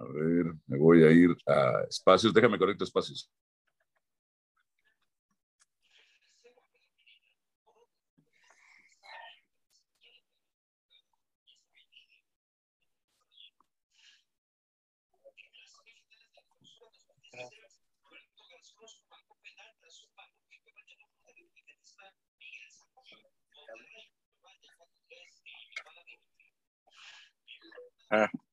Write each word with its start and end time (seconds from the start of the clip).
A 0.00 0.04
ver, 0.04 0.54
me 0.66 0.78
voy 0.78 1.04
a 1.04 1.10
ir 1.10 1.30
a 1.46 1.82
espacios. 1.88 2.32
Déjame 2.32 2.58
conectar 2.58 2.84
espacios. 2.86 3.30
Ah. 28.10 28.49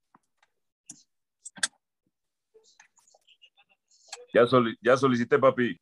Ya, 4.34 4.46
ya 4.82 4.98
solicité, 4.98 5.40
papi. 5.40 5.80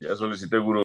Ya 0.00 0.16
solicité, 0.16 0.58
gurú. 0.58 0.82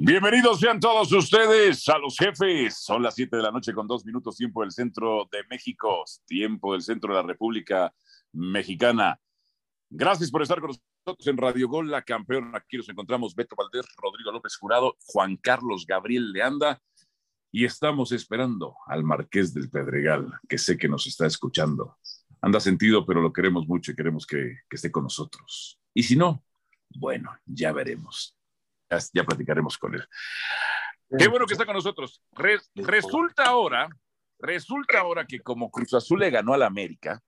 Bienvenidos 0.00 0.60
sean 0.60 0.78
todos 0.78 1.12
ustedes 1.12 1.88
a 1.88 1.98
los 1.98 2.16
jefes. 2.16 2.78
Son 2.84 3.02
las 3.02 3.14
7 3.14 3.36
de 3.36 3.42
la 3.42 3.50
noche 3.50 3.74
con 3.74 3.86
dos 3.86 4.06
minutos 4.06 4.36
tiempo 4.36 4.62
del 4.62 4.70
centro 4.70 5.28
de 5.30 5.42
México, 5.50 6.04
tiempo 6.24 6.72
del 6.72 6.82
centro 6.82 7.14
de 7.14 7.20
la 7.20 7.26
República 7.26 7.92
Mexicana. 8.32 9.20
Gracias 9.90 10.30
por 10.30 10.42
estar 10.42 10.60
con 10.60 10.70
nosotros 10.70 11.26
en 11.26 11.36
Radio 11.36 11.68
Gol, 11.68 11.90
la 11.90 12.02
campeona. 12.02 12.58
Aquí 12.58 12.76
nos 12.76 12.88
encontramos 12.88 13.34
Beto 13.34 13.56
Valdés, 13.56 13.86
Rodrigo 13.96 14.32
López 14.32 14.56
Jurado, 14.56 14.96
Juan 15.06 15.36
Carlos 15.36 15.86
Gabriel 15.86 16.32
Leanda 16.32 16.80
y 17.50 17.64
estamos 17.64 18.12
esperando 18.12 18.76
al 18.86 19.04
Marqués 19.04 19.54
del 19.54 19.70
Pedregal, 19.70 20.30
que 20.48 20.58
sé 20.58 20.76
que 20.76 20.88
nos 20.88 21.06
está 21.06 21.26
escuchando. 21.26 21.96
Anda 22.42 22.60
sentido, 22.60 23.06
pero 23.06 23.22
lo 23.22 23.32
queremos 23.32 23.66
mucho 23.66 23.92
y 23.92 23.96
queremos 23.96 24.26
que, 24.26 24.58
que 24.68 24.76
esté 24.76 24.92
con 24.92 25.04
nosotros. 25.04 25.80
Y 25.94 26.02
si 26.02 26.14
no, 26.14 26.44
bueno, 26.90 27.34
ya 27.46 27.72
veremos 27.72 28.38
ya, 29.12 29.24
platicaremos 29.24 29.76
con 29.78 29.94
él. 29.94 30.04
Qué 31.18 31.28
bueno 31.28 31.46
que 31.46 31.54
está 31.54 31.66
con 31.66 31.74
nosotros. 31.74 32.22
resulta 32.74 33.44
ahora, 33.44 33.88
resulta 34.38 35.00
ahora 35.00 35.26
que 35.26 35.40
como 35.40 35.70
Cruz 35.70 35.94
Azul 35.94 36.20
le 36.20 36.30
ganó 36.30 36.54
al 36.54 36.62
América, 36.62 37.20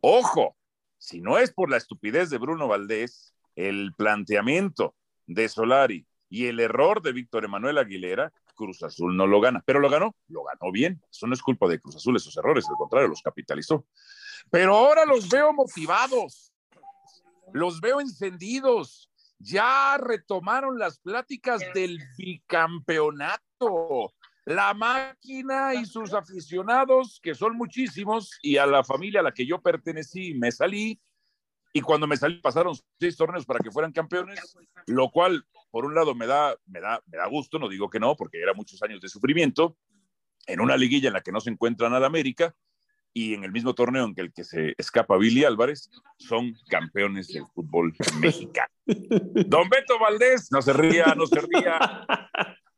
ojo, 0.00 0.56
si 1.00 1.22
no 1.22 1.38
es 1.38 1.50
por 1.50 1.70
la 1.70 1.78
estupidez 1.78 2.28
de 2.28 2.36
Bruno 2.36 2.68
Valdés, 2.68 3.34
el 3.56 3.94
planteamiento 3.96 4.94
de 5.26 5.48
Solari 5.48 6.06
y 6.28 6.46
el 6.46 6.60
error 6.60 7.00
de 7.00 7.12
Víctor 7.12 7.46
Emanuel 7.46 7.78
Aguilera, 7.78 8.32
Cruz 8.54 8.82
Azul 8.82 9.16
no 9.16 9.26
lo 9.26 9.40
gana. 9.40 9.62
Pero 9.64 9.80
lo 9.80 9.88
ganó, 9.88 10.14
lo 10.28 10.44
ganó 10.44 10.70
bien. 10.70 11.02
Eso 11.10 11.26
no 11.26 11.32
es 11.32 11.40
culpa 11.40 11.66
de 11.68 11.80
Cruz 11.80 11.96
Azul, 11.96 12.16
esos 12.16 12.36
errores, 12.36 12.68
al 12.68 12.76
contrario, 12.76 13.08
los 13.08 13.22
capitalizó. 13.22 13.86
Pero 14.50 14.76
ahora 14.76 15.06
los 15.06 15.26
veo 15.30 15.54
motivados, 15.54 16.52
los 17.54 17.80
veo 17.80 18.02
encendidos, 18.02 19.10
ya 19.38 19.96
retomaron 19.96 20.78
las 20.78 20.98
pláticas 20.98 21.62
del 21.72 21.98
bicampeonato. 22.18 24.12
La 24.44 24.74
máquina 24.74 25.74
y 25.74 25.84
sus 25.84 26.14
aficionados, 26.14 27.20
que 27.22 27.34
son 27.34 27.56
muchísimos, 27.56 28.38
y 28.42 28.56
a 28.56 28.66
la 28.66 28.82
familia 28.82 29.20
a 29.20 29.22
la 29.24 29.32
que 29.32 29.46
yo 29.46 29.60
pertenecí, 29.60 30.34
me 30.34 30.50
salí, 30.50 31.00
y 31.72 31.80
cuando 31.80 32.06
me 32.06 32.16
salí 32.16 32.40
pasaron 32.40 32.74
seis 32.98 33.16
torneos 33.16 33.46
para 33.46 33.60
que 33.60 33.70
fueran 33.70 33.92
campeones, 33.92 34.56
lo 34.86 35.10
cual, 35.10 35.44
por 35.70 35.84
un 35.84 35.94
lado, 35.94 36.14
me 36.14 36.26
da, 36.26 36.56
me 36.66 36.80
da, 36.80 37.00
me 37.06 37.18
da 37.18 37.26
gusto, 37.26 37.58
no 37.58 37.68
digo 37.68 37.88
que 37.88 38.00
no, 38.00 38.16
porque 38.16 38.40
era 38.40 38.54
muchos 38.54 38.82
años 38.82 39.00
de 39.00 39.08
sufrimiento, 39.08 39.76
en 40.46 40.60
una 40.60 40.76
liguilla 40.76 41.08
en 41.08 41.14
la 41.14 41.20
que 41.20 41.32
no 41.32 41.40
se 41.40 41.50
encuentran 41.50 41.92
al 41.94 42.04
América, 42.04 42.54
y 43.12 43.34
en 43.34 43.44
el 43.44 43.52
mismo 43.52 43.74
torneo 43.74 44.04
en 44.04 44.14
el 44.16 44.32
que 44.32 44.44
se 44.44 44.74
escapa 44.78 45.16
Billy 45.16 45.44
Álvarez, 45.44 45.90
son 46.16 46.54
campeones 46.68 47.28
del 47.28 47.44
fútbol 47.54 47.94
mexicano. 48.20 48.72
Don 48.86 49.68
Beto 49.68 49.98
Valdés, 49.98 50.48
no 50.50 50.62
se 50.62 50.72
ría, 50.72 51.14
no 51.16 51.26
se 51.26 51.40
ría. 51.40 52.06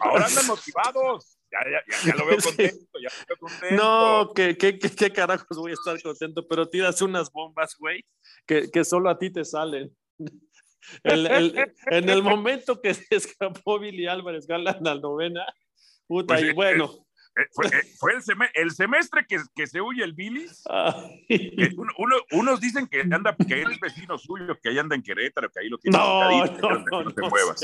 Ahora 0.00 0.26
andan 0.26 0.46
motivados. 0.46 1.38
Ya, 1.50 1.58
ya, 1.70 2.04
ya, 2.04 2.14
lo 2.14 2.26
veo 2.26 2.36
contento, 2.44 2.98
ya 3.00 3.08
lo 3.08 3.26
veo 3.26 3.38
contento. 3.38 3.82
No, 3.82 4.32
¿qué, 4.34 4.56
qué, 4.58 4.78
qué, 4.78 5.10
carajos 5.10 5.56
voy 5.56 5.70
a 5.70 5.74
estar 5.74 6.00
contento, 6.02 6.46
pero 6.46 6.68
tiras 6.68 7.00
unas 7.00 7.30
bombas, 7.32 7.74
güey, 7.78 8.04
que, 8.46 8.70
que 8.70 8.84
solo 8.84 9.08
a 9.08 9.18
ti 9.18 9.30
te 9.30 9.44
salen. 9.44 9.90
El, 11.02 11.26
el, 11.26 11.72
en 11.90 12.08
el 12.08 12.22
momento 12.22 12.80
que 12.80 12.94
se 12.94 13.16
escapó 13.16 13.78
Billy 13.78 14.06
Álvarez, 14.06 14.46
ganan 14.46 14.78
la 14.80 14.94
novena, 14.94 15.44
puta, 16.06 16.34
pues, 16.34 16.46
y 16.46 16.52
bueno. 16.52 17.06
Eh, 17.38 17.46
fue, 17.52 17.66
eh, 17.66 17.82
fue 17.98 18.12
el, 18.14 18.22
el, 18.54 18.70
semestre 18.72 19.24
que, 19.24 19.38
que, 19.54 19.66
se 19.68 19.80
huye 19.80 20.02
el 20.02 20.12
Billis. 20.12 20.64
Uno, 21.96 22.16
unos 22.32 22.60
dicen 22.60 22.88
que 22.88 23.02
anda 23.02 23.36
que 23.36 23.62
es 23.62 23.80
vecino 23.80 24.18
suyo, 24.18 24.58
que 24.60 24.70
ahí 24.70 24.78
anda 24.78 24.96
en 24.96 25.02
Querétaro, 25.02 25.48
que 25.48 25.60
ahí 25.60 25.68
lo 25.68 25.78
tiene 25.78 25.96
no, 25.96 26.46
no, 26.46 26.84
no, 26.90 27.02
no, 27.04 27.14
te 27.14 27.22
muevas. 27.22 27.60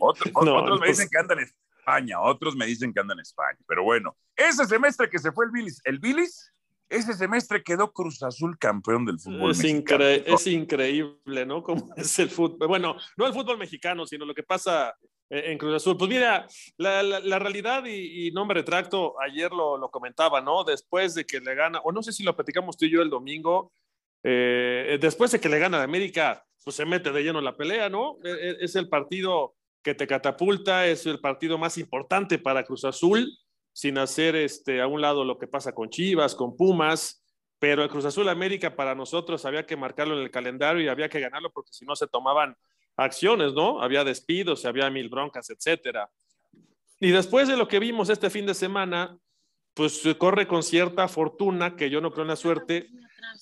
otros 0.00 0.80
me 0.80 0.86
dicen 0.86 1.08
que 1.10 1.18
andan 1.18 1.38
en 1.40 1.44
España, 1.44 2.20
otros 2.20 2.56
me 2.56 2.64
dicen 2.64 2.94
que 2.94 3.00
andan 3.00 3.18
en 3.18 3.22
España. 3.22 3.58
Pero 3.66 3.82
bueno, 3.82 4.16
ese 4.34 4.64
semestre 4.64 5.10
que 5.10 5.18
se 5.18 5.32
fue 5.32 5.44
el 5.44 5.50
Billis, 5.50 5.82
el 5.84 5.98
Billis, 5.98 6.54
ese 6.88 7.12
semestre 7.12 7.62
quedó 7.62 7.92
Cruz 7.92 8.22
Azul 8.22 8.58
campeón 8.58 9.04
del 9.04 9.18
fútbol 9.18 9.50
es 9.50 9.58
mexicano. 9.58 10.04
es 10.04 10.46
increíble, 10.46 11.44
¿no? 11.44 11.62
Cómo 11.62 11.92
es 11.96 12.18
el 12.18 12.30
fútbol. 12.30 12.68
Bueno, 12.68 12.96
no 13.18 13.26
el 13.26 13.34
fútbol 13.34 13.58
mexicano, 13.58 14.06
sino 14.06 14.24
lo 14.24 14.34
que 14.34 14.42
pasa 14.42 14.94
en 15.30 15.58
Cruz 15.58 15.74
Azul. 15.74 15.96
Pues 15.96 16.10
mira, 16.10 16.46
la, 16.76 17.02
la, 17.02 17.38
realidad, 17.38 17.84
y, 17.86 18.30
no 18.32 18.44
me 18.46 18.54
retracto, 18.54 19.14
ayer 19.20 19.50
lo, 19.52 19.76
lo, 19.78 19.90
comentaba, 19.90 20.40
¿no? 20.40 20.64
Después 20.64 21.14
de 21.14 21.24
que 21.24 21.40
le 21.40 21.54
gana, 21.54 21.80
o 21.80 21.92
no 21.92 22.02
sé 22.02 22.12
si 22.12 22.22
lo 22.22 22.34
platicamos 22.36 22.76
tú 22.76 22.86
y 22.86 22.90
yo 22.90 23.02
el 23.02 23.10
domingo, 23.10 23.72
eh, 24.22 24.98
después 25.00 25.30
de 25.32 25.40
que 25.40 25.48
le 25.48 25.58
gana 25.58 25.78
a 25.78 25.82
América, 25.82 26.44
pues 26.64 26.76
se 26.76 26.86
mete 26.86 27.12
de 27.12 27.22
lleno 27.22 27.40
la 27.40 27.56
pelea, 27.56 27.88
¿no? 27.88 28.18
E, 28.24 28.30
e, 28.30 28.56
es 28.60 28.74
el 28.76 28.88
partido 28.88 29.54
que 29.82 29.94
te 29.94 30.06
catapulta, 30.06 30.86
es 30.86 31.04
el 31.06 31.20
partido 31.20 31.58
más 31.58 31.76
importante 31.76 32.38
para 32.38 32.64
Cruz 32.64 32.84
Azul, 32.84 33.30
sin 33.72 33.98
hacer 33.98 34.34
este, 34.34 34.80
a 34.80 34.86
un 34.86 35.02
lado 35.02 35.24
lo 35.24 35.38
que 35.38 35.46
pasa 35.46 35.74
con 35.74 35.90
Chivas, 35.90 36.34
con 36.34 36.56
Pumas, 36.56 37.22
pero 37.58 37.82
el 37.82 37.90
Cruz 37.90 38.06
Azul 38.06 38.28
América 38.28 38.74
para 38.74 38.94
nosotros 38.94 39.44
había 39.44 39.66
que 39.66 39.76
marcarlo 39.76 40.16
en 40.16 40.22
el 40.22 40.30
calendario 40.30 40.82
y 40.82 40.88
había 40.88 41.08
que 41.08 41.20
ganarlo 41.20 41.50
porque 41.52 41.72
si 41.72 41.84
no 41.84 41.94
se 41.94 42.06
tomaban 42.06 42.56
acciones, 42.96 43.52
¿no? 43.52 43.80
Había 43.82 44.04
despidos, 44.04 44.64
había 44.64 44.90
mil 44.90 45.08
broncas, 45.08 45.50
etcétera. 45.50 46.10
Y 47.00 47.10
después 47.10 47.48
de 47.48 47.56
lo 47.56 47.68
que 47.68 47.78
vimos 47.78 48.08
este 48.08 48.30
fin 48.30 48.46
de 48.46 48.54
semana, 48.54 49.18
pues 49.74 50.02
corre 50.18 50.46
con 50.46 50.62
cierta 50.62 51.08
fortuna, 51.08 51.76
que 51.76 51.90
yo 51.90 52.00
no 52.00 52.12
creo 52.12 52.22
en 52.22 52.28
la 52.28 52.36
suerte, 52.36 52.88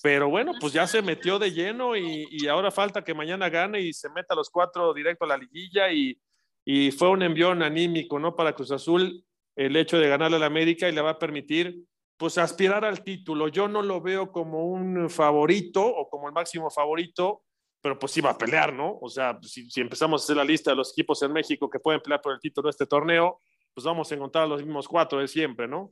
pero 0.01 0.29
bueno, 0.29 0.53
pues 0.59 0.73
ya 0.73 0.87
se 0.87 1.01
metió 1.01 1.37
de 1.37 1.51
lleno 1.51 1.95
y, 1.95 2.47
ahora 2.47 2.71
falta 2.71 3.03
que 3.03 3.13
mañana 3.13 3.49
gane 3.49 3.79
y 3.79 3.93
se 3.93 4.09
meta 4.09 4.35
los 4.35 4.49
cuatro 4.49 4.93
directo 4.93 5.25
a 5.25 5.27
la 5.27 5.37
liguilla 5.37 5.91
y, 5.91 6.19
y 6.65 6.91
fue 6.91 7.09
un 7.09 7.21
envión 7.21 7.61
anímico, 7.61 8.19
¿no? 8.19 8.35
Para 8.35 8.53
Cruz 8.53 8.71
Azul 8.71 9.23
el 9.55 9.75
hecho 9.75 9.99
de 9.99 10.09
ganarle 10.09 10.37
al 10.37 10.43
América 10.43 10.89
y 10.89 10.91
le 10.91 11.01
va 11.01 11.11
a 11.11 11.19
permitir 11.19 11.85
pues 12.17 12.37
aspirar 12.37 12.85
al 12.85 13.03
título. 13.03 13.47
Yo 13.47 13.67
no 13.67 13.81
lo 13.81 14.01
veo 14.01 14.31
como 14.31 14.65
un 14.65 15.09
favorito 15.09 15.85
o 15.85 16.09
como 16.09 16.27
el 16.27 16.33
máximo 16.33 16.69
favorito, 16.69 17.43
pero 17.83 17.99
pues 17.99 18.15
iba 18.15 18.29
a 18.29 18.37
pelear, 18.37 18.71
¿no? 18.71 18.97
O 19.01 19.09
sea, 19.09 19.37
si, 19.41 19.69
empezamos 19.81 20.21
a 20.21 20.23
hacer 20.23 20.37
la 20.37 20.45
lista 20.45 20.71
de 20.71 20.77
los 20.77 20.93
equipos 20.93 21.21
en 21.21 21.33
México 21.33 21.69
que 21.69 21.79
pueden 21.79 21.99
pelear 21.99 22.21
por 22.21 22.31
el 22.31 22.39
título 22.39 22.67
de 22.67 22.71
este 22.71 22.85
torneo, 22.85 23.41
pues 23.73 23.83
vamos 23.83 24.09
a 24.09 24.15
encontrar 24.15 24.47
los 24.47 24.63
mismos 24.63 24.87
cuatro 24.87 25.19
de 25.19 25.27
siempre, 25.27 25.67
¿no? 25.67 25.89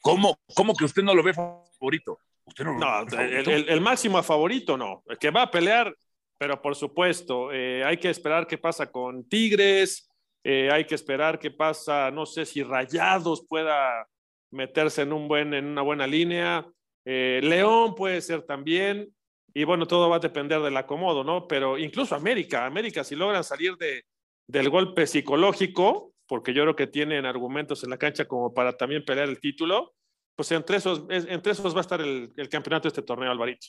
¿Cómo, 0.00 0.38
cómo 0.54 0.76
que 0.76 0.84
usted 0.84 1.02
no 1.02 1.16
lo 1.16 1.24
ve 1.24 1.34
favorito? 1.34 2.20
Usted 2.44 2.64
no, 2.64 2.78
no 2.78 3.04
el, 3.18 3.80
máximo 3.80 4.22
favorito 4.22 4.76
no. 4.76 5.02
El 5.06 5.18
que 5.18 5.32
va 5.32 5.42
a 5.42 5.50
pelear, 5.50 5.92
pero 6.38 6.62
por 6.62 6.76
supuesto, 6.76 7.52
eh, 7.52 7.82
hay 7.84 7.96
que 7.96 8.10
esperar 8.10 8.46
qué 8.46 8.56
pasa 8.56 8.88
con 8.88 9.28
Tigres, 9.28 10.08
eh, 10.44 10.68
hay 10.70 10.84
que 10.84 10.94
esperar 10.94 11.40
qué 11.40 11.50
pasa, 11.50 12.12
no 12.12 12.26
sé 12.26 12.46
si 12.46 12.62
Rayados 12.62 13.44
pueda 13.48 14.06
meterse 14.52 15.02
en, 15.02 15.12
un 15.12 15.26
buen, 15.26 15.52
en 15.52 15.66
una 15.66 15.82
buena 15.82 16.06
línea. 16.06 16.64
Eh, 17.04 17.40
León 17.42 17.96
puede 17.96 18.20
ser 18.20 18.42
también. 18.42 19.12
Y 19.54 19.64
bueno, 19.64 19.86
todo 19.86 20.08
va 20.08 20.16
a 20.16 20.20
depender 20.20 20.60
del 20.60 20.76
acomodo, 20.76 21.24
¿no? 21.24 21.48
Pero 21.48 21.78
incluso 21.78 22.14
América, 22.14 22.66
América, 22.66 23.02
si 23.02 23.16
logran 23.16 23.44
salir 23.44 23.76
de, 23.76 24.04
del 24.46 24.70
golpe 24.70 25.06
psicológico, 25.06 26.14
porque 26.26 26.52
yo 26.52 26.62
creo 26.62 26.76
que 26.76 26.86
tienen 26.86 27.24
argumentos 27.24 27.82
en 27.84 27.90
la 27.90 27.98
cancha 27.98 28.26
como 28.26 28.52
para 28.52 28.76
también 28.76 29.04
pelear 29.04 29.28
el 29.28 29.40
título, 29.40 29.94
pues 30.36 30.52
entre 30.52 30.76
esos, 30.76 31.04
entre 31.08 31.52
esos 31.52 31.74
va 31.74 31.78
a 31.78 31.80
estar 31.80 32.00
el, 32.00 32.32
campeonato 32.50 32.84
de 32.84 32.88
este 32.88 33.02
torneo, 33.02 33.30
Alvarito. 33.30 33.68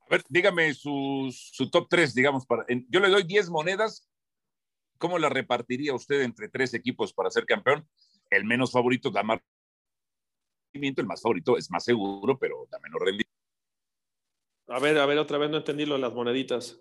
A 0.00 0.06
ver, 0.10 0.22
dígame 0.28 0.72
su, 0.74 1.28
su 1.32 1.70
top 1.70 1.88
3, 1.90 2.14
digamos. 2.14 2.46
Para, 2.46 2.64
yo 2.88 3.00
le 3.00 3.08
doy 3.08 3.24
10 3.24 3.50
monedas. 3.50 4.08
¿Cómo 4.98 5.18
la 5.18 5.28
repartiría 5.28 5.94
usted 5.94 6.22
entre 6.22 6.48
tres 6.48 6.74
equipos 6.74 7.12
para 7.12 7.30
ser 7.30 7.46
campeón? 7.46 7.88
El 8.30 8.44
menos 8.44 8.72
favorito 8.72 9.10
da 9.10 9.22
más 9.22 9.40
rendimiento, 10.72 11.00
el 11.00 11.06
más 11.06 11.22
favorito 11.22 11.56
es 11.56 11.70
más 11.70 11.84
seguro, 11.84 12.38
pero 12.38 12.66
da 12.70 12.78
menos 12.80 13.00
rendimiento 13.00 13.37
A 14.68 14.78
ver, 14.78 14.98
a 14.98 15.06
ver, 15.06 15.18
otra 15.18 15.38
vez 15.38 15.50
no 15.50 15.56
entendí 15.56 15.86
lo 15.86 15.94
de 15.94 16.00
las 16.00 16.12
moneditas. 16.12 16.80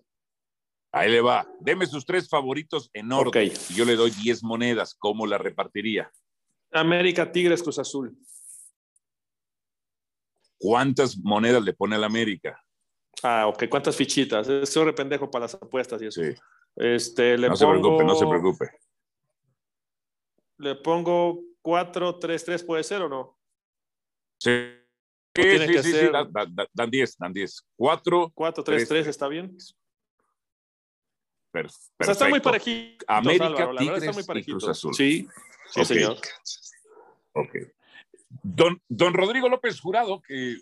Ahí 0.92 1.12
le 1.12 1.22
va. 1.22 1.48
Deme 1.60 1.86
sus 1.86 2.06
tres 2.06 2.30
favoritos 2.30 2.89
en 2.94 3.12
orden. 3.12 3.51
Yo 3.74 3.86
le 3.86 3.95
doy 3.95 4.12
10 4.12 4.44
monedas. 4.44 4.95
¿Cómo 4.98 5.25
la 5.25 5.38
repartiría? 5.38 6.12
América, 6.72 7.31
Tigres, 7.31 7.63
Cruz 7.63 7.80
Azul. 7.80 8.18
¿Cuántas 10.57 11.18
monedas 11.18 11.63
le 11.63 11.74
pone 11.74 11.95
al 11.95 12.04
América? 12.04 12.62
Ah, 13.24 13.48
ok. 13.48 13.66
¿Cuántas 13.69 13.95
fichitas? 13.95 14.48
Soy 14.69 14.86
re 14.86 14.94
pendejo 14.94 15.30
para 15.30 15.45
las 15.45 15.56
apuestas 15.56 16.01
y 16.01 16.07
eso. 16.07 16.22
Sí. 16.22 16.34
Este, 16.75 17.38
le 17.38 17.50
No 17.50 17.56
se 17.56 17.66
pongo, 17.66 17.81
preocupe, 17.81 18.04
no 18.04 18.16
se 18.16 18.28
preocupe. 18.28 18.69
Le 20.57 20.75
pongo 20.75 21.42
4-3-3, 21.63 22.66
¿puede 22.66 22.84
ser 22.84 23.01
o 23.01 23.10
no? 23.10 23.38
Sí, 24.39 24.51
sí, 25.44 25.50
tiene 25.50 25.68
sí, 25.68 25.74
que 25.74 25.84
sí, 25.84 25.92
dan- 26.12 26.31
dan- 26.31 26.68
dan 26.74 26.89
10, 26.89 27.18
dan 27.18 27.34
10. 27.34 27.62
4. 27.75 28.31
4-3-3, 28.36 29.07
¿está 29.07 29.28
bien? 29.28 29.56
Per- 31.51 31.66
O 31.66 31.69
sea, 32.04 32.12
está 32.13 32.25
muy 32.30 32.39
perfecto. 32.39 32.50
parejito. 32.50 33.06
América, 33.07 33.45
Álvaro, 33.45 33.74
la 33.74 33.98
está 33.98 34.12
muy 34.12 34.24
y 34.24 34.25
parejito. 34.25 34.57
Cruz 34.57 34.69
Azul. 34.69 34.94
Sí, 34.94 35.28
señor. 35.84 36.18
Ok. 37.34 37.56
Don, 38.44 38.81
don 38.89 39.13
Rodrigo 39.13 39.48
López 39.50 39.80
Jurado, 39.80 40.22
que 40.22 40.57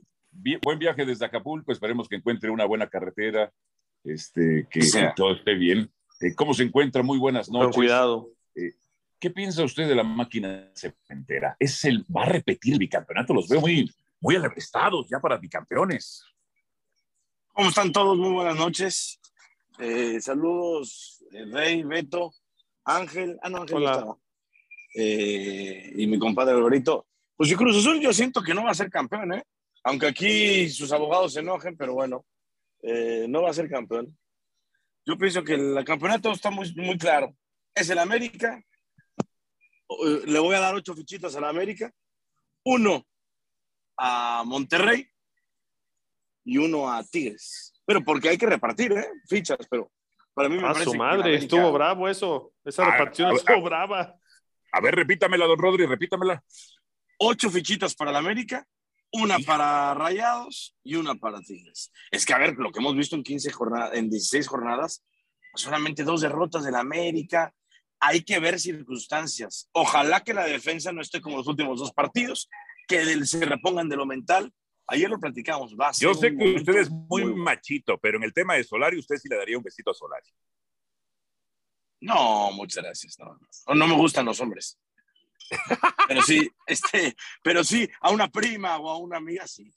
buen 0.63 0.77
viaje 0.79 1.05
desde 1.05 1.25
Acapulco, 1.25 1.71
esperemos 1.71 2.07
que 2.07 2.15
encuentre 2.15 2.49
una 2.51 2.65
buena 2.65 2.87
carretera, 2.87 3.51
este, 4.03 4.67
que, 4.69 4.81
Sí. 4.81 4.99
todo 5.15 5.33
esté 5.33 5.55
bien. 5.55 5.91
Eh, 6.21 6.35
¿Cómo 6.35 6.53
se 6.53 6.63
encuentra? 6.63 7.01
Muy 7.03 7.17
buenas 7.17 7.47
Con 7.47 7.59
noches. 7.61 7.75
cuidado. 7.75 8.29
¿Qué 9.17 9.31
piensa 9.31 9.63
usted 9.63 9.87
de 9.87 9.95
la 9.95 10.03
máquina 10.03 10.71
cementera? 10.75 11.55
¿Es 11.59 11.83
el, 11.85 12.05
¿Va 12.15 12.23
a 12.23 12.25
repetir 12.29 12.73
el 12.73 12.79
bicampeonato? 12.79 13.33
Los 13.33 13.47
veo 13.47 13.59
muy, 13.61 13.89
muy 14.25 14.37
estados 14.55 15.05
ya 15.07 15.19
para 15.19 15.37
bicampeones. 15.37 16.23
¿Cómo 17.53 17.69
están 17.69 17.91
todos? 17.91 18.17
Muy 18.17 18.31
buenas 18.31 18.55
noches. 18.55 19.19
Eh, 19.77 20.19
saludos, 20.19 21.23
eh, 21.31 21.45
Rey, 21.45 21.83
Beto, 21.83 22.33
Ángel. 22.85 23.37
Ah, 23.43 23.49
no, 23.49 23.61
Ángel 23.61 23.75
no 23.75 23.81
Hola. 23.81 23.91
estaba. 23.91 24.17
Eh, 24.95 25.93
y 25.95 26.07
mi 26.07 26.17
compadre 26.17 26.55
Alvarito. 26.55 27.05
Pues 27.37 27.49
si 27.49 27.55
Cruz 27.55 27.77
Azul 27.77 28.01
yo 28.01 28.11
siento 28.13 28.41
que 28.41 28.55
no 28.55 28.63
va 28.63 28.71
a 28.71 28.73
ser 28.73 28.89
campeón, 28.89 29.31
¿eh? 29.33 29.43
Aunque 29.83 30.07
aquí 30.07 30.69
sus 30.69 30.91
abogados 30.91 31.33
se 31.33 31.41
enojen, 31.41 31.77
pero 31.77 31.93
bueno, 31.93 32.25
eh, 32.81 33.27
no 33.29 33.43
va 33.43 33.51
a 33.51 33.53
ser 33.53 33.69
campeón. 33.69 34.17
Yo 35.05 35.19
pienso 35.19 35.43
que 35.43 35.53
el 35.53 35.85
campeonato 35.85 36.31
está 36.31 36.49
muy, 36.49 36.73
muy 36.73 36.97
claro. 36.97 37.35
Es 37.75 37.91
el 37.91 37.99
América. 37.99 38.59
Le 40.25 40.39
voy 40.39 40.55
a 40.55 40.61
dar 40.61 40.73
ocho 40.73 40.95
fichitas 40.95 41.35
al 41.35 41.43
América. 41.43 41.93
Uno 42.63 43.05
a 43.97 44.43
Monterrey 44.45 45.09
y 46.43 46.57
uno 46.57 46.91
a 46.91 47.03
Tigres. 47.03 47.73
Pero 47.85 48.03
porque 48.03 48.29
hay 48.29 48.37
que 48.37 48.45
repartir, 48.45 48.91
¿eh? 48.93 49.07
Fichas, 49.27 49.59
pero 49.69 49.91
para 50.33 50.49
mí 50.49 50.57
me 50.57 50.63
A 50.67 50.73
parece 50.73 50.91
su 50.91 50.95
madre, 50.95 51.35
estuvo 51.35 51.71
bravo 51.71 52.09
eso. 52.09 52.53
Esa 52.63 52.85
Ah, 52.85 52.91
repartición 52.91 53.31
ah, 53.31 53.35
estuvo 53.35 53.57
ah. 53.57 53.61
brava. 53.69 54.15
A 54.71 54.81
ver, 54.81 54.95
repítamela, 54.95 55.45
don 55.45 55.57
Rodri, 55.57 55.85
repítamela. 55.85 56.43
Ocho 57.17 57.49
fichitas 57.49 57.95
para 57.95 58.11
el 58.11 58.17
América, 58.17 58.67
una 59.13 59.39
para 59.39 59.93
Rayados 59.93 60.75
y 60.83 60.95
una 60.95 61.15
para 61.15 61.39
Tigres. 61.39 61.91
Es 62.11 62.25
que, 62.25 62.33
a 62.33 62.37
ver, 62.37 62.55
lo 62.57 62.71
que 62.71 62.79
hemos 62.79 62.95
visto 62.95 63.15
en 63.15 63.23
15 63.23 63.51
jornadas, 63.51 63.93
en 63.93 64.09
16 64.09 64.47
jornadas, 64.47 65.05
solamente 65.55 66.03
dos 66.03 66.21
derrotas 66.21 66.65
del 66.65 66.75
América. 66.75 67.53
Hay 68.01 68.23
que 68.23 68.39
ver 68.39 68.59
circunstancias. 68.59 69.69
Ojalá 69.71 70.21
que 70.23 70.33
la 70.33 70.43
defensa 70.43 70.91
no 70.91 71.01
esté 71.01 71.21
como 71.21 71.37
los 71.37 71.47
últimos 71.47 71.79
dos 71.79 71.93
partidos, 71.93 72.49
que 72.87 73.25
se 73.25 73.45
repongan 73.45 73.89
de 73.89 73.95
lo 73.95 74.05
mental. 74.05 74.51
Ayer 74.87 75.09
lo 75.09 75.19
platicamos. 75.19 75.75
Va 75.75 75.91
Yo 75.97 76.13
sé 76.13 76.27
que 76.29 76.35
momento 76.37 76.59
usted 76.71 76.75
es 76.81 76.89
muy 76.89 77.23
bueno. 77.23 77.37
machito, 77.37 77.97
pero 77.97 78.17
en 78.17 78.23
el 78.23 78.33
tema 78.33 78.55
de 78.55 78.63
Solari, 78.63 78.99
usted 78.99 79.17
sí 79.17 79.27
le 79.27 79.37
daría 79.37 79.57
un 79.57 79.63
besito 79.63 79.91
a 79.91 79.93
Solari. 79.93 80.29
No, 82.01 82.51
muchas 82.51 82.83
gracias. 82.83 83.17
No, 83.19 83.35
no, 83.67 83.75
no 83.75 83.87
me 83.87 83.95
gustan 83.95 84.25
los 84.25 84.39
hombres. 84.39 84.77
Pero 86.07 86.21
sí, 86.21 86.49
este, 86.67 87.15
pero 87.43 87.63
sí, 87.63 87.89
a 88.01 88.11
una 88.11 88.27
prima 88.29 88.77
o 88.77 88.89
a 88.89 88.97
una 88.97 89.17
amiga, 89.17 89.47
sí. 89.47 89.73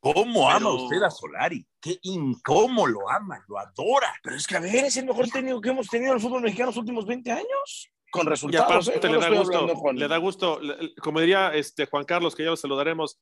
¿Cómo 0.00 0.48
ama 0.48 0.58
Pero- 0.58 0.74
usted 0.84 1.02
a 1.02 1.10
Solari? 1.10 1.66
¿Qué 1.80 1.98
incómo 2.02 2.86
lo 2.86 3.10
ama, 3.10 3.44
lo 3.48 3.58
adora? 3.58 4.14
Pero 4.22 4.36
es 4.36 4.46
que, 4.46 4.56
a 4.56 4.60
ver, 4.60 4.84
es 4.86 4.96
el 4.96 5.06
mejor 5.06 5.28
técnico 5.28 5.60
que 5.60 5.70
hemos 5.70 5.88
tenido 5.88 6.12
en 6.12 6.16
el 6.16 6.22
fútbol 6.22 6.42
mexicano 6.42 6.70
los 6.70 6.76
últimos 6.76 7.06
20 7.06 7.32
años. 7.32 7.90
Con 8.10 8.26
Y 8.26 8.30
resultados. 8.30 8.88
aparte 8.88 9.06
¿eh? 9.06 9.10
No 9.10 9.16
le 9.16 9.20
da 9.20 9.28
gusto, 9.38 9.58
hablando, 9.58 9.92
le 9.92 10.08
da 10.08 10.16
gusto, 10.16 10.60
como 11.02 11.20
diría 11.20 11.54
este 11.54 11.86
Juan 11.86 12.04
Carlos, 12.04 12.34
que 12.34 12.44
ya 12.44 12.50
lo 12.50 12.56
saludaremos, 12.56 13.18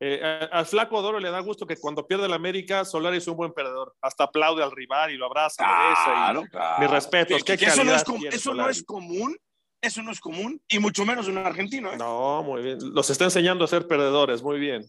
eh, 0.00 0.20
a- 0.22 0.58
al 0.58 0.66
flaco 0.66 1.00
Doro 1.00 1.20
le 1.20 1.30
da 1.30 1.38
gusto 1.40 1.66
que 1.66 1.76
cuando 1.76 2.06
pierde 2.06 2.26
el 2.26 2.32
América, 2.32 2.84
Solari 2.84 3.18
es 3.18 3.28
un 3.28 3.36
buen 3.36 3.52
perdedor. 3.52 3.94
Hasta 4.02 4.24
aplaude 4.24 4.62
al 4.62 4.72
rival 4.72 5.12
y 5.12 5.16
lo 5.16 5.26
abraza, 5.26 5.62
lo 6.32 6.42
y- 6.42 6.48
Claro, 6.48 6.80
mis 6.80 6.90
respetos, 6.90 7.38
Que- 7.44 7.52
qué 7.52 7.58
que 7.58 7.70
eso 7.70 7.84
no 7.84 7.94
es, 7.94 8.02
eso 8.34 8.54
no 8.54 8.68
es 8.68 8.82
común, 8.82 9.38
eso 9.80 10.02
no 10.02 10.10
es 10.10 10.20
común, 10.20 10.60
y 10.68 10.78
mucho 10.80 11.04
menos 11.06 11.28
en 11.28 11.38
un 11.38 11.46
argentino, 11.46 11.92
¿eh? 11.92 11.96
No, 11.96 12.42
muy 12.42 12.62
bien. 12.62 12.78
Los 12.92 13.08
está 13.10 13.24
enseñando 13.24 13.64
a 13.64 13.68
ser 13.68 13.86
perdedores, 13.86 14.42
muy 14.42 14.58
bien. 14.58 14.84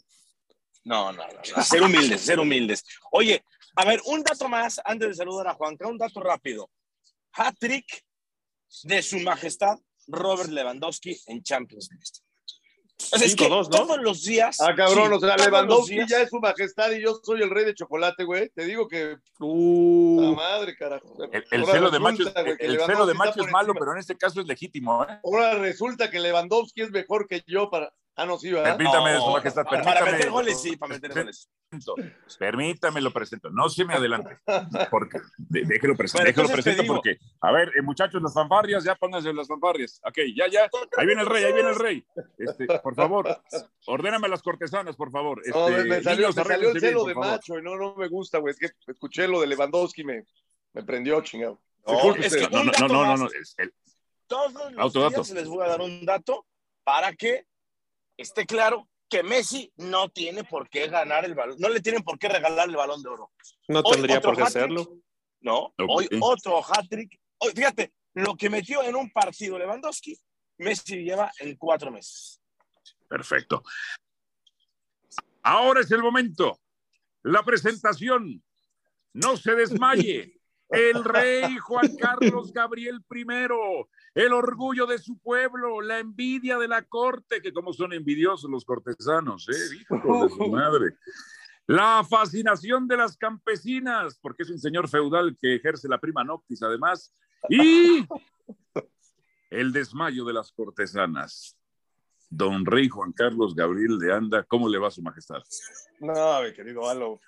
No, 0.84 1.12
no, 1.14 1.24
no, 1.26 1.34
no. 1.56 1.64
Ser 1.64 1.82
humildes, 1.84 2.22
ser 2.22 2.40
humildes. 2.40 2.84
Oye, 3.12 3.44
a 3.76 3.86
ver, 3.86 4.02
un 4.06 4.22
dato 4.24 4.50
más 4.50 4.82
antes 4.84 5.10
de 5.10 5.14
saludar 5.14 5.48
a 5.48 5.54
Juanca, 5.54 5.88
un 5.88 5.98
dato 5.98 6.20
rápido. 6.20 6.70
Hat-trick 7.34 8.04
de 8.84 9.02
su 9.02 9.20
majestad 9.20 9.78
Robert 10.08 10.50
Lewandowski 10.50 11.18
en 11.28 11.44
Champions 11.44 11.90
League. 11.92 12.04
O 13.12 13.18
sea, 13.18 13.26
es 13.28 13.36
que 13.36 13.46
5-2, 13.46 13.50
¿no? 13.50 13.70
todos 13.70 13.98
los 14.02 14.24
días. 14.24 14.62
Ah, 14.62 14.74
cabrón, 14.76 15.10
sí, 15.10 15.16
o 15.16 15.20
sea, 15.20 15.36
Lewandowski 15.38 15.94
días- 15.96 16.10
ya 16.10 16.22
es 16.22 16.30
su 16.30 16.40
majestad 16.40 16.92
y 16.92 17.02
yo 17.02 17.20
soy 17.24 17.42
el 17.42 17.50
rey 17.50 17.66
de 17.66 17.74
chocolate, 17.74 18.24
güey. 18.24 18.50
Te 18.50 18.66
digo 18.66 18.88
que. 18.88 19.18
La 19.40 19.46
Uh, 19.46 20.36
madre, 20.36 20.76
carajo. 20.76 21.18
El, 21.32 21.44
el 21.52 21.66
celo 21.66 21.90
de 21.92 22.00
macho, 22.00 22.24
el, 22.60 22.80
celo 22.86 23.06
de 23.06 23.14
macho 23.14 23.42
es 23.44 23.52
malo, 23.52 23.70
encima. 23.70 23.80
pero 23.80 23.92
en 23.94 23.98
este 23.98 24.16
caso 24.16 24.40
es 24.42 24.48
legítimo. 24.48 25.04
¿eh? 25.04 25.20
Ahora 25.24 25.56
resulta 25.56 26.10
que 26.10 26.20
Lewandowski 26.20 26.82
es 26.82 26.92
mejor 26.92 27.28
que 27.28 27.44
yo 27.48 27.70
para. 27.70 27.94
Ah, 28.16 28.26
no, 28.28 28.38
sí, 28.38 28.52
¿verdad? 28.52 28.78
Permítame, 28.78 29.14
No, 29.14 29.22
su 29.26 29.32
majestad, 29.32 29.64
Para 29.64 29.82
permítame. 29.84 30.12
meter 30.12 30.30
goles, 30.30 30.62
sí, 30.62 30.78
para 30.78 30.94
meter 30.94 31.14
goles. 31.14 31.50
Permítame, 32.38 33.02
lo 33.02 33.12
presento. 33.12 33.50
No 33.50 33.70
se 33.70 33.86
me 33.86 33.96
adelante. 33.96 34.38
Porque, 34.92 35.20
de- 35.38 35.64
déjelo 35.66 35.96
presento, 35.96 36.24
déjelo 36.26 36.48
presento 36.50 36.84
porque, 36.86 37.18
a 37.42 37.52
ver, 37.52 37.70
eh, 37.76 37.82
muchachos, 37.82 38.22
las 38.22 38.34
fanfarrias, 38.34 38.84
ya 38.84 38.94
pónganse 38.96 39.34
las 39.34 39.48
fanfarrias. 39.48 40.00
Ok, 40.06 40.18
ya, 40.36 40.48
ya. 40.48 40.70
Ahí 40.98 41.06
viene 41.08 41.22
el 41.22 41.28
rey, 41.28 41.44
ahí 41.44 41.54
viene 41.54 41.70
el 41.70 41.76
rey. 41.76 42.06
Este, 42.38 42.68
por 42.80 42.94
favor, 42.94 43.42
ordéname 43.88 44.28
las 44.28 44.44
cortesanas, 44.44 44.96
por 44.96 45.12
favor. 45.12 45.42
Este, 45.44 45.58
No, 45.58 45.70
me, 45.70 45.84
me 45.84 46.04
salió, 46.04 46.28
me 46.28 46.34
salió 46.34 46.68
el 46.70 46.74
bien, 46.80 46.80
celo 46.92 47.06
de 47.06 47.16
macho 47.16 47.58
y 47.58 47.64
no, 47.64 47.76
no 47.76 47.96
me 47.96 48.08
gusta, 48.10 48.38
güey. 48.38 48.52
Es 48.52 48.60
que 48.60 48.70
escuché 48.92 49.28
lo 49.28 49.42
de 49.42 49.48
Lewandowski 49.48 50.02
y 50.02 50.06
me, 50.06 50.24
me 50.74 50.84
prendió, 50.84 51.20
chingado. 51.22 51.62
No, 51.88 52.14
es 52.16 52.36
que. 52.36 52.48
No, 52.50 52.64
no, 52.64 52.72
no, 52.88 53.18
no, 53.18 53.28
Todos 54.28 54.54
los 54.72 54.94
días 54.94 55.30
les 55.32 55.48
voy 55.48 55.66
a 55.66 55.70
dar 55.70 55.82
un 55.82 56.06
dato 56.06 56.46
para 56.84 57.14
que 57.14 57.46
esté 58.24 58.46
claro 58.46 58.90
que 59.10 59.22
Messi 59.22 59.72
no 59.78 60.10
tiene 60.10 60.44
por 60.44 60.70
qué 60.70 60.88
ganar 60.88 61.24
el 61.26 61.36
balón, 61.36 61.58
no 61.60 61.70
le 61.70 61.82
tienen 61.82 62.04
por 62.04 62.18
qué 62.18 62.30
regalar 62.30 62.68
el 62.68 62.76
balón 62.76 63.02
de 63.04 63.10
oro. 63.10 63.32
no 63.68 63.82
Hoy 63.82 63.94
tendría 63.94 64.22
por 64.22 64.36
qué 64.36 64.44
hacerlo. 64.44 64.98
No, 65.42 65.74
hoy 65.88 66.08
otro 66.22 66.64
hat-trick. 66.64 67.20
Hoy, 67.38 67.52
fíjate, 67.52 67.94
lo 68.14 68.36
que 68.36 68.50
metió 68.50 68.82
en 68.82 68.96
un 68.96 69.12
partido 69.12 69.60
Lewandowski, 69.60 70.18
Messi 70.58 71.04
lleva 71.04 71.32
en 71.40 71.56
cuatro 71.58 71.92
meses. 71.92 72.42
Perfecto. 73.08 73.64
Ahora 75.44 75.82
es 75.82 75.92
el 75.92 76.02
momento. 76.02 76.60
La 77.24 77.44
presentación. 77.44 78.42
No 79.14 79.38
se 79.38 79.54
desmaye. 79.54 80.42
El 80.70 81.04
rey 81.04 81.58
Juan 81.58 81.96
Carlos 81.98 82.52
Gabriel 82.52 83.04
I, 83.12 83.26
el 84.16 84.34
orgullo 84.34 84.86
de 84.86 84.98
su 84.98 85.18
pueblo, 85.20 85.82
la 85.82 86.00
envidia 86.00 86.58
de 86.58 86.68
la 86.68 86.82
corte, 86.84 87.42
que 87.42 87.54
como 87.54 87.74
son 87.74 87.94
envidiosos 87.94 88.50
los 88.50 88.66
cortesanos, 88.66 89.48
¿eh? 89.50 89.76
Hijo 89.82 90.24
de 90.24 90.30
su 90.30 90.48
madre. 90.52 90.96
La 91.68 92.04
fascinación 92.10 92.88
de 92.88 92.98
las 92.98 93.16
campesinas, 93.18 94.20
porque 94.22 94.44
es 94.44 94.50
un 94.50 94.60
señor 94.60 94.90
feudal 94.90 95.38
que 95.40 95.56
ejerce 95.56 95.88
la 95.88 96.00
prima 96.00 96.24
noctis 96.24 96.62
además. 96.64 97.14
Y 97.50 98.06
el 99.50 99.72
desmayo 99.72 100.26
de 100.26 100.34
las 100.34 100.52
cortesanas. 100.52 101.58
Don 102.30 102.66
Rey 102.66 102.90
Juan 102.90 103.12
Carlos 103.12 103.54
Gabriel 103.54 104.00
de 104.00 104.12
Anda, 104.12 104.44
¿cómo 104.44 104.68
le 104.68 104.80
va 104.80 104.88
a 104.88 104.92
su 104.92 105.04
majestad? 105.04 105.42
No, 106.00 106.42
mi 106.42 106.52
querido 106.52 106.90
Alo, 106.90 107.20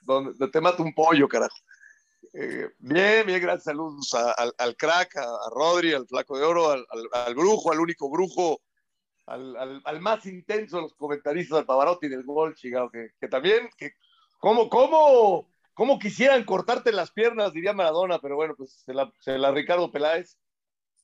te 0.51 0.61
mato 0.61 0.81
un 0.81 0.93
pollo, 0.95 1.27
carajo. 1.27 1.55
Eh, 2.37 2.69
bien, 2.79 3.25
bien, 3.25 3.41
gracias. 3.41 3.63
Saludos 3.63 4.13
al, 4.13 4.75
crack, 4.75 5.15
a, 5.17 5.23
a 5.23 5.49
Rodri, 5.51 5.93
al 5.93 6.05
flaco 6.07 6.37
de 6.37 6.43
oro, 6.43 6.71
al, 6.71 6.85
al- 7.13 7.35
brujo, 7.35 7.71
al 7.71 7.79
único 7.79 8.09
brujo, 8.09 8.61
al 9.25 10.01
más 10.01 10.25
intenso 10.25 10.77
de 10.77 10.83
los 10.83 10.93
comentaristas, 10.95 11.59
al 11.59 11.65
Pavarotti 11.65 12.07
del 12.09 12.23
gol, 12.23 12.53
chingado, 12.55 12.89
que, 12.91 13.11
que 13.19 13.27
también, 13.27 13.69
que, 13.77 13.93
¿cómo, 14.39 14.69
cómo, 14.69 15.49
cómo 15.73 15.97
quisieran 15.97 16.43
cortarte 16.43 16.91
las 16.91 17.11
piernas, 17.11 17.53
diría 17.53 17.73
Maradona, 17.73 18.19
pero 18.19 18.35
bueno, 18.35 18.53
pues 18.57 18.81
se 18.85 18.93
la, 18.93 19.11
se 19.19 19.37
la 19.37 19.51
Ricardo 19.51 19.91
Peláez, 19.91 20.37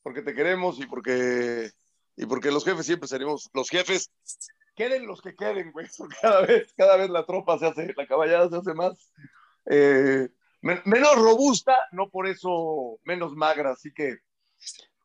porque 0.02 0.22
te 0.22 0.34
queremos 0.34 0.78
y 0.80 0.86
porque, 0.86 1.70
y 2.16 2.26
porque 2.26 2.50
los 2.50 2.64
jefes 2.64 2.84
siempre 2.86 3.08
seremos 3.08 3.48
los 3.54 3.70
jefes. 3.70 4.12
queden 4.76 5.06
los 5.06 5.22
que 5.22 5.34
queden, 5.34 5.72
güey. 5.72 5.86
Cada 6.20 6.42
vez, 6.42 6.72
cada 6.76 6.96
vez 6.96 7.08
la 7.10 7.24
tropa 7.24 7.58
se 7.58 7.66
hace, 7.66 7.94
la 7.96 8.06
caballada 8.06 8.50
se 8.50 8.56
hace 8.56 8.74
más, 8.74 9.10
eh, 9.70 10.28
menos 10.62 11.16
robusta, 11.16 11.76
no 11.92 12.08
por 12.08 12.26
eso 12.26 12.98
menos 13.04 13.34
magra. 13.34 13.72
Así 13.72 13.92
que 13.92 14.18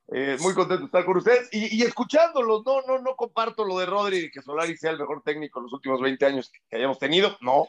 eh, 0.10 0.38
muy 0.40 0.54
contento 0.54 0.82
de 0.82 0.86
estar 0.86 1.04
con 1.04 1.18
ustedes 1.18 1.50
y, 1.52 1.84
escuchándolos. 1.84 2.64
No, 2.66 2.82
no, 2.84 3.00
no 3.00 3.16
comparto 3.16 3.66
lo 3.66 3.78
de 3.78 3.86
Rodri, 3.86 4.32
que 4.32 4.42
Solari 4.42 4.78
sea 4.78 4.92
el 4.92 5.00
mejor 5.00 5.22
técnico 5.24 5.60
en 5.60 5.64
los 5.64 5.74
últimos 5.74 6.02
20 6.02 6.26
años 6.26 6.52
que 6.70 6.78
hayamos 6.78 7.00
tenido. 7.00 7.38
No. 7.42 7.68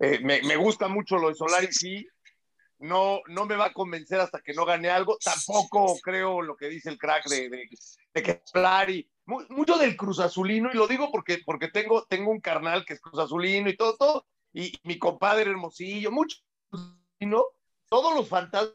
Eh, 0.00 0.20
me, 0.20 0.42
me, 0.42 0.56
gusta 0.56 0.88
mucho 0.88 1.18
lo 1.18 1.28
de 1.28 1.34
Solari, 1.34 1.72
sí. 1.72 2.06
No, 2.80 3.20
no 3.26 3.44
me 3.44 3.56
va 3.56 3.66
a 3.66 3.72
convencer 3.72 4.20
hasta 4.20 4.40
que 4.40 4.54
no 4.54 4.64
gane 4.64 4.88
algo. 4.88 5.18
Tampoco 5.22 5.98
creo 6.02 6.42
lo 6.42 6.56
que 6.56 6.68
dice 6.68 6.88
el 6.90 6.98
crack 6.98 7.28
de, 7.28 7.48
de, 7.48 8.22
que 8.22 8.42
Solari. 8.44 9.08
Mucho 9.26 9.76
del 9.76 9.94
Cruz 9.94 10.20
Azulino, 10.20 10.70
y 10.72 10.76
lo 10.76 10.86
digo 10.88 11.10
porque, 11.12 11.42
porque 11.44 11.68
tengo, 11.68 12.04
tengo 12.04 12.30
un 12.30 12.40
carnal 12.40 12.86
que 12.86 12.94
es 12.94 13.00
Cruz 13.00 13.18
Azulino 13.18 13.68
y 13.68 13.76
todo, 13.76 13.96
todo. 13.96 14.26
Y 14.54 14.72
mi 14.84 14.98
compadre 14.98 15.50
Hermosillo, 15.50 16.10
mucho. 16.10 16.38
¿No? 17.26 17.44
Todos 17.88 18.14
los 18.14 18.28
fantasmas 18.28 18.74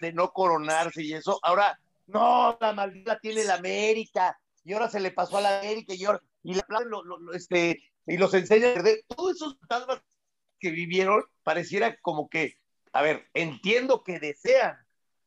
de 0.00 0.12
no 0.12 0.32
coronarse 0.32 1.02
y 1.02 1.12
eso. 1.12 1.38
Ahora, 1.42 1.78
no, 2.06 2.56
la 2.60 2.72
maldita 2.72 3.18
tiene 3.18 3.44
la 3.44 3.54
América 3.54 4.38
y 4.64 4.72
ahora 4.72 4.88
se 4.88 5.00
le 5.00 5.10
pasó 5.10 5.38
a 5.38 5.42
la 5.42 5.60
América 5.60 5.94
y, 5.94 6.04
ahora, 6.04 6.22
y, 6.42 6.54
la, 6.54 6.64
lo, 6.86 7.04
lo, 7.04 7.32
este, 7.32 7.82
y 8.06 8.16
los 8.16 8.32
enseña 8.34 8.70
a 8.70 8.74
perder. 8.74 9.04
Todos 9.06 9.36
esos 9.36 9.56
fantasmas 9.58 10.02
que 10.58 10.70
vivieron 10.70 11.24
pareciera 11.42 11.96
como 12.00 12.28
que, 12.28 12.58
a 12.92 13.02
ver, 13.02 13.28
entiendo 13.34 14.02
que 14.02 14.18
desean 14.18 14.76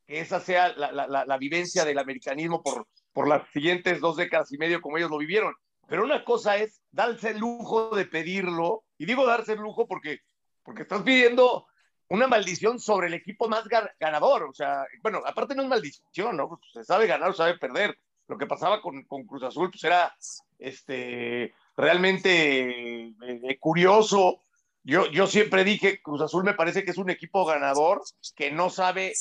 que 0.08 0.20
esa 0.22 0.39
sea 0.39 0.70
la, 0.70 0.91
la, 0.91 1.25
la 1.25 1.38
vivencia 1.38 1.86
del 1.86 2.00
americanismo 2.00 2.63
por, 2.63 2.88
por 3.13 3.27
las 3.27 3.50
siguientes 3.51 4.00
dos 4.00 4.17
décadas 4.17 4.51
y 4.51 4.58
medio 4.58 4.82
como 4.82 4.98
ellos 4.98 5.12
lo 5.12 5.17
vivieron. 5.17 5.53
Pero 5.88 6.03
una 6.03 6.24
cosa 6.24 6.58
es 6.58 6.82
darse 6.91 7.32
el 7.32 7.39
lujo 7.39 7.96
de 7.96 8.06
pedirlo, 8.06 8.84
y 8.98 9.06
digo 9.06 9.25
darse 9.25 9.53
el 9.53 9.60
lujo 9.60 9.88
porque, 9.88 10.20
porque 10.63 10.84
estás 10.84 11.01
pidiendo 11.03 11.67
una 12.10 12.27
maldición 12.27 12.79
sobre 12.79 13.08
el 13.08 13.13
equipo 13.13 13.50
más 13.50 13.65
ganador. 14.00 14.44
O 14.44 14.53
sea, 14.53 14.86
bueno, 15.01 15.22
aparte 15.25 15.56
no 15.56 15.63
es 15.63 15.70
maldición, 15.70 16.36
¿no? 16.38 16.50
Pues 16.50 16.62
se 16.74 16.84
sabe 16.84 17.08
ganar 17.08 17.29
o 17.29 17.34
sabe 17.34 17.58
perder. 17.58 17.98
Lo 18.27 18.38
que 18.38 18.46
pasaba 18.46 18.82
con, 18.82 19.03
con 19.03 19.25
Cruz 19.25 19.44
Azul, 19.44 19.72
pues 19.72 19.84
era 19.86 20.13
este, 20.60 21.53
realmente 21.77 23.08
eh, 23.08 23.58
curioso. 23.60 24.41
Yo, 24.84 25.10
yo 25.12 25.27
siempre 25.27 25.63
dije, 25.63 26.01
Cruz 26.01 26.22
Azul 26.22 26.44
me 26.44 26.53
parece 26.53 26.84
que 26.84 26.91
es 26.91 26.98
un 26.98 27.10
equipo 27.10 27.46
ganador 27.46 28.01
que 28.36 28.51
no 28.51 28.70
sabe 28.70 29.13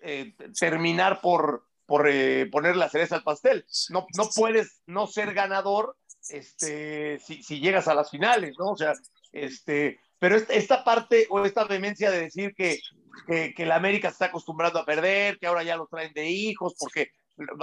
eh, 0.00 0.34
terminar 0.58 1.20
por, 1.20 1.66
por 1.86 2.08
eh, 2.08 2.46
poner 2.46 2.76
la 2.76 2.88
cereza 2.88 3.16
al 3.16 3.22
pastel. 3.22 3.64
No, 3.90 4.06
no 4.16 4.28
puedes 4.34 4.80
no 4.86 5.06
ser 5.06 5.34
ganador 5.34 5.96
este, 6.28 7.18
si, 7.18 7.42
si 7.42 7.60
llegas 7.60 7.88
a 7.88 7.94
las 7.94 8.10
finales, 8.10 8.54
¿no? 8.58 8.70
O 8.70 8.76
sea, 8.76 8.92
este, 9.32 9.98
pero 10.18 10.36
esta 10.36 10.84
parte 10.84 11.26
o 11.30 11.44
esta 11.44 11.64
vehemencia 11.64 12.10
de 12.10 12.20
decir 12.20 12.54
que, 12.54 12.78
que, 13.26 13.54
que, 13.54 13.66
la 13.66 13.76
América 13.76 14.08
se 14.08 14.14
está 14.14 14.24
acostumbrando 14.26 14.78
a 14.78 14.84
perder, 14.84 15.38
que 15.38 15.46
ahora 15.46 15.62
ya 15.62 15.76
lo 15.76 15.86
traen 15.86 16.12
de 16.12 16.28
hijos, 16.30 16.74
porque 16.78 17.10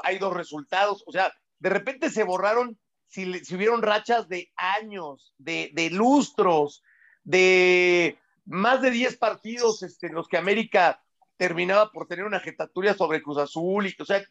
hay 0.04 0.18
dos 0.18 0.34
resultados, 0.34 1.04
o 1.08 1.12
sea, 1.12 1.34
de 1.60 1.70
repente 1.70 2.10
se 2.10 2.24
borraron, 2.24 2.78
si, 3.08 3.46
si 3.46 3.56
hubieron 3.56 3.82
rachas 3.82 4.28
de 4.28 4.52
años, 4.56 5.34
de, 5.38 5.72
de, 5.74 5.90
lustros, 5.90 6.84
de 7.24 8.18
más 8.46 8.82
de 8.82 8.92
10 8.92 9.18
partidos 9.18 9.84
este, 9.84 10.08
en 10.08 10.16
los 10.16 10.28
que 10.28 10.38
América 10.38 11.02
terminaba 11.40 11.90
por 11.94 12.06
tener 12.06 12.26
una 12.26 12.42
jetatura 12.42 12.94
sobre 12.94 13.24
Cruz 13.24 13.38
Azul, 13.38 13.88
y, 13.88 13.96
o 13.98 14.06
sea, 14.06 14.22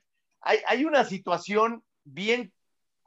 hay, 0.43 0.59
hay 0.67 0.85
una 0.85 1.05
situación 1.05 1.83
bien 2.05 2.53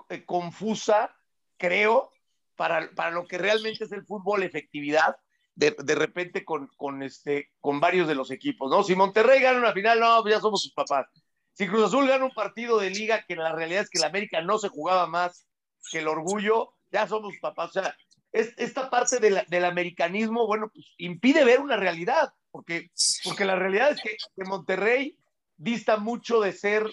eh, 0.09 0.25
confusa, 0.25 1.15
creo, 1.57 2.11
para, 2.55 2.89
para 2.95 3.11
lo 3.11 3.27
que 3.27 3.37
realmente 3.37 3.83
es 3.83 3.91
el 3.91 4.03
fútbol, 4.03 4.41
efectividad, 4.41 5.17
de, 5.53 5.75
de 5.77 5.95
repente 5.95 6.43
con, 6.43 6.67
con, 6.77 7.03
este, 7.03 7.51
con 7.59 7.79
varios 7.79 8.07
de 8.07 8.15
los 8.15 8.31
equipos, 8.31 8.71
¿no? 8.71 8.83
Si 8.83 8.95
Monterrey 8.95 9.39
gana 9.39 9.59
una 9.59 9.71
final, 9.71 9.99
no, 9.99 10.23
pues 10.23 10.33
ya 10.33 10.41
somos 10.41 10.63
sus 10.63 10.73
papás. 10.73 11.05
Si 11.53 11.67
Cruz 11.67 11.85
Azul 11.85 12.07
gana 12.07 12.25
un 12.25 12.33
partido 12.33 12.79
de 12.79 12.89
liga, 12.89 13.23
que 13.27 13.35
la 13.35 13.53
realidad 13.53 13.83
es 13.83 13.89
que 13.91 13.99
la 13.99 14.07
América 14.07 14.41
no 14.41 14.57
se 14.57 14.69
jugaba 14.69 15.05
más 15.05 15.47
que 15.91 15.99
el 15.99 16.07
orgullo, 16.07 16.73
ya 16.91 17.07
somos 17.07 17.33
sus 17.33 17.39
papás. 17.39 17.69
O 17.69 17.73
sea, 17.73 17.95
es, 18.31 18.53
esta 18.57 18.89
parte 18.89 19.19
de 19.19 19.43
del 19.47 19.65
americanismo, 19.65 20.47
bueno, 20.47 20.69
pues 20.73 20.85
impide 20.97 21.43
ver 21.43 21.59
una 21.59 21.77
realidad, 21.77 22.33
porque, 22.51 22.89
porque 23.23 23.45
la 23.45 23.55
realidad 23.55 23.91
es 23.91 24.01
que, 24.01 24.17
Monterrey 24.43 25.17
dista 25.57 25.97
mucho 25.97 26.41
de 26.41 26.53
ser 26.53 26.89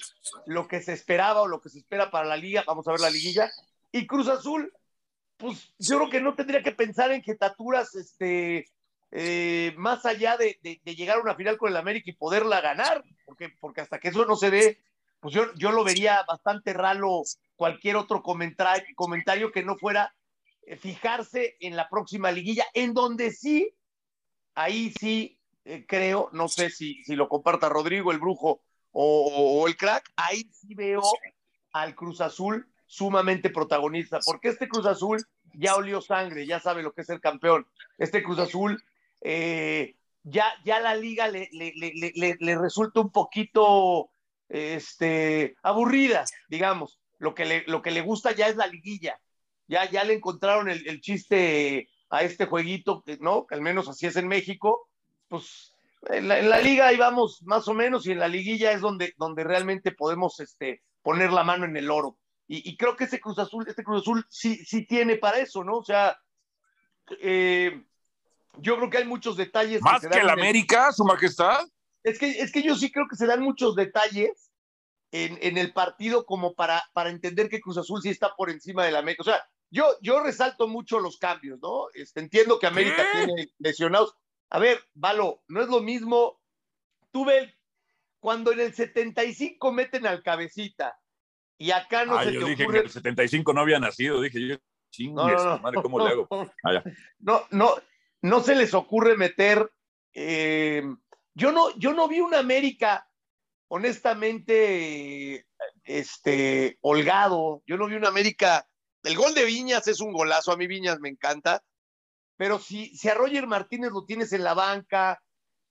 lo 0.46 0.68
que 0.68 0.82
se 0.82 0.92
esperaba 0.92 1.42
o 1.42 1.48
lo 1.48 1.60
que 1.60 1.70
se 1.70 1.78
espera 1.78 2.10
para 2.10 2.26
la 2.26 2.36
liga, 2.36 2.64
vamos 2.66 2.86
a 2.86 2.92
ver 2.92 3.00
la 3.00 3.10
liguilla, 3.10 3.50
y 3.92 4.06
Cruz 4.06 4.28
Azul 4.28 4.72
pues 5.38 5.72
yo 5.78 5.98
creo 5.98 6.10
que 6.10 6.20
no 6.20 6.34
tendría 6.34 6.62
que 6.62 6.72
pensar 6.72 7.12
en 7.12 7.22
jetaturas 7.22 7.94
este, 7.94 8.68
eh, 9.12 9.72
más 9.76 10.04
allá 10.04 10.36
de, 10.36 10.58
de, 10.62 10.94
llegar 10.94 11.18
a 11.18 11.22
una 11.22 11.36
final 11.36 11.56
con 11.56 11.70
el 11.70 11.76
América 11.76 12.10
y 12.10 12.14
poderla 12.14 12.60
ganar, 12.60 13.04
porque, 13.24 13.48
porque 13.60 13.80
hasta 13.80 14.00
que 14.00 14.08
eso 14.08 14.26
no 14.26 14.36
se 14.36 14.50
dé, 14.50 14.82
pues 15.20 15.32
yo, 15.32 15.54
yo 15.54 15.72
lo 15.72 15.84
vería 15.84 16.24
bastante 16.26 16.72
raro 16.72 17.22
cualquier 17.56 17.96
otro 17.96 18.22
comentario, 18.22 18.84
comentario 18.96 19.52
que 19.52 19.62
no 19.62 19.76
fuera 19.76 20.14
fijarse 20.76 21.56
en 21.60 21.76
la 21.76 21.88
próxima 21.88 22.30
liguilla, 22.30 22.66
en 22.74 22.94
donde 22.94 23.30
sí, 23.30 23.74
ahí 24.54 24.92
sí 24.98 25.38
eh, 25.64 25.84
creo, 25.86 26.30
no 26.32 26.48
sé 26.48 26.70
si, 26.70 27.02
si 27.04 27.14
lo 27.14 27.28
comparta 27.28 27.68
Rodrigo, 27.68 28.10
el 28.10 28.18
brujo 28.18 28.62
o, 28.90 29.66
el 29.68 29.76
crack, 29.76 30.10
ahí 30.16 30.50
sí 30.52 30.74
veo 30.74 31.02
al 31.72 31.94
Cruz 31.94 32.20
Azul 32.20 32.66
sumamente 32.86 33.50
protagonista, 33.50 34.18
porque 34.24 34.48
este 34.48 34.66
Cruz 34.66 34.86
Azul 34.86 35.22
ya 35.52 35.76
olió 35.76 36.00
sangre, 36.00 36.46
ya 36.46 36.58
sabe 36.58 36.82
lo 36.82 36.92
que 36.92 37.02
es 37.02 37.10
el 37.10 37.20
campeón. 37.20 37.66
Este 37.98 38.22
Cruz 38.22 38.38
Azul, 38.38 38.82
eh, 39.20 39.96
ya, 40.22 40.46
ya 40.64 40.80
la 40.80 40.94
liga 40.94 41.28
le, 41.28 41.48
le, 41.52 41.72
le, 41.74 42.36
le, 42.38 42.58
resulta 42.58 43.00
un 43.00 43.12
poquito 43.12 44.10
este, 44.48 45.54
aburrida, 45.62 46.24
digamos. 46.48 46.98
Lo 47.18 47.34
que, 47.34 47.44
le, 47.44 47.64
lo 47.66 47.82
que 47.82 47.90
le 47.90 48.00
gusta 48.00 48.32
ya 48.32 48.48
es 48.48 48.56
la 48.56 48.66
liguilla. 48.66 49.20
Ya, 49.68 49.88
ya 49.90 50.02
le 50.04 50.14
encontraron 50.14 50.68
el, 50.68 50.86
el 50.88 51.00
chiste 51.00 51.88
a 52.10 52.22
este 52.22 52.46
jueguito, 52.46 53.04
¿no? 53.20 53.46
Al 53.50 53.60
menos 53.60 53.88
así 53.88 54.06
es 54.06 54.16
en 54.16 54.28
México. 54.28 54.88
Pues 55.28 55.74
en 56.02 56.28
la, 56.28 56.38
en 56.38 56.48
la, 56.48 56.60
liga 56.60 56.88
ahí 56.88 56.96
vamos 56.96 57.42
más 57.42 57.68
o 57.68 57.74
menos 57.74 58.06
y 58.06 58.12
en 58.12 58.18
la 58.18 58.28
liguilla 58.28 58.72
es 58.72 58.80
donde, 58.80 59.14
donde 59.18 59.44
realmente 59.44 59.92
podemos 59.92 60.40
este, 60.40 60.82
poner 61.02 61.32
la 61.32 61.44
mano 61.44 61.64
en 61.64 61.76
el 61.76 61.90
oro. 61.90 62.18
Y, 62.46 62.68
y, 62.68 62.76
creo 62.78 62.96
que 62.96 63.04
ese 63.04 63.20
Cruz 63.20 63.38
Azul, 63.38 63.66
este 63.68 63.84
Cruz 63.84 64.02
Azul 64.02 64.24
sí, 64.30 64.64
sí 64.64 64.86
tiene 64.86 65.16
para 65.16 65.38
eso, 65.38 65.64
¿no? 65.64 65.78
O 65.78 65.84
sea, 65.84 66.18
eh, 67.20 67.84
yo 68.56 68.76
creo 68.76 68.88
que 68.88 68.98
hay 68.98 69.04
muchos 69.04 69.36
detalles. 69.36 69.82
¿Más 69.82 70.00
que, 70.00 70.08
que 70.08 70.20
el 70.20 70.30
América, 70.30 70.88
el... 70.88 70.94
su 70.94 71.04
majestad? 71.04 71.60
Es 72.02 72.18
que, 72.18 72.30
es 72.30 72.50
que 72.50 72.62
yo 72.62 72.74
sí 72.74 72.90
creo 72.90 73.06
que 73.06 73.16
se 73.16 73.26
dan 73.26 73.42
muchos 73.42 73.74
detalles 73.74 74.50
en, 75.10 75.38
en 75.42 75.58
el 75.58 75.74
partido 75.74 76.24
como 76.24 76.54
para, 76.54 76.82
para 76.94 77.10
entender 77.10 77.50
que 77.50 77.60
Cruz 77.60 77.76
Azul 77.76 78.00
sí 78.00 78.08
está 78.08 78.34
por 78.34 78.48
encima 78.48 78.84
del 78.84 78.96
América. 78.96 79.22
O 79.22 79.24
sea, 79.24 79.42
yo, 79.70 79.96
yo 80.00 80.22
resalto 80.22 80.68
mucho 80.68 80.98
los 80.98 81.18
cambios, 81.18 81.58
¿no? 81.60 81.86
Este, 81.94 82.20
entiendo 82.20 82.58
que 82.58 82.66
América 82.66 83.06
¿Qué? 83.12 83.26
tiene 83.26 83.48
lesionados. 83.58 84.14
A 84.50 84.58
ver, 84.58 84.80
Valo, 84.94 85.42
no 85.48 85.60
es 85.60 85.68
lo 85.68 85.80
mismo. 85.80 86.40
Tú 87.10 87.24
ves, 87.24 87.52
cuando 88.20 88.52
en 88.52 88.60
el 88.60 88.74
75 88.74 89.72
meten 89.72 90.06
al 90.06 90.22
cabecita, 90.22 90.98
y 91.58 91.72
acá 91.72 92.04
no 92.04 92.16
ah, 92.16 92.24
se 92.24 92.32
yo 92.32 92.40
te 92.40 92.50
dije 92.50 92.62
ocurre... 92.62 92.80
que 92.80 92.86
el 92.86 92.92
75 92.92 93.52
no 93.52 93.60
había 93.60 93.80
nacido, 93.80 94.20
dije 94.20 94.46
yo, 94.46 94.56
chingue, 94.90 95.14
no, 95.14 95.28
no, 95.28 95.44
no, 95.44 95.58
madre, 95.58 95.82
¿cómo 95.82 95.98
le 95.98 96.12
hago? 96.12 96.28
Ah, 96.64 96.82
no, 97.18 97.42
no, 97.50 97.74
no 98.22 98.40
se 98.40 98.54
les 98.54 98.74
ocurre 98.74 99.16
meter. 99.16 99.70
Eh, 100.14 100.82
yo, 101.34 101.52
no, 101.52 101.76
yo 101.76 101.92
no 101.92 102.08
vi 102.08 102.20
una 102.20 102.38
América, 102.38 103.08
honestamente, 103.68 105.46
este, 105.84 106.78
holgado. 106.80 107.62
Yo 107.66 107.76
no 107.76 107.86
vi 107.86 107.96
una 107.96 108.08
América. 108.08 108.67
El 109.02 109.16
gol 109.16 109.34
de 109.34 109.44
Viñas 109.44 109.86
es 109.88 110.00
un 110.00 110.12
golazo, 110.12 110.52
a 110.52 110.56
mí 110.56 110.66
Viñas 110.66 111.00
me 111.00 111.08
encanta. 111.08 111.62
Pero 112.36 112.58
si, 112.58 112.96
si 112.96 113.08
a 113.08 113.14
Roger 113.14 113.46
Martínez 113.46 113.90
lo 113.90 114.04
tienes 114.04 114.32
en 114.32 114.44
la 114.44 114.54
banca, 114.54 115.22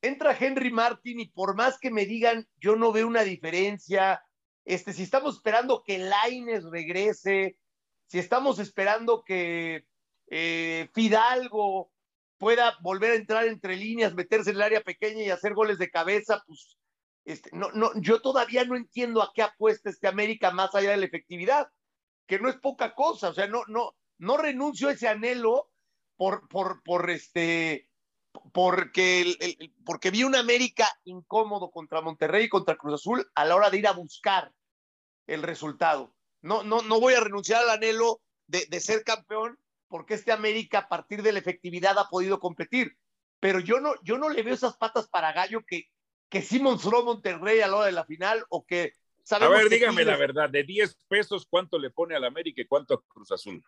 entra 0.01 0.37
Henry 0.37 0.71
Martín 0.71 1.19
y 1.19 1.29
por 1.29 1.55
más 1.55 1.79
que 1.79 1.91
me 1.91 2.05
digan, 2.05 2.47
yo 2.57 2.75
no 2.75 2.91
veo 2.91 3.07
una 3.07 3.23
diferencia 3.23 4.21
este, 4.67 4.91
si 4.91 5.03
estamos 5.03 5.35
esperando 5.35 5.81
que 5.81 5.97
Laines 5.97 6.65
regrese, 6.65 7.57
si 8.07 8.19
estamos 8.19 8.59
esperando 8.59 9.23
que 9.23 9.85
eh, 10.29 10.89
Fidalgo 10.93 11.89
pueda 12.37 12.77
volver 12.81 13.11
a 13.11 13.15
entrar 13.15 13.47
entre 13.47 13.77
líneas, 13.77 14.13
meterse 14.13 14.49
en 14.49 14.57
el 14.57 14.61
área 14.61 14.81
pequeña 14.81 15.23
y 15.23 15.29
hacer 15.29 15.53
goles 15.53 15.77
de 15.77 15.89
cabeza, 15.89 16.43
pues 16.45 16.77
este, 17.23 17.49
no, 17.53 17.71
no, 17.71 17.91
yo 18.01 18.21
todavía 18.21 18.65
no 18.65 18.75
entiendo 18.75 19.21
a 19.21 19.31
qué 19.33 19.41
apuesta 19.41 19.89
este 19.89 20.09
América 20.09 20.51
más 20.51 20.75
allá 20.75 20.91
de 20.91 20.97
la 20.97 21.05
efectividad, 21.05 21.69
que 22.27 22.39
no 22.39 22.49
es 22.49 22.57
poca 22.57 22.93
cosa, 22.93 23.29
o 23.29 23.33
sea, 23.33 23.47
no, 23.47 23.63
no, 23.67 23.95
no 24.19 24.37
renuncio 24.37 24.89
a 24.89 24.91
ese 24.91 25.07
anhelo 25.07 25.71
por, 26.17 26.47
por, 26.49 26.83
por 26.83 27.09
este, 27.09 27.89
porque, 28.53 29.21
el, 29.21 29.73
porque 29.85 30.11
vi 30.11 30.23
un 30.23 30.35
América 30.35 30.87
incómodo 31.05 31.71
contra 31.71 32.01
Monterrey 32.01 32.45
y 32.45 32.49
contra 32.49 32.75
Cruz 32.75 32.95
Azul 32.95 33.31
a 33.33 33.45
la 33.45 33.55
hora 33.55 33.69
de 33.69 33.77
ir 33.77 33.87
a 33.87 33.93
buscar 33.93 34.51
el 35.25 35.41
resultado. 35.41 36.13
No, 36.41 36.63
no, 36.63 36.81
no 36.81 36.99
voy 36.99 37.13
a 37.13 37.19
renunciar 37.19 37.63
al 37.63 37.69
anhelo 37.69 38.21
de, 38.47 38.65
de 38.69 38.79
ser 38.79 39.03
campeón 39.03 39.57
porque 39.87 40.15
este 40.15 40.31
América 40.31 40.79
a 40.79 40.89
partir 40.89 41.23
de 41.23 41.31
la 41.31 41.39
efectividad 41.39 41.97
ha 41.97 42.09
podido 42.09 42.39
competir. 42.39 42.97
Pero 43.39 43.59
yo 43.59 43.79
no, 43.79 43.93
yo 44.03 44.17
no 44.17 44.29
le 44.29 44.43
veo 44.43 44.53
esas 44.53 44.77
patas 44.77 45.07
para 45.07 45.31
gallo 45.31 45.63
que, 45.65 45.89
que 46.29 46.41
sí 46.41 46.59
monstró 46.59 47.03
Monterrey 47.03 47.61
a 47.61 47.67
la 47.67 47.77
hora 47.77 47.85
de 47.85 47.91
la 47.91 48.05
final 48.05 48.45
o 48.49 48.65
que 48.65 48.93
a 49.31 49.49
ver, 49.49 49.69
dígame 49.69 50.05
la 50.05 50.17
verdad, 50.17 50.49
de 50.49 50.63
10 50.63 50.97
pesos, 51.07 51.47
¿cuánto 51.49 51.77
le 51.77 51.89
pone 51.89 52.15
al 52.15 52.23
América 52.23 52.61
y 52.61 52.65
cuánto 52.65 52.93
a 52.93 53.01
Cruz 53.07 53.31
Azul? 53.31 53.63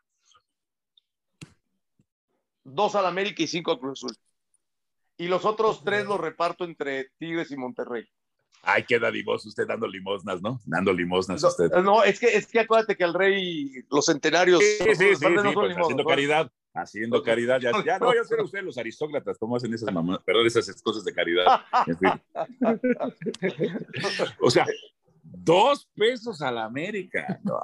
Dos 2.63 2.95
al 2.95 3.05
América 3.05 3.41
y 3.41 3.47
cinco 3.47 3.71
a 3.71 3.79
Cruz 3.79 4.03
Azul. 4.03 4.15
Y 5.17 5.27
los 5.27 5.43
otros 5.43 5.83
tres 5.83 6.05
los 6.05 6.19
reparto 6.19 6.63
entre 6.63 7.09
Tigres 7.17 7.51
y 7.51 7.57
Monterrey. 7.57 8.07
Ay, 8.61 8.83
qué 8.87 8.99
dadivoso 8.99 9.47
usted 9.47 9.65
dando 9.67 9.87
limosnas, 9.87 10.41
¿no? 10.41 10.59
Dando 10.65 10.93
limosnas 10.93 11.41
no, 11.41 11.47
usted. 11.47 11.71
No, 11.83 12.03
es 12.03 12.19
que, 12.19 12.27
es 12.27 12.47
que 12.47 12.59
acuérdate 12.59 12.95
que 12.95 13.03
el 13.03 13.13
rey, 13.13 13.71
los 13.89 14.05
centenarios. 14.05 14.59
Sí, 14.59 14.77
sí, 14.79 14.95
sí, 14.95 15.15
sí, 15.15 15.15
sí 15.15 15.53
pues, 15.53 15.77
haciendo 15.77 16.05
caridad. 16.05 16.51
Haciendo 16.73 17.23
caridad, 17.23 17.59
ya, 17.59 17.71
ya 17.83 17.97
no, 17.97 18.13
ya 18.13 18.23
sé 18.23 18.39
ustedes 18.41 18.63
los 18.63 18.77
aristócratas, 18.77 19.37
cómo 19.39 19.55
hacen 19.55 19.73
esas 19.73 19.91
mamás, 19.91 20.19
perdón, 20.23 20.45
esas 20.45 20.81
cosas 20.83 21.03
de 21.03 21.13
caridad. 21.13 21.61
En 21.87 21.97
fin. 21.97 22.11
o 24.39 24.51
sea, 24.51 24.67
Dos 25.31 25.89
pesos 25.95 26.41
a 26.41 26.51
la 26.51 26.65
América. 26.65 27.39
No. 27.43 27.59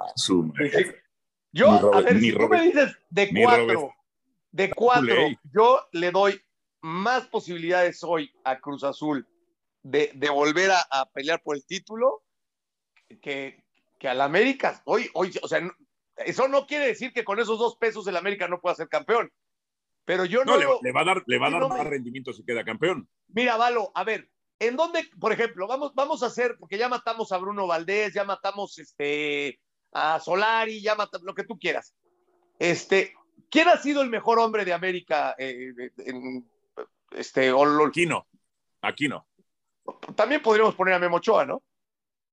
Yo, 1.52 1.94
a 1.94 2.00
ver, 2.02 2.20
si 2.20 2.32
tú 2.32 2.48
me 2.48 2.62
dices 2.62 2.96
de 3.08 3.30
cuatro, 3.42 3.94
de 4.50 4.70
cuatro, 4.70 5.16
yo 5.52 5.86
le 5.92 6.10
doy 6.10 6.40
más 6.82 7.26
posibilidades 7.28 8.04
hoy 8.04 8.30
a 8.44 8.58
Cruz 8.60 8.84
Azul 8.84 9.26
de, 9.82 10.12
de 10.14 10.28
volver 10.28 10.70
a, 10.70 10.80
a, 10.90 11.10
pelear 11.10 11.42
por 11.42 11.56
el 11.56 11.64
título 11.64 12.22
que, 13.22 13.64
que 13.98 14.08
al 14.08 14.20
América. 14.20 14.82
Hoy, 14.84 15.08
hoy, 15.14 15.32
o 15.42 15.48
sea, 15.48 15.60
eso 16.16 16.48
no 16.48 16.66
quiere 16.66 16.86
decir 16.86 17.12
que 17.12 17.24
con 17.24 17.40
esos 17.40 17.58
dos 17.58 17.76
pesos 17.76 18.06
el 18.06 18.16
América 18.16 18.48
no 18.48 18.60
pueda 18.60 18.74
ser 18.74 18.88
campeón. 18.88 19.32
Pero 20.04 20.24
yo 20.24 20.44
no. 20.44 20.56
no 20.58 20.78
le, 20.82 20.92
va 20.92 21.00
a 21.00 21.04
dar, 21.04 21.22
le 21.26 21.38
va 21.38 21.48
a 21.48 21.50
dar 21.50 21.68
más 21.68 21.86
rendimiento 21.86 22.32
si 22.32 22.44
queda 22.44 22.64
campeón. 22.64 23.08
Mira, 23.28 23.56
Valo, 23.56 23.90
a 23.94 24.04
ver, 24.04 24.30
¿En 24.58 24.76
dónde, 24.76 25.08
por 25.20 25.32
ejemplo, 25.32 25.66
vamos, 25.66 25.92
vamos 25.94 26.22
a 26.22 26.26
hacer, 26.26 26.56
porque 26.58 26.78
ya 26.78 26.88
matamos 26.88 27.30
a 27.32 27.38
Bruno 27.38 27.66
Valdés, 27.66 28.14
ya 28.14 28.24
matamos 28.24 28.78
este, 28.78 29.60
a 29.92 30.18
Solari, 30.18 30.80
ya 30.80 30.94
matamos 30.94 31.26
lo 31.26 31.34
que 31.34 31.44
tú 31.44 31.58
quieras. 31.58 31.94
Este, 32.58 33.14
¿Quién 33.50 33.68
ha 33.68 33.76
sido 33.76 34.02
el 34.02 34.08
mejor 34.08 34.38
hombre 34.38 34.64
de 34.64 34.72
América? 34.72 35.34
Eh, 35.38 35.72
en, 35.98 36.50
este, 37.10 37.52
Aquino. 37.86 38.26
Aquino. 38.80 39.26
También 40.14 40.42
podríamos 40.42 40.74
poner 40.74 40.94
a 40.94 40.98
Memo 40.98 41.16
Ochoa, 41.16 41.44
¿no? 41.44 41.62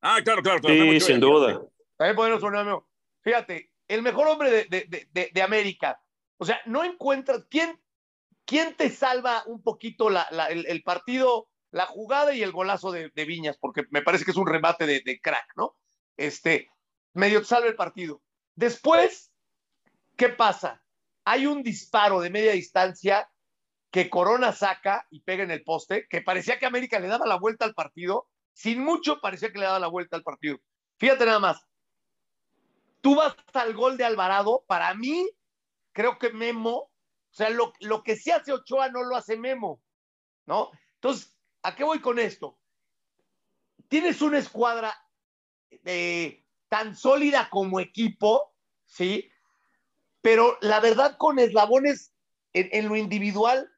Ah, 0.02 0.20
claro, 0.24 0.42
claro. 0.42 0.60
sí, 0.66 1.00
sin 1.02 1.20
duda. 1.20 1.62
También 1.98 2.16
podríamos 2.16 2.42
poner 2.42 2.62
a 2.62 2.64
Memo. 2.64 2.88
Fíjate, 3.22 3.72
el 3.88 4.02
mejor 4.02 4.28
hombre 4.28 4.50
de, 4.50 4.66
de, 4.66 5.08
de, 5.12 5.32
de 5.34 5.42
América. 5.42 6.02
O 6.38 6.46
sea, 6.46 6.60
no 6.66 6.84
encuentras. 6.84 7.46
¿Quién, 7.50 7.80
quién 8.46 8.76
te 8.76 8.90
salva 8.90 9.44
un 9.46 9.62
poquito 9.62 10.10
la, 10.10 10.28
la, 10.32 10.48
el, 10.48 10.66
el 10.66 10.84
partido? 10.84 11.48
La 11.74 11.88
jugada 11.88 12.34
y 12.36 12.44
el 12.44 12.52
golazo 12.52 12.92
de, 12.92 13.10
Viñas, 13.16 13.58
porque 13.58 13.86
me 13.90 14.04
parece 14.04 14.24
que 14.24 14.32
es 14.32 14.38
un 14.38 14.46
remate 14.46 14.86
de, 14.86 15.20
crack, 15.20 15.54
¿no? 15.58 15.76
Este, 16.16 16.70
medio 17.14 17.44
salve 17.44 17.70
el 17.70 17.76
partido. 17.76 18.22
Después, 18.54 19.34
¿qué 20.16 20.30
pasa? 20.30 20.84
Hay 21.26 21.48
un 21.48 21.64
disparo 21.64 22.22
de 22.22 22.30
media 22.30 22.52
distancia 22.52 23.28
que 23.90 24.08
Corona 24.08 24.52
saca 24.52 25.08
y 25.10 25.22
pega 25.22 25.44
en 25.44 25.50
el 25.50 25.64
poste, 25.64 26.08
que 26.08 26.22
parecía 26.22 26.60
que 26.60 26.68
América 26.68 27.00
le 27.00 27.08
daba 27.08 27.26
la 27.26 27.40
vuelta 27.40 27.66
al 27.66 27.74
partido, 27.74 28.30
sin 28.54 28.84
mucho 28.84 29.20
parecía 29.20 29.52
que 29.52 29.58
le 29.58 29.66
daba 29.66 29.80
la 29.80 29.88
vuelta 29.88 30.16
al 30.16 30.24
partido. 30.24 30.60
Fíjate 30.98 31.26
nada 31.26 31.40
más, 31.40 31.68
tú 33.02 33.16
vas 33.16 33.36
al 33.54 33.74
gol 33.74 33.98
de 33.98 34.06
Alvarado, 34.06 34.64
para 34.68 34.94
mí, 34.94 35.28
creo 35.92 36.20
que 36.20 36.32
Memo, 36.32 36.76
o 36.76 36.92
sea, 37.32 37.50
lo, 37.50 37.74
lo 37.80 38.04
que 38.04 38.16
sí 38.16 38.30
hace 38.30 38.54
Ochoa 38.54 38.90
no 38.90 39.02
lo 39.02 39.16
hace 39.16 39.38
Memo, 39.38 39.82
¿no? 40.46 40.70
Entonces, 40.96 41.33
¿A 41.64 41.76
qué 41.76 41.84
voy 41.86 42.00
con 42.02 42.20
esto? 42.20 42.60
Tienes 43.88 44.22
una 44.22 44.38
escuadra 44.38 44.94
eh, 45.86 46.46
tan 46.68 46.96
sólida 46.96 47.50
como 47.50 47.80
equipo, 47.80 48.54
¿sí? 48.86 49.32
Pero 50.22 50.58
la 50.62 50.82
verdad 50.82 51.18
con 51.18 51.40
eslabones 51.40 52.14
en, 52.52 52.88
lo 52.88 52.96
individual 52.98 53.72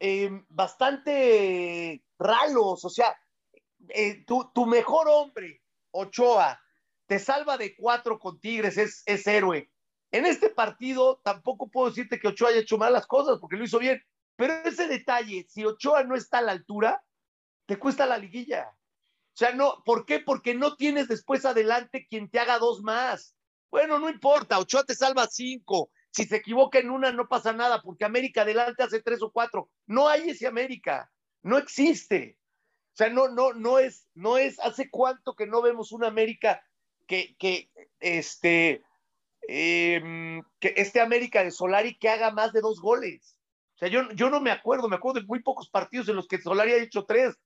eh, 0.00 0.30
bastante 0.48 2.04
raros, 2.18 2.84
o 2.84 2.90
sea, 2.90 3.16
eh, 3.90 4.24
tu, 4.24 4.66
mejor 4.66 5.08
hombre, 5.08 5.62
Ochoa, 5.92 6.60
te 7.06 7.18
salva 7.18 7.56
de 7.56 7.76
cuatro 7.76 8.18
con 8.18 8.40
Tigres, 8.40 8.76
es, 8.76 9.02
es 9.06 9.26
héroe. 9.26 9.70
En 10.10 10.26
este 10.26 10.50
partido 10.50 11.20
tampoco 11.22 11.68
puedo 11.68 11.88
decirte 11.90 12.18
que 12.18 12.28
Ochoa 12.28 12.50
haya 12.50 12.60
hecho 12.60 12.76
mal 12.76 12.92
las 12.92 13.06
cosas 13.06 13.38
porque 13.40 13.56
lo 13.56 13.64
hizo 13.64 13.78
bien, 13.78 14.02
pero 14.38 14.54
ese 14.64 14.86
detalle, 14.86 15.48
si 15.48 15.64
Ochoa 15.64 16.04
no 16.04 16.14
está 16.14 16.38
a 16.38 16.42
la 16.42 16.52
altura, 16.52 17.02
te 17.66 17.76
cuesta 17.76 18.06
la 18.06 18.18
liguilla. 18.18 18.70
O 18.70 19.36
sea, 19.36 19.52
no, 19.52 19.82
¿por 19.84 20.06
qué? 20.06 20.20
Porque 20.20 20.54
no 20.54 20.76
tienes 20.76 21.08
después 21.08 21.44
adelante 21.44 22.06
quien 22.08 22.30
te 22.30 22.38
haga 22.38 22.60
dos 22.60 22.80
más. 22.80 23.34
Bueno, 23.68 23.98
no 23.98 24.08
importa, 24.08 24.60
Ochoa 24.60 24.84
te 24.84 24.94
salva 24.94 25.26
cinco. 25.26 25.90
Si 26.12 26.22
se 26.24 26.36
equivoca 26.36 26.78
en 26.78 26.90
una, 26.90 27.10
no 27.10 27.26
pasa 27.26 27.52
nada, 27.52 27.82
porque 27.82 28.04
América 28.04 28.42
adelante 28.42 28.84
hace 28.84 29.02
tres 29.02 29.22
o 29.22 29.32
cuatro. 29.32 29.70
No 29.86 30.08
hay 30.08 30.30
ese 30.30 30.46
América, 30.46 31.10
no 31.42 31.58
existe. 31.58 32.38
O 32.92 32.96
sea, 32.96 33.10
no, 33.10 33.26
no, 33.30 33.54
no 33.54 33.80
es, 33.80 34.06
no 34.14 34.38
es, 34.38 34.60
hace 34.60 34.88
cuánto 34.88 35.34
que 35.34 35.48
no 35.48 35.62
vemos 35.62 35.90
una 35.90 36.06
América 36.06 36.64
que, 37.08 37.34
que, 37.40 37.72
este, 37.98 38.84
em, 39.48 40.44
que 40.60 40.74
este 40.76 41.00
América 41.00 41.42
de 41.42 41.50
Solari 41.50 41.98
que 41.98 42.08
haga 42.08 42.30
más 42.30 42.52
de 42.52 42.60
dos 42.60 42.80
goles. 42.80 43.37
O 43.78 43.80
sea, 43.80 43.88
yo, 43.88 44.10
yo 44.10 44.28
no 44.28 44.40
me 44.40 44.50
acuerdo, 44.50 44.88
me 44.88 44.96
acuerdo 44.96 45.20
de 45.20 45.26
muy 45.28 45.40
pocos 45.40 45.70
partidos 45.70 46.08
en 46.08 46.16
los 46.16 46.26
que 46.26 46.42
Solari 46.42 46.72
ha 46.72 46.82
hecho 46.82 47.04
tres. 47.04 47.38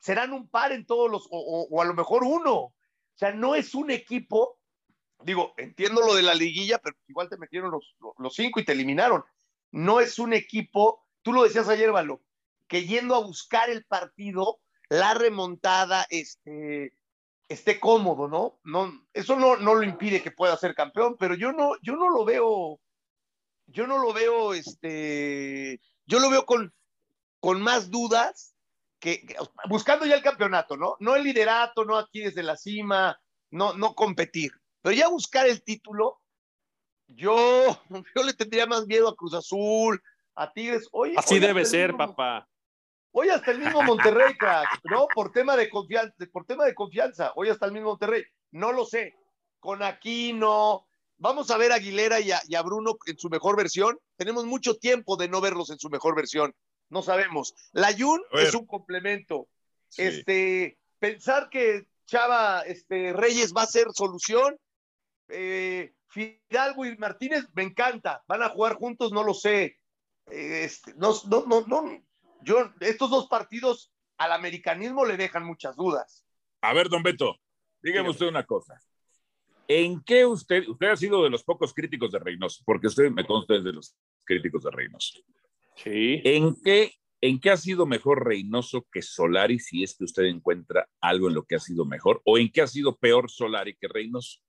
Serán 0.00 0.32
un 0.32 0.48
par 0.48 0.72
en 0.72 0.84
todos 0.84 1.08
los, 1.08 1.28
o, 1.30 1.80
a 1.80 1.84
lo 1.84 1.94
mejor 1.94 2.24
uno. 2.24 2.54
O 2.54 2.74
sea, 3.14 3.32
no 3.32 3.54
es 3.54 3.76
un 3.76 3.92
equipo, 3.92 4.58
digo, 5.22 5.54
entiendo 5.56 6.00
lo 6.00 6.16
de 6.16 6.22
la 6.22 6.34
liguilla, 6.34 6.78
pero 6.78 6.96
igual 7.06 7.28
te 7.28 7.36
metieron 7.36 7.70
los, 7.70 7.94
los 8.18 8.34
cinco 8.34 8.58
y 8.58 8.64
te 8.64 8.72
eliminaron. 8.72 9.22
No 9.70 10.00
es 10.00 10.18
un 10.18 10.32
equipo, 10.32 11.06
tú 11.22 11.32
lo 11.32 11.44
decías 11.44 11.68
ayer, 11.68 11.92
Valo, 11.92 12.22
que 12.66 12.84
yendo 12.84 13.14
a 13.14 13.24
buscar 13.24 13.70
el 13.70 13.84
partido, 13.84 14.58
la 14.88 15.14
remontada, 15.14 16.08
este, 16.10 16.92
esté 17.48 17.78
cómodo, 17.78 18.26
¿no? 18.26 18.58
no 18.64 19.06
eso 19.12 19.36
no, 19.36 19.56
no 19.56 19.76
lo 19.76 19.84
impide 19.84 20.24
que 20.24 20.32
pueda 20.32 20.56
ser 20.56 20.74
campeón, 20.74 21.16
pero 21.20 21.36
yo 21.36 21.52
no, 21.52 21.74
yo 21.82 21.94
no 21.94 22.08
lo 22.08 22.24
veo 22.24 22.80
yo 23.68 23.86
no 23.86 23.98
lo 23.98 24.12
veo, 24.12 24.54
este, 24.54 25.80
yo 26.06 26.18
lo 26.18 26.30
veo 26.30 26.44
con, 26.46 26.74
con 27.40 27.62
más 27.62 27.90
dudas 27.90 28.54
que, 28.98 29.36
buscando 29.68 30.06
ya 30.06 30.16
el 30.16 30.22
campeonato, 30.22 30.76
¿no? 30.76 30.96
No 31.00 31.14
el 31.14 31.22
liderato, 31.22 31.84
no 31.84 31.96
aquí 31.96 32.20
desde 32.20 32.42
la 32.42 32.56
cima, 32.56 33.20
no, 33.50 33.74
no 33.74 33.94
competir, 33.94 34.52
pero 34.82 34.94
ya 34.94 35.08
buscar 35.08 35.46
el 35.46 35.62
título, 35.62 36.20
yo, 37.06 37.36
yo 38.16 38.22
le 38.22 38.32
tendría 38.32 38.66
más 38.66 38.86
miedo 38.86 39.08
a 39.08 39.16
Cruz 39.16 39.34
Azul, 39.34 40.02
a 40.34 40.52
Tigres. 40.52 40.88
Oye, 40.92 41.14
Así 41.16 41.38
debe 41.38 41.64
ser, 41.64 41.96
papá. 41.96 42.48
Hoy 43.10 43.28
hasta 43.30 43.50
el 43.50 43.58
mismo 43.58 43.82
Monterrey, 43.82 44.34
¿no? 44.84 45.06
Por 45.14 45.32
tema 45.32 45.56
de 45.56 45.68
confianza, 45.68 46.14
por 46.32 46.44
tema 46.44 46.64
de 46.64 46.74
confianza, 46.74 47.32
hoy 47.34 47.48
hasta 47.48 47.66
el 47.66 47.72
mismo 47.72 47.90
Monterrey. 47.90 48.22
No 48.52 48.72
lo 48.72 48.84
sé. 48.84 49.14
Con 49.58 49.82
Aquino, 49.82 50.87
vamos 51.18 51.50
a 51.50 51.58
ver 51.58 51.72
a 51.72 51.76
Aguilera 51.76 52.20
y 52.20 52.30
a, 52.32 52.62
Bruno 52.62 52.96
en 53.06 53.18
su 53.18 53.28
mejor 53.28 53.56
versión. 53.56 53.98
Tenemos 54.16 54.46
mucho 54.46 54.76
tiempo 54.76 55.16
de 55.16 55.28
no 55.28 55.40
verlos 55.40 55.70
en 55.70 55.78
su 55.78 55.90
mejor 55.90 56.16
versión. 56.16 56.54
No 56.88 57.02
sabemos. 57.02 57.54
La 57.72 57.92
Jun 57.96 58.22
es 58.32 58.54
un 58.54 58.66
complemento. 58.66 59.48
Este, 59.96 60.78
pensar 60.98 61.50
que 61.50 61.86
Chava 62.06 62.62
este, 62.62 63.12
Reyes 63.12 63.52
va 63.54 63.62
a 63.62 63.66
ser 63.66 63.88
solución. 63.92 64.56
Eh, 65.28 65.92
Fidalgo 66.06 66.86
y 66.86 66.96
Martínez 66.96 67.44
me 67.52 67.62
encanta. 67.62 68.22
Van 68.26 68.42
a 68.42 68.48
jugar 68.48 68.74
juntos, 68.74 69.12
no 69.12 69.22
lo 69.22 69.34
sé. 69.34 69.78
Este, 70.26 70.94
no, 70.94 71.14
no, 71.28 71.44
no, 71.46 71.60
no. 71.66 72.02
Yo, 72.42 72.72
estos 72.80 73.10
dos 73.10 73.28
partidos 73.28 73.92
al 74.16 74.32
americanismo 74.32 75.04
le 75.04 75.16
dejan 75.16 75.44
muchas 75.44 75.76
dudas. 75.76 76.24
A 76.62 76.72
ver, 76.72 76.88
don 76.88 77.02
Beto, 77.02 77.36
dígame 77.82 78.10
usted 78.10 78.26
una 78.26 78.44
cosa. 78.44 78.80
¿En 79.68 80.02
qué 80.02 80.24
usted, 80.24 80.66
usted 80.66 80.86
ha 80.88 80.96
sido 80.96 81.22
de 81.22 81.30
los 81.30 81.44
pocos 81.44 81.74
críticos 81.74 82.10
de 82.10 82.18
Reynoso, 82.18 82.62
porque 82.64 82.86
usted 82.86 83.10
me 83.10 83.26
consta 83.26 83.58
de 83.58 83.72
los 83.72 83.94
críticos 84.24 84.64
de 84.64 84.70
Reynoso? 84.70 85.20
Sí. 85.76 86.22
¿En 86.24 86.56
qué, 86.62 86.94
¿En 87.20 87.38
qué 87.38 87.50
ha 87.50 87.56
sido 87.58 87.84
mejor 87.84 88.26
Reynoso 88.26 88.86
que 88.90 89.02
Solari, 89.02 89.58
si 89.58 89.82
es 89.82 89.94
que 89.94 90.04
usted 90.04 90.24
encuentra 90.24 90.88
algo 91.02 91.28
en 91.28 91.34
lo 91.34 91.44
que 91.44 91.56
ha 91.56 91.60
sido 91.60 91.84
mejor? 91.84 92.22
¿O 92.24 92.38
en 92.38 92.50
qué 92.50 92.62
ha 92.62 92.66
sido 92.66 92.96
peor 92.96 93.30
Solari 93.30 93.76
que 93.76 93.88
Reynoso? 93.88 94.40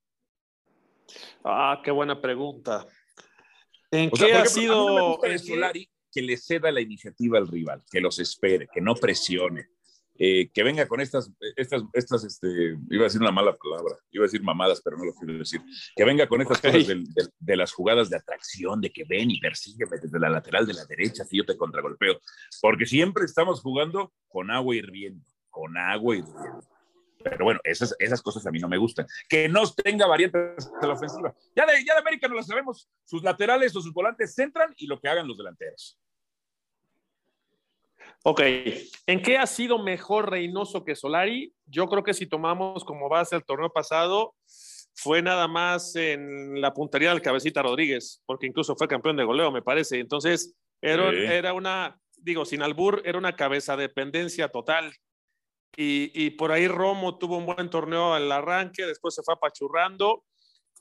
Ah, 1.43 1.81
qué 1.83 1.91
buena 1.91 2.21
pregunta. 2.21 2.87
¿En 3.91 4.11
qué 4.11 4.33
ha 4.33 4.45
sido 4.45 5.19
Solari 5.37 5.89
que 6.11 6.21
le 6.21 6.37
ceda 6.37 6.71
la 6.71 6.81
iniciativa 6.81 7.37
al 7.37 7.47
rival, 7.47 7.83
que 7.91 8.01
los 8.01 8.19
espere, 8.19 8.67
que 8.71 8.81
no 8.81 8.95
presione, 8.95 9.67
eh, 10.21 10.51
que 10.53 10.63
venga 10.63 10.85
con 10.85 10.99
estas, 10.99 11.31
estas, 11.55 11.83
estas, 11.93 12.25
este, 12.25 12.77
iba 12.89 13.03
a 13.03 13.05
decir 13.05 13.21
una 13.21 13.31
mala 13.31 13.55
palabra, 13.55 13.95
iba 14.11 14.25
a 14.25 14.27
decir 14.27 14.43
mamadas, 14.43 14.81
pero 14.83 14.97
no 14.97 15.05
lo 15.05 15.13
quiero 15.13 15.39
decir, 15.39 15.61
que 15.95 16.03
venga 16.03 16.27
con 16.27 16.41
estas 16.41 16.59
cosas 16.59 16.87
de, 16.87 16.95
de, 16.95 17.29
de, 17.39 17.55
las 17.55 17.71
jugadas 17.71 18.09
de 18.09 18.17
atracción, 18.17 18.81
de 18.81 18.91
que 18.91 19.05
ven 19.05 19.31
y 19.31 19.39
persígueme 19.39 19.97
desde 19.97 20.19
la 20.19 20.29
lateral 20.29 20.67
de 20.67 20.73
la 20.73 20.85
derecha, 20.85 21.23
si 21.23 21.37
yo 21.37 21.45
te 21.45 21.55
contragolpeo, 21.55 22.19
porque 22.61 22.85
siempre 22.85 23.23
estamos 23.23 23.61
jugando 23.61 24.11
con 24.27 24.51
agua 24.51 24.75
hirviendo, 24.75 25.23
con 25.49 25.77
agua 25.77 26.17
hirviendo. 26.17 26.67
Pero 27.23 27.43
bueno, 27.43 27.59
esas, 27.63 27.95
esas 27.99 28.21
cosas 28.21 28.45
a 28.47 28.51
mí 28.51 28.59
no 28.59 28.69
me 28.69 28.77
gustan. 28.77 29.05
Que 29.27 29.49
no 29.49 29.69
tenga 29.73 30.07
variantes 30.07 30.71
de 30.81 30.87
la 30.87 30.93
ofensiva. 30.93 31.35
Ya 31.53 31.65
de, 31.65 31.83
ya 31.85 31.93
de 31.95 31.99
América 31.99 32.29
no 32.29 32.35
lo 32.35 32.43
sabemos. 32.43 32.89
Sus 33.03 33.23
laterales 33.23 33.75
o 33.75 33.81
sus 33.81 33.93
volantes 33.93 34.33
centran 34.33 34.73
y 34.77 34.87
lo 34.87 35.01
que 35.01 35.09
hagan 35.09 35.27
los 35.27 35.37
delanteros. 35.37 35.98
Ok, 38.23 38.41
¿en 39.07 39.21
qué 39.21 39.37
ha 39.37 39.47
sido 39.47 39.79
mejor 39.79 40.29
Reynoso 40.29 40.83
que 40.83 40.95
Solari? 40.95 41.53
Yo 41.65 41.87
creo 41.87 42.03
que 42.03 42.13
si 42.13 42.27
tomamos 42.27 42.83
como 42.83 43.07
base 43.07 43.37
el 43.37 43.45
torneo 43.45 43.71
pasado, 43.71 44.35
fue 44.93 45.21
nada 45.21 45.47
más 45.47 45.95
en 45.95 46.59
la 46.59 46.73
puntería 46.73 47.11
del 47.11 47.21
cabecita 47.21 47.61
Rodríguez, 47.61 48.21
porque 48.25 48.47
incluso 48.47 48.75
fue 48.75 48.89
campeón 48.89 49.15
de 49.15 49.23
goleo, 49.23 49.51
me 49.51 49.61
parece. 49.61 49.99
Entonces, 49.99 50.53
era, 50.81 51.09
sí. 51.11 51.17
era 51.17 51.53
una, 51.53 51.97
digo, 52.17 52.43
sin 52.43 52.61
albur, 52.61 53.01
era 53.05 53.17
una 53.17 53.37
cabeza 53.37 53.77
dependencia 53.77 54.49
total. 54.49 54.93
Y, 55.77 56.11
y, 56.13 56.31
por 56.31 56.51
ahí 56.51 56.67
Romo 56.67 57.17
tuvo 57.17 57.37
un 57.37 57.45
buen 57.45 57.69
torneo 57.69 58.13
al 58.13 58.29
arranque, 58.29 58.85
después 58.85 59.15
se 59.15 59.23
fue 59.23 59.35
apachurrando, 59.35 60.25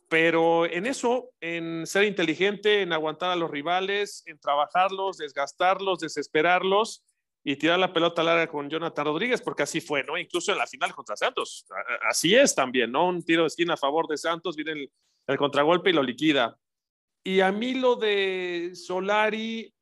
pero 0.08 0.66
en 0.66 0.86
eso, 0.86 1.30
en 1.40 1.86
ser 1.86 2.04
inteligente, 2.04 2.82
en 2.82 2.92
aguantar 2.92 3.30
a 3.30 3.36
los 3.36 3.50
rivales, 3.50 4.24
en 4.26 4.40
trabajarlos, 4.40 5.18
desgastarlos, 5.18 6.00
desesperarlos 6.00 7.04
y 7.44 7.56
tirar 7.56 7.78
la 7.78 7.92
pelota 7.92 8.22
larga 8.22 8.46
con 8.46 8.68
Jonathan 8.68 9.06
Rodríguez, 9.06 9.40
porque 9.40 9.62
así 9.62 9.80
fue, 9.80 10.04
¿no? 10.04 10.18
Incluso 10.18 10.52
en 10.52 10.58
la 10.58 10.66
final 10.66 10.94
contra 10.94 11.16
Santos. 11.16 11.66
Así 12.08 12.34
es 12.34 12.54
también, 12.54 12.92
¿no? 12.92 13.08
Un 13.08 13.22
tiro 13.24 13.42
de 13.42 13.48
esquina 13.48 13.74
a 13.74 13.76
favor 13.78 14.06
de 14.06 14.16
Santos, 14.16 14.56
viene 14.56 14.90
el, 15.26 15.36
contragolpe 15.38 15.90
y 15.90 15.92
lo 15.92 16.02
liquida. 16.02 16.58
Y 17.24 17.40
a 17.40 17.52
mí 17.52 17.74
lo 17.74 17.96
de 17.96 18.72
Solari 18.74 19.72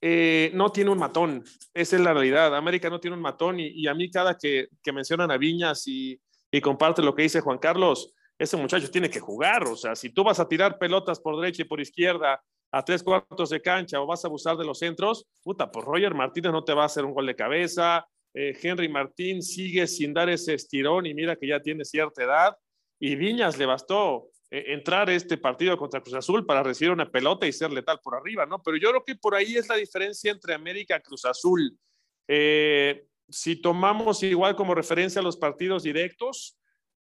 eh, 0.00 0.50
no 0.54 0.70
tiene 0.70 0.90
un 0.90 0.98
matón, 0.98 1.44
esa 1.74 1.96
es 1.96 2.02
la 2.02 2.12
realidad. 2.12 2.54
América 2.54 2.90
no 2.90 3.00
tiene 3.00 3.16
un 3.16 3.22
matón 3.22 3.58
y, 3.58 3.86
a 3.86 3.94
mí 3.94 4.10
cada 4.10 4.36
que, 4.36 4.68
que, 4.82 4.92
mencionan 4.92 5.30
a 5.30 5.38
Viñas 5.38 5.86
y, 5.86 6.20
y 6.50 6.60
comparte 6.60 7.02
lo 7.02 7.14
que 7.14 7.22
dice 7.22 7.40
Juan 7.40 7.58
Carlos, 7.58 8.14
ese 8.38 8.56
muchacho 8.56 8.90
tiene 8.90 9.10
que 9.10 9.20
jugar. 9.20 9.64
O 9.64 9.76
sea, 9.76 9.96
si 9.96 10.10
tú 10.10 10.24
vas 10.24 10.40
a 10.40 10.48
tirar 10.48 10.78
pelotas 10.78 11.20
por 11.20 11.40
derecha 11.40 11.62
y 11.62 11.66
por 11.66 11.80
izquierda 11.80 12.42
a 12.70 12.84
tres 12.84 13.02
cuartos 13.02 13.50
de 13.50 13.62
cancha 13.62 14.00
o 14.00 14.06
vas 14.06 14.24
a 14.24 14.28
abusar 14.28 14.56
de 14.56 14.64
los 14.64 14.78
centros, 14.78 15.26
puta, 15.42 15.70
pues 15.70 15.84
Roger 15.84 16.14
Martínez 16.14 16.52
no 16.52 16.64
te 16.64 16.74
va 16.74 16.82
a 16.82 16.86
hacer 16.86 17.04
un 17.04 17.14
gol 17.14 17.26
de 17.26 17.36
cabeza. 17.36 18.06
Eh, 18.34 18.56
Henry 18.60 18.88
Martín 18.88 19.42
sigue 19.42 19.86
sin 19.86 20.12
dar 20.12 20.28
ese 20.28 20.54
estirón 20.54 21.06
y 21.06 21.14
mira 21.14 21.36
que 21.36 21.48
ya 21.48 21.60
tiene 21.60 21.84
cierta 21.84 22.22
edad. 22.22 22.56
Y 23.00 23.16
Viñas 23.16 23.56
le 23.56 23.66
bastó 23.66 24.28
eh, 24.50 24.64
entrar 24.68 25.08
este 25.08 25.38
partido 25.38 25.76
contra 25.78 26.02
Cruz 26.02 26.14
Azul 26.14 26.44
para 26.44 26.62
recibir 26.62 26.92
una 26.92 27.10
pelota 27.10 27.46
y 27.46 27.52
ser 27.52 27.72
letal 27.72 28.00
por 28.02 28.14
arriba, 28.14 28.44
¿no? 28.44 28.62
Pero 28.62 28.76
yo 28.76 28.90
creo 28.90 29.04
que 29.04 29.16
por 29.16 29.34
ahí 29.34 29.56
es 29.56 29.68
la 29.68 29.76
diferencia 29.76 30.30
entre 30.30 30.54
América 30.54 30.96
y 30.96 31.02
Cruz 31.02 31.24
Azul. 31.24 31.78
Eh, 32.26 33.06
si 33.30 33.56
tomamos 33.56 34.22
igual 34.22 34.56
como 34.56 34.74
referencia 34.74 35.22
los 35.22 35.36
partidos 35.36 35.82
directos, 35.82 36.54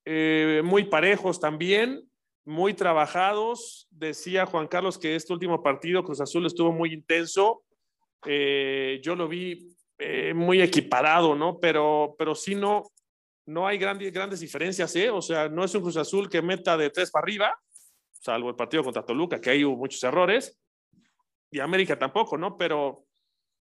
muy 0.05 0.83
parejos 0.83 1.39
también, 1.39 2.03
muy 2.45 2.73
trabajados. 2.73 3.87
Decía 3.91 4.45
Juan 4.45 4.67
Carlos 4.67 4.97
que 4.97 5.15
este 5.15 5.33
último 5.33 5.61
partido 5.61 6.03
Cruz 6.03 6.21
Azul 6.21 6.45
estuvo 6.45 6.71
muy 6.71 6.93
intenso. 6.93 7.63
Eh, 8.25 8.99
yo 9.03 9.15
lo 9.15 9.27
vi 9.27 9.75
eh, 9.97 10.33
muy 10.33 10.61
equiparado, 10.61 11.35
¿no? 11.35 11.59
Pero, 11.59 12.15
pero 12.17 12.35
sí 12.35 12.55
no, 12.55 12.83
no 13.45 13.67
hay 13.67 13.77
grandes, 13.77 14.11
grandes 14.11 14.39
diferencias, 14.39 14.95
¿eh? 14.95 15.09
O 15.09 15.21
sea, 15.21 15.49
no 15.49 15.63
es 15.63 15.73
un 15.75 15.81
Cruz 15.81 15.97
Azul 15.97 16.29
que 16.29 16.41
meta 16.41 16.77
de 16.77 16.89
tres 16.89 17.11
para 17.11 17.23
arriba, 17.23 17.59
salvo 18.11 18.49
el 18.49 18.55
partido 18.55 18.83
contra 18.83 19.05
Toluca, 19.05 19.39
que 19.39 19.49
ahí 19.49 19.65
hubo 19.65 19.77
muchos 19.77 20.03
errores. 20.03 20.59
Y 21.51 21.59
América 21.59 21.99
tampoco, 21.99 22.37
¿no? 22.37 22.57
Pero 22.57 23.05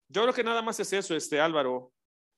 yo 0.09 0.23
creo 0.23 0.33
que 0.33 0.43
nada 0.43 0.61
más 0.61 0.79
es 0.79 0.91
eso, 0.93 1.15
este 1.15 1.39
Álvaro 1.39 1.93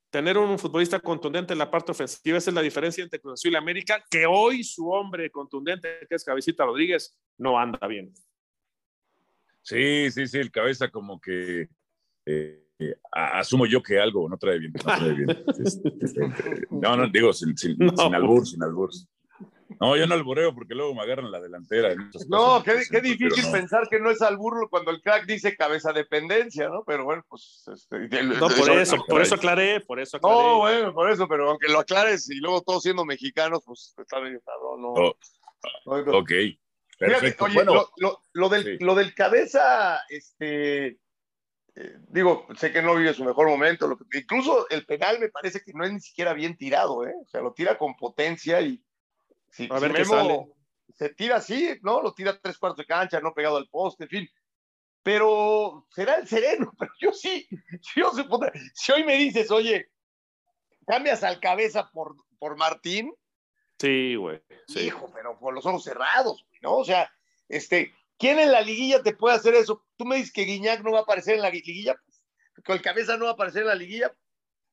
tener 0.10 0.38
un 0.38 0.58
futbolista 0.58 1.00
contundente 1.00 1.54
en 1.54 1.60
la 1.60 1.70
parte 1.70 1.92
ofensiva, 1.92 2.38
esa 2.38 2.50
es 2.50 2.56
la 2.56 2.62
diferencia 2.62 3.04
entre 3.04 3.20
Cruz 3.20 3.34
Azul 3.34 3.54
y 3.54 3.56
América, 3.56 4.04
que 4.10 4.26
hoy 4.26 4.64
su 4.64 4.90
hombre 4.90 5.30
contundente, 5.30 6.06
que 6.08 6.16
es 6.16 6.24
Cabecita 6.24 6.66
Rodríguez, 6.66 7.18
no 7.38 7.60
anda 7.60 7.88
bien. 7.88 8.12
Sí, 9.62 10.10
sí, 10.12 10.28
sí, 10.28 10.38
el 10.40 10.52
cabeza 10.52 10.90
como 10.90 11.20
que 11.20 11.68
eh, 12.26 12.64
asumo 13.12 13.66
yo 13.66 13.84
que 13.84 14.00
algo 14.00 14.28
no 14.28 14.38
trae 14.38 14.58
bien. 14.58 14.74
No, 14.74 14.98
trae 14.98 15.14
bien. 15.14 15.30
este, 15.64 15.94
este, 16.02 16.22
no, 16.72 16.96
no, 16.96 17.08
digo, 17.08 17.34
sin, 17.34 17.56
sin, 17.58 17.78
no. 17.78 17.96
sin 17.96 18.16
albur, 18.16 18.48
sin 18.48 18.64
albur. 18.64 18.90
No, 19.80 19.96
yo 19.96 20.08
no 20.08 20.16
albureo 20.16 20.54
porque 20.56 20.74
luego 20.74 20.96
me 20.96 21.02
agarran 21.02 21.32
la 21.32 21.40
delantera. 21.40 21.94
No, 22.28 22.64
qué, 22.64 22.82
qué 22.90 23.02
difícil 23.02 23.46
no. 23.46 23.52
pensar 23.52 23.88
que 23.90 24.00
no 24.00 24.10
es 24.10 24.22
albur 24.22 24.68
cuando 24.70 24.92
el 24.92 25.02
crack 25.02 25.26
dice 25.26 25.56
cabeza 25.56 25.94
dependencia, 25.94 26.68
¿no? 26.70 26.84
Pero 26.86 27.06
bueno, 27.06 27.24
pues. 27.30 27.64
Este, 27.72 28.24
no, 28.24 28.48
por 28.48 28.52
eso, 28.52 28.80
eso, 28.80 29.06
por 29.08 29.22
eso 29.22 29.36
aclaré, 29.36 29.82
por 29.82 30.00
eso 30.00 30.18
aclaré. 30.18 30.36
No, 30.36 30.58
bueno, 30.58 30.94
por 30.94 31.12
eso, 31.12 31.28
pero 31.28 31.52
aunque 31.52 31.68
lo 31.68 31.80
aclares 31.80 32.30
y 32.30 32.40
luego 32.40 32.62
todos 32.62 32.84
siendo 32.84 33.06
mexicanos, 33.06 33.62
pues 33.66 33.94
está 33.98 34.20
medio 34.20 34.42
cabrón, 34.42 34.82
¿no? 34.82 34.88
Oh, 34.90 35.16
no 35.86 36.18
ok. 36.18 36.32
Perfecto. 36.98 37.28
Fíjate, 37.30 37.44
oye, 37.44 37.54
bueno, 37.54 37.74
lo, 37.74 37.90
lo, 37.98 38.22
lo, 38.34 38.50
del, 38.50 38.64
sí. 38.64 38.84
lo 38.84 38.96
del 38.96 39.14
cabeza, 39.14 40.02
este. 40.10 40.98
Eh, 41.76 41.96
digo, 42.10 42.46
sé 42.58 42.74
que 42.74 42.82
no 42.82 42.96
vive 42.96 43.14
su 43.14 43.24
mejor 43.24 43.48
momento. 43.48 43.88
Lo 43.88 43.98
que, 43.98 44.20
incluso 44.20 44.68
el 44.70 44.86
penal 44.86 45.20
me 45.20 45.30
parece 45.30 45.62
que 45.62 45.72
no 45.74 45.86
es 45.86 45.94
ni 45.94 46.02
siquiera 46.02 46.34
bien 46.34 46.58
tirado, 46.58 47.06
¿eh? 47.08 47.14
O 47.24 47.28
sea, 47.30 47.42
lo 47.42 47.54
tira 47.54 47.78
con 47.78 47.96
potencia 47.96 48.60
y 48.60 48.84
si, 49.52 49.68
a 49.70 49.80
ver 49.80 49.92
si 49.92 49.98
Memo 50.00 50.16
sale. 50.16 50.54
se 50.96 51.10
tira 51.10 51.38
así, 51.38 51.80
¿no? 51.82 52.02
Lo 52.02 52.14
tira 52.14 52.40
tres 52.40 52.58
cuartos 52.58 52.78
de 52.78 52.86
cancha, 52.86 53.20
no 53.20 53.34
pegado 53.34 53.58
al 53.58 53.70
poste, 53.70 54.06
en 54.06 54.10
fin. 54.10 54.30
Pero 55.04 55.88
será 55.92 56.16
el 56.16 56.28
sereno, 56.28 56.74
pero 56.80 56.92
yo 57.00 57.14
sí, 57.14 57.48
yo 57.96 58.12
si 58.74 58.92
hoy 58.92 59.04
me 59.04 59.16
dices, 59.16 59.52
oye, 59.52 59.90
cambias 60.86 61.24
al 61.24 61.40
cabeza 61.40 61.90
por, 61.92 62.16
por 62.38 62.58
Martín. 62.58 63.14
Sí, 63.80 64.16
güey. 64.16 64.42
Sí. 64.68 64.88
Hijo, 64.88 65.10
pero 65.14 65.38
con 65.40 65.56
los 65.56 65.66
ojos 65.66 65.84
cerrados, 65.84 66.46
¿no? 66.62 66.78
O 66.78 66.84
sea, 66.84 67.12
este, 67.48 67.94
¿quién 68.18 68.40
en 68.40 68.52
la 68.52 68.62
liguilla 68.62 69.02
te 69.02 69.16
puede 69.16 69.36
hacer 69.36 69.56
eso? 69.56 69.86
Tú 69.98 70.06
me 70.06 70.18
dices 70.18 70.34
que 70.34 70.44
Guiñac 70.44 70.84
no 70.84 70.92
va 70.92 71.00
a 71.00 71.02
aparecer 71.04 71.36
en 71.36 71.42
la 71.42 71.50
liguilla, 71.50 71.96
pues, 72.06 72.22
que 72.64 72.74
el 72.74 72.82
cabeza 72.82 73.18
no 73.18 73.26
va 73.26 73.32
a 73.32 73.34
aparecer 73.34 73.62
en 73.62 73.70
la 73.70 73.76
liguilla, 73.76 74.14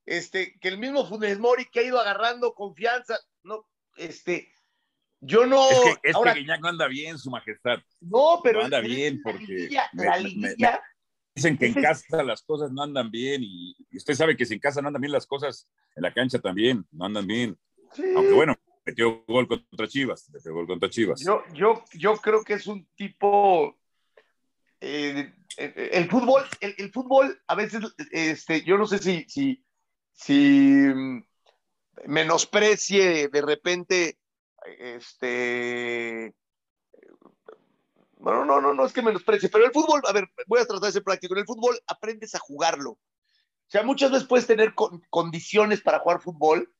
este, 0.06 0.58
que 0.60 0.68
el 0.68 0.78
mismo 0.78 1.06
Funes 1.06 1.38
Mori 1.38 1.66
que 1.66 1.80
ha 1.80 1.84
ido 1.84 2.00
agarrando 2.00 2.54
confianza, 2.54 3.18
no, 3.42 3.66
este, 3.96 4.52
yo 5.20 5.46
no. 5.46 5.70
Es 5.70 5.80
que, 5.80 6.10
es 6.10 6.14
ahora, 6.14 6.34
que 6.34 6.40
Guiñac 6.40 6.60
no 6.60 6.68
anda 6.68 6.88
bien, 6.88 7.18
su 7.18 7.30
majestad. 7.30 7.78
No, 8.00 8.40
pero. 8.42 8.60
No 8.60 8.64
anda 8.66 8.80
bien 8.80 9.20
porque. 9.22 9.44
Liguilla, 9.44 9.88
me, 9.92 10.04
la 10.04 10.18
liguilla, 10.18 10.54
me, 10.58 10.70
me, 10.70 10.78
dicen 11.34 11.58
que 11.58 11.66
en 11.66 11.74
casa 11.74 12.22
las 12.22 12.42
cosas 12.42 12.70
no 12.70 12.82
andan 12.82 13.10
bien 13.10 13.42
y, 13.42 13.74
y, 13.90 13.96
usted 13.96 14.14
sabe 14.14 14.36
que 14.36 14.46
si 14.46 14.54
en 14.54 14.60
casa 14.60 14.80
no 14.80 14.88
andan 14.88 15.00
bien 15.00 15.12
las 15.12 15.26
cosas, 15.26 15.68
en 15.94 16.02
la 16.02 16.12
cancha 16.12 16.38
también 16.38 16.86
no 16.92 17.06
andan 17.06 17.26
bien. 17.26 17.58
Sí. 17.92 18.04
Aunque 18.14 18.32
bueno, 18.32 18.54
metió 18.86 19.24
gol 19.26 19.48
contra 19.48 19.88
Chivas. 19.88 20.30
Metió 20.30 20.54
gol 20.54 20.66
contra 20.66 20.88
Chivas. 20.88 21.20
Yo, 21.20 21.42
yo, 21.52 21.84
yo 21.94 22.16
creo 22.16 22.42
que 22.44 22.54
es 22.54 22.66
un 22.66 22.86
tipo. 22.94 23.76
Eh, 24.80 25.32
el 25.56 26.08
fútbol, 26.08 26.44
el, 26.60 26.74
el, 26.76 26.92
fútbol, 26.92 27.40
a 27.46 27.54
veces, 27.54 27.82
este, 28.10 28.62
yo 28.62 28.76
no 28.76 28.86
sé 28.86 28.98
si, 28.98 29.24
si, 29.26 29.64
si 30.12 30.84
menosprecie 32.04 33.28
de 33.28 33.42
repente 33.42 34.18
este 34.78 36.34
bueno, 38.18 38.44
no, 38.44 38.60
no, 38.60 38.74
no 38.74 38.86
es 38.86 38.92
que 38.92 39.02
menosprecie, 39.02 39.48
pero 39.48 39.66
el 39.66 39.72
fútbol, 39.72 40.02
a 40.04 40.12
ver, 40.12 40.28
voy 40.46 40.60
a 40.60 40.66
tratar 40.66 40.86
de 40.86 40.92
ser 40.92 41.04
práctico, 41.04 41.34
en 41.34 41.40
el 41.40 41.46
fútbol 41.46 41.78
aprendes 41.86 42.34
a 42.34 42.38
jugarlo. 42.38 42.90
O 42.92 43.68
sea, 43.68 43.82
muchas 43.82 44.10
veces 44.10 44.26
puedes 44.26 44.46
tener 44.46 44.74
con, 44.74 45.02
condiciones 45.10 45.80
para 45.80 45.98
jugar 46.00 46.20
fútbol, 46.20 46.72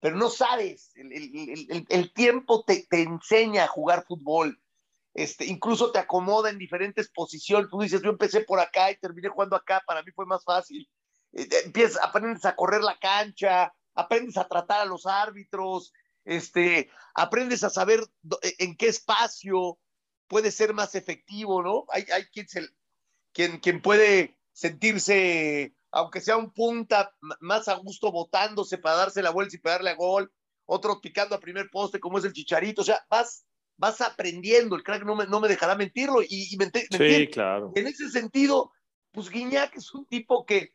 pero 0.00 0.16
no 0.16 0.28
sabes, 0.28 0.92
el, 0.94 1.12
el, 1.12 1.66
el, 1.70 1.86
el 1.88 2.12
tiempo 2.12 2.64
te, 2.64 2.86
te, 2.88 3.02
enseña 3.02 3.64
a 3.64 3.68
jugar 3.68 4.04
fútbol, 4.06 4.60
este, 5.14 5.46
incluso 5.46 5.92
te 5.92 5.98
acomoda 5.98 6.50
en 6.50 6.58
diferentes 6.58 7.10
posiciones, 7.10 7.70
tú 7.70 7.80
dices, 7.80 8.02
yo 8.02 8.10
empecé 8.10 8.40
por 8.42 8.60
acá 8.60 8.90
y 8.90 8.98
terminé 8.98 9.28
jugando 9.28 9.56
acá, 9.56 9.82
para 9.86 10.02
mí 10.02 10.10
fue 10.12 10.26
más 10.26 10.44
fácil. 10.44 10.88
Eh, 11.32 11.48
empiezas, 11.64 12.02
aprendes 12.02 12.44
a 12.44 12.56
correr 12.56 12.82
la 12.82 12.98
cancha, 12.98 13.72
aprendes 13.94 14.36
a 14.36 14.48
tratar 14.48 14.80
a 14.80 14.84
los 14.84 15.06
árbitros, 15.06 15.92
este, 16.24 16.90
aprendes 17.14 17.64
a 17.64 17.70
saber 17.70 18.00
en 18.58 18.76
qué 18.76 18.88
espacio 18.88 19.78
puede 20.28 20.50
ser 20.50 20.72
más 20.74 20.94
efectivo, 20.94 21.62
¿no? 21.62 21.84
Hay, 21.90 22.04
hay 22.12 22.24
quien, 22.26 22.48
se, 22.48 22.66
quien, 23.32 23.58
quien 23.58 23.82
puede 23.82 24.38
sentirse, 24.52 25.74
aunque 25.90 26.20
sea 26.20 26.36
un 26.36 26.52
punta, 26.52 27.14
más 27.40 27.68
a 27.68 27.74
gusto 27.74 28.10
botándose 28.10 28.78
para 28.78 28.96
darse 28.96 29.22
la 29.22 29.30
vuelta 29.30 29.56
y 29.56 29.60
pegarle 29.60 29.90
a 29.90 29.94
gol, 29.94 30.32
otro 30.64 31.00
picando 31.00 31.34
a 31.34 31.40
primer 31.40 31.68
poste 31.70 32.00
como 32.00 32.18
es 32.18 32.24
el 32.24 32.32
Chicharito, 32.32 32.82
o 32.82 32.84
sea, 32.84 33.04
vas, 33.10 33.44
vas 33.76 34.00
aprendiendo, 34.00 34.76
el 34.76 34.82
crack 34.82 35.04
no 35.04 35.16
me, 35.16 35.26
no 35.26 35.40
me 35.40 35.48
dejará 35.48 35.74
mentirlo 35.74 36.22
y, 36.22 36.48
y 36.50 36.56
mentir, 36.56 36.86
sí, 36.90 37.28
claro. 37.28 37.72
en 37.74 37.86
ese 37.86 38.08
sentido, 38.10 38.72
pues 39.10 39.28
Guiñac 39.28 39.76
es 39.76 39.92
un 39.92 40.06
tipo 40.06 40.46
que 40.46 40.72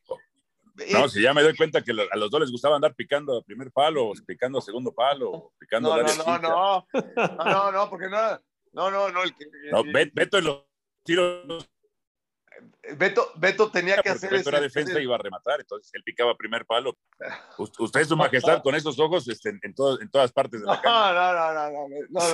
no, 0.91 1.09
si 1.09 1.21
ya 1.21 1.33
me 1.33 1.41
doy 1.41 1.55
cuenta 1.55 1.83
que 1.83 1.91
a 1.91 2.15
los 2.17 2.29
dos 2.29 2.41
les 2.41 2.51
gustaba 2.51 2.75
andar 2.75 2.93
picando 2.93 3.37
a 3.37 3.41
primer 3.41 3.71
palo, 3.71 4.11
picando 4.25 4.59
a 4.59 4.61
segundo 4.61 4.93
palo, 4.93 5.51
picando 5.57 5.95
no, 5.95 6.03
no, 6.03 6.39
no, 6.39 6.39
no, 6.39 7.45
no, 7.45 7.71
no, 7.71 7.89
porque 7.89 8.07
no, 8.09 8.39
no, 8.73 8.91
no, 8.91 9.09
no. 9.09 9.23
El, 9.23 9.33
no 9.71 9.83
Beto 10.13 10.37
en 10.37 10.45
los 10.45 10.65
tiros. 11.03 11.67
Beto, 12.95 13.31
Beto 13.35 13.71
tenía 13.71 14.01
que 14.01 14.09
hacer. 14.09 14.29
Beto 14.29 14.49
era 14.49 14.59
defensa 14.59 14.99
y 14.99 15.03
iba 15.03 15.15
a 15.15 15.19
rematar, 15.19 15.59
entonces 15.59 15.91
él 15.93 16.03
picaba 16.03 16.37
primer 16.37 16.65
palo. 16.65 16.95
Usted, 17.57 18.05
su 18.05 18.15
majestad, 18.15 18.61
con 18.61 18.75
esos 18.75 18.99
ojos 18.99 19.27
en, 19.45 19.73
todas 19.73 20.31
partes 20.31 20.61
de 20.61 20.67
la 20.67 20.79
cama. 20.79 21.13
No, 21.13 21.33
no, 21.33 21.53
no, 21.53 21.69
no, 21.69 22.29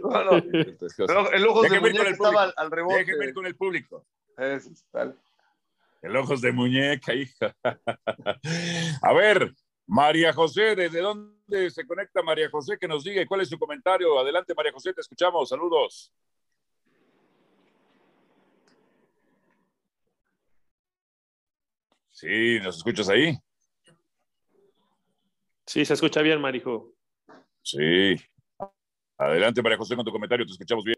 no, 0.00 0.24
no, 0.24 1.22
no, 1.22 1.30
El 1.30 1.46
ojo 1.46 1.62
de 1.62 2.10
estaba 2.10 2.52
al 2.54 2.70
rebote. 2.70 2.98
Déjeme 2.98 3.26
ir 3.26 3.34
con 3.34 3.46
el 3.46 3.56
público. 3.56 4.06
Eso, 4.36 4.70
dale. 4.92 5.14
El 6.00 6.16
ojos 6.16 6.40
de 6.40 6.52
muñeca, 6.52 7.14
hija. 7.14 7.56
A 9.02 9.12
ver, 9.12 9.52
María 9.86 10.32
José, 10.32 10.76
¿desde 10.76 11.00
dónde 11.00 11.70
se 11.70 11.86
conecta 11.86 12.22
María 12.22 12.48
José? 12.50 12.78
Que 12.78 12.86
nos 12.86 13.02
diga 13.04 13.24
cuál 13.26 13.40
es 13.40 13.48
su 13.48 13.58
comentario. 13.58 14.18
Adelante, 14.18 14.54
María 14.54 14.72
José, 14.72 14.92
te 14.92 15.00
escuchamos. 15.00 15.48
Saludos. 15.48 16.12
Sí, 22.10 22.58
¿nos 22.60 22.76
escuchas 22.76 23.08
ahí? 23.08 23.38
Sí, 25.66 25.84
se 25.84 25.94
escucha 25.94 26.20
bien, 26.20 26.40
Marijo. 26.40 26.92
Sí. 27.62 28.16
Adelante, 29.16 29.62
María 29.62 29.78
José, 29.78 29.94
con 29.94 30.04
tu 30.04 30.12
comentario, 30.12 30.44
te 30.44 30.52
escuchamos 30.52 30.84
bien. 30.84 30.97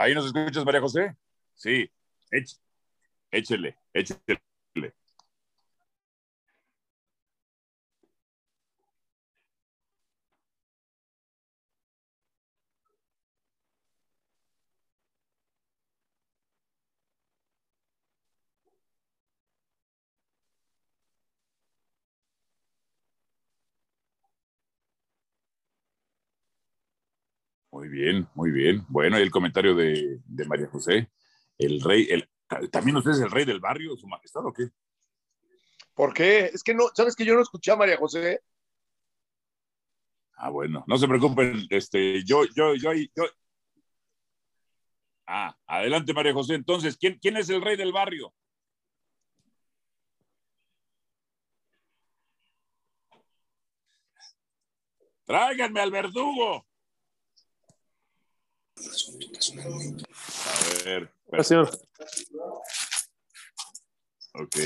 ¿Ahí 0.00 0.14
nos 0.14 0.24
escuchas, 0.26 0.64
María 0.64 0.80
José? 0.80 1.14
Sí. 1.54 1.90
Éch- 2.30 2.58
échele, 3.32 3.76
échele. 3.94 4.40
Muy 27.72 27.88
bien, 27.88 28.28
muy 28.34 28.50
bien. 28.50 28.84
Bueno, 28.88 29.18
y 29.18 29.22
el 29.22 29.30
comentario 29.30 29.74
de, 29.74 30.20
de 30.24 30.44
María 30.44 30.66
José. 30.68 31.10
El 31.56 31.80
rey, 31.80 32.06
el, 32.10 32.28
¿también 32.70 32.96
usted 32.96 33.12
es 33.12 33.20
el 33.20 33.30
rey 33.30 33.44
del 33.44 33.60
barrio, 33.60 33.96
su 33.96 34.08
majestad 34.08 34.44
o 34.44 34.52
qué? 34.52 34.70
¿Por 35.94 36.12
qué? 36.14 36.46
Es 36.46 36.62
que 36.62 36.74
no, 36.74 36.84
¿sabes 36.94 37.14
que 37.14 37.24
yo 37.24 37.34
no 37.34 37.42
escuché 37.42 37.70
a 37.72 37.76
María 37.76 37.96
José? 37.96 38.40
Ah, 40.36 40.48
bueno, 40.50 40.84
no 40.86 40.96
se 40.96 41.06
preocupen, 41.06 41.66
este, 41.68 42.24
yo, 42.24 42.44
yo, 42.56 42.74
yo, 42.74 42.92
yo. 42.94 43.24
Ah, 45.26 45.56
adelante, 45.66 46.12
María 46.12 46.32
José. 46.34 46.54
Entonces, 46.54 46.96
¿quién, 46.98 47.18
quién 47.20 47.36
es 47.36 47.48
el 47.50 47.62
rey 47.62 47.76
del 47.76 47.92
barrio? 47.92 48.34
Tráiganme 55.24 55.80
al 55.80 55.90
verdugo. 55.90 56.66
A 60.46 60.84
ver, 60.84 61.12
Gracias, 61.28 61.46
señor. 61.48 61.70
ok. 64.34 64.56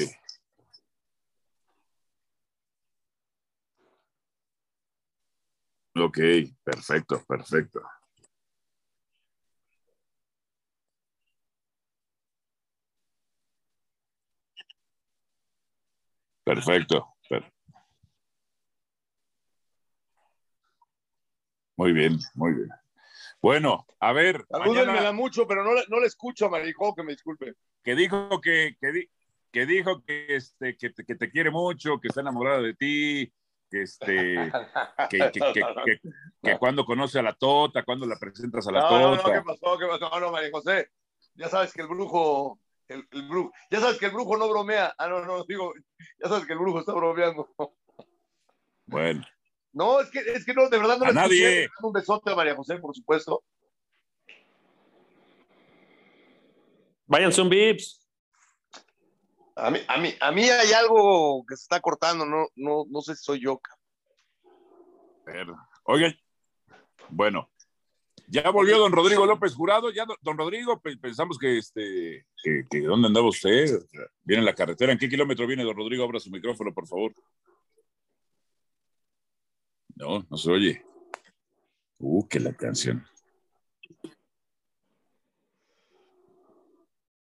Ok, 5.97 6.19
perfecto, 6.65 7.25
perfecto. 7.27 7.81
Perfecto. 16.45 17.15
per- 17.29 17.53
Muy 21.77 21.93
bien, 21.93 22.19
muy 22.35 22.55
bien. 22.55 22.69
Bueno, 23.45 23.87
a 24.01 24.15
ver, 24.15 24.47
Salúdenmela 24.49 25.13
mucho, 25.13 25.47
pero 25.47 25.63
no, 25.63 25.73
no 25.91 26.01
le 26.01 26.07
escucho 26.07 26.49
Marijo, 26.49 26.95
que 26.95 27.03
me 27.03 27.13
disculpe. 27.13 27.53
que 27.83 27.95
dijo 27.95 28.41
que, 28.41 28.75
que, 28.81 28.91
di- 28.91 29.11
que 29.53 29.67
dijo 29.67 30.03
que, 30.03 30.35
este, 30.35 30.79
que, 30.79 30.89
te, 30.89 31.05
que 31.05 31.15
te 31.15 31.31
quiere 31.31 31.51
mucho, 31.51 32.01
que 32.01 32.09
está 32.09 32.23
enamorada 32.23 32.63
de 32.63 32.73
ti, 32.73 33.31
que, 33.71 33.83
este, 33.83 34.07
que, 35.11 35.31
que, 35.31 35.53
que, 35.53 35.63
que- 35.85 36.01
que 36.43 36.59
cuando 36.59 36.87
conoce 36.87 37.19
a 37.19 37.23
la 37.23 37.35
tota, 37.35 37.83
cuando 37.83 38.07
la 38.07 38.17
presentas 38.17 38.67
a 38.67 38.73
la 38.73 38.81
No, 38.81 38.89
no, 38.89 39.11
no, 39.11 39.23
tota. 39.25 39.33
¿qué 39.35 39.43
pasó? 39.43 39.79
¿Qué 39.79 39.87
pasó? 39.89 40.09
No, 40.09 40.21
no, 40.21 40.33
María 40.33 40.49
José. 40.51 40.89
Ya 41.35 41.51
sabes 41.51 41.75
que 41.75 41.83
el 41.83 41.89
brujo, 41.89 42.59
el, 42.89 43.07
el 43.11 43.29
brujo, 43.29 43.53
ya 43.71 43.79
sabes 43.79 43.99
que 43.99 44.07
el 44.07 44.13
brujo 44.13 44.39
no 44.39 44.49
bromea. 44.49 44.95
Ah, 44.97 45.07
no, 45.07 45.23
no, 45.23 45.45
digo, 45.45 45.75
ya 46.19 46.31
sabes 46.31 46.47
que 46.47 46.55
el 46.55 46.61
brujo 46.61 46.81
está 46.81 46.95
bromeando. 46.95 47.47
Bueno, 48.87 49.23
No, 49.75 50.01
es 50.01 50.09
que, 50.11 50.21
es 50.21 50.45
que 50.47 50.55
no, 50.55 50.69
de 50.69 50.79
verdad 50.79 50.99
no 50.99 51.05
A 51.05 51.11
le 51.13 51.21
escuché. 51.21 51.41
nadie. 51.45 51.69
Un 51.83 51.93
besote 51.93 52.31
a 52.31 52.37
María 52.37 52.55
José, 52.55 52.79
por 52.79 52.95
supuesto. 52.95 53.43
Váyanse 57.07 57.43
un 57.43 57.51
Vips. 57.51 58.01
A 59.57 59.71
mí, 59.71 59.79
a 59.87 59.99
mí, 59.99 60.15
a 60.21 60.33
mí 60.33 60.43
hay 60.49 60.73
algo 60.73 61.45
que 61.47 61.57
se 61.57 61.63
está 61.63 61.81
cortando, 61.81 62.25
no, 62.27 62.47
no, 62.57 62.85
no 62.89 63.01
sé 63.03 63.15
si 63.15 63.23
soy 63.25 63.41
yo. 63.41 63.61
Oigan, 65.85 66.15
bueno, 67.11 67.49
ya 68.27 68.51
volvió 68.51 68.79
don 68.79 68.91
Rodrigo 68.93 69.27
López 69.27 69.55
Jurado. 69.55 69.91
Ya, 69.91 70.07
don- 70.23 70.39
Rodrigo, 70.39 70.81
pe- 70.81 70.97
pensamos 70.97 71.39
que, 71.39 71.59
este, 71.59 72.27
que, 72.43 72.65
que 72.71 72.81
¿dónde 72.81 73.09
andaba 73.09 73.29
usted? 73.29 73.81
Viene 74.25 74.41
en 74.41 74.47
la 74.47 74.55
carretera. 74.55 74.93
¿En 74.93 74.99
qué 74.99 75.09
kilómetro 75.09 75.47
viene, 75.47 75.63
don 75.63 75.77
Rodrigo? 75.77 76.05
Abra 76.05 76.19
su 76.21 76.31
micrófono, 76.31 76.73
por 76.75 76.87
favor. 76.89 77.13
No, 79.97 80.27
no 80.29 80.37
se 80.37 80.51
oye. 80.51 80.85
Uh, 81.99 82.27
que 82.29 82.41
la 82.41 82.53
canción. 82.55 83.05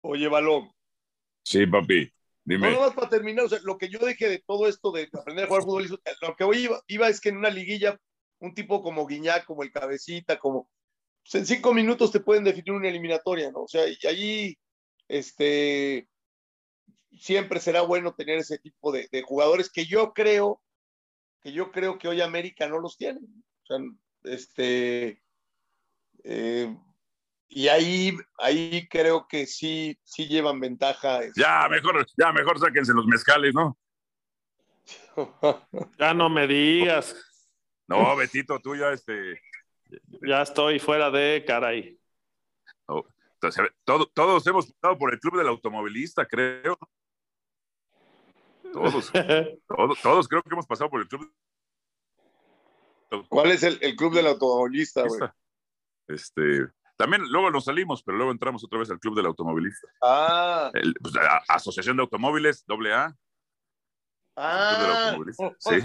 Oye, 0.02 0.28
Balón. 0.28 0.72
Sí, 1.44 1.66
papi, 1.66 2.06
No, 2.06 2.12
dime. 2.46 2.72
nomás 2.72 2.94
para 2.94 3.10
terminar, 3.10 3.46
o 3.46 3.50
sea, 3.50 3.60
lo 3.64 3.78
que 3.78 3.90
yo 3.90 4.00
dejé 4.00 4.30
de 4.30 4.44
todo 4.46 4.68
esto 4.68 4.92
de 4.92 5.10
aprender 5.14 5.46
a 5.46 5.48
jugar 5.48 5.64
fútbol, 5.64 5.86
eso- 5.86 6.00
lo 6.22 6.36
que 6.36 6.44
hoy 6.44 6.58
iba, 6.66 6.82
iba 6.88 7.08
es 7.10 7.20
que 7.20 7.30
en 7.30 7.38
una 7.38 7.50
liguilla, 7.50 8.00
un 8.40 8.54
tipo 8.54 8.82
como 8.82 9.06
Guiñac, 9.06 9.46
como 9.46 9.64
el 9.64 9.72
Cabecita, 9.72 10.40
como, 10.40 10.70
pues 11.24 11.36
en 11.36 11.46
cinco 11.46 11.74
minutos 11.74 12.12
te 12.12 12.20
pueden 12.20 12.44
definir 12.44 12.72
una 12.74 12.90
eliminatoria, 12.90 13.52
¿no? 13.52 13.64
O 13.64 13.68
sea, 13.68 13.88
y 13.88 13.98
allí, 14.08 14.58
este, 15.08 16.08
siempre 17.12 17.60
será 17.60 17.82
bueno 17.82 18.14
tener 18.16 18.40
ese 18.40 18.58
tipo 18.58 18.92
de, 18.92 19.08
de 19.12 19.22
jugadores 19.22 19.72
que 19.72 19.86
yo 19.86 20.14
creo, 20.14 20.62
que 21.42 21.52
yo 21.52 21.72
creo 21.72 21.98
que 21.98 22.08
hoy 22.08 22.22
América 22.22 22.68
no 22.68 22.80
los 22.80 22.98
tiene. 22.98 23.20
O 23.20 23.66
sea, 23.66 23.78
este, 24.24 25.22
eh, 26.24 26.78
y 27.48 27.68
ahí, 27.68 28.16
ahí 28.38 28.88
creo 28.88 29.28
que 29.28 29.46
sí, 29.46 29.98
sí 30.04 30.28
llevan 30.28 30.60
ventaja. 30.60 31.24
este, 31.24 31.42
Ya, 31.42 31.68
mejor, 31.70 32.06
ya, 32.18 32.32
mejor 32.32 32.60
sáquense 32.60 32.94
los 32.94 33.06
mezcales, 33.06 33.54
¿no? 33.54 33.78
Ya 36.00 36.14
no 36.14 36.30
me 36.30 36.48
digas. 36.48 37.16
No, 37.88 38.16
Betito, 38.16 38.60
tú 38.60 38.76
ya, 38.76 38.92
este, 38.92 39.42
Ya 40.22 40.42
estoy 40.44 40.80
fuera 40.80 41.10
de 41.12 41.44
caray. 41.46 42.00
entonces, 43.34 43.66
todo- 43.84 44.08
todos 44.08 44.46
hemos 44.48 44.72
pasado 44.74 44.98
por 44.98 45.14
el 45.14 45.20
club 45.20 45.38
del 45.38 45.48
automovilista, 45.48 46.26
creo. 46.26 46.78
Todos, 48.74 49.12
todos, 49.68 50.02
todos 50.02 50.28
creo 50.28 50.42
que 50.44 50.50
hemos 50.52 50.68
pasado 50.68 50.90
por 50.90 51.02
el 51.02 51.08
club 51.08 51.32
¿Cuál 53.30 53.52
es 53.52 53.64
el, 53.64 53.78
el 53.82 53.96
club 53.96 54.14
del 54.14 54.28
automovilista, 54.28 55.04
güey? 55.06 55.20
Este, 56.08 56.68
también 56.98 57.24
luego 57.30 57.52
nos 57.52 57.66
salimos, 57.66 58.04
pero 58.04 58.18
luego 58.18 58.32
entramos 58.32 58.64
otra 58.64 58.80
vez 58.80 58.90
al 58.90 59.00
club 59.00 59.16
del 59.16 59.26
automovilista. 59.26 59.88
Ah, 60.02 60.72
El- 60.74 60.94
pues, 61.02 61.14
la 61.14 61.42
Asociación 61.48 61.98
de 61.98 62.04
Automóviles, 62.04 62.64
doble 62.66 62.94
A. 62.94 63.16
ah. 64.38 65.18
sí. 65.60 65.80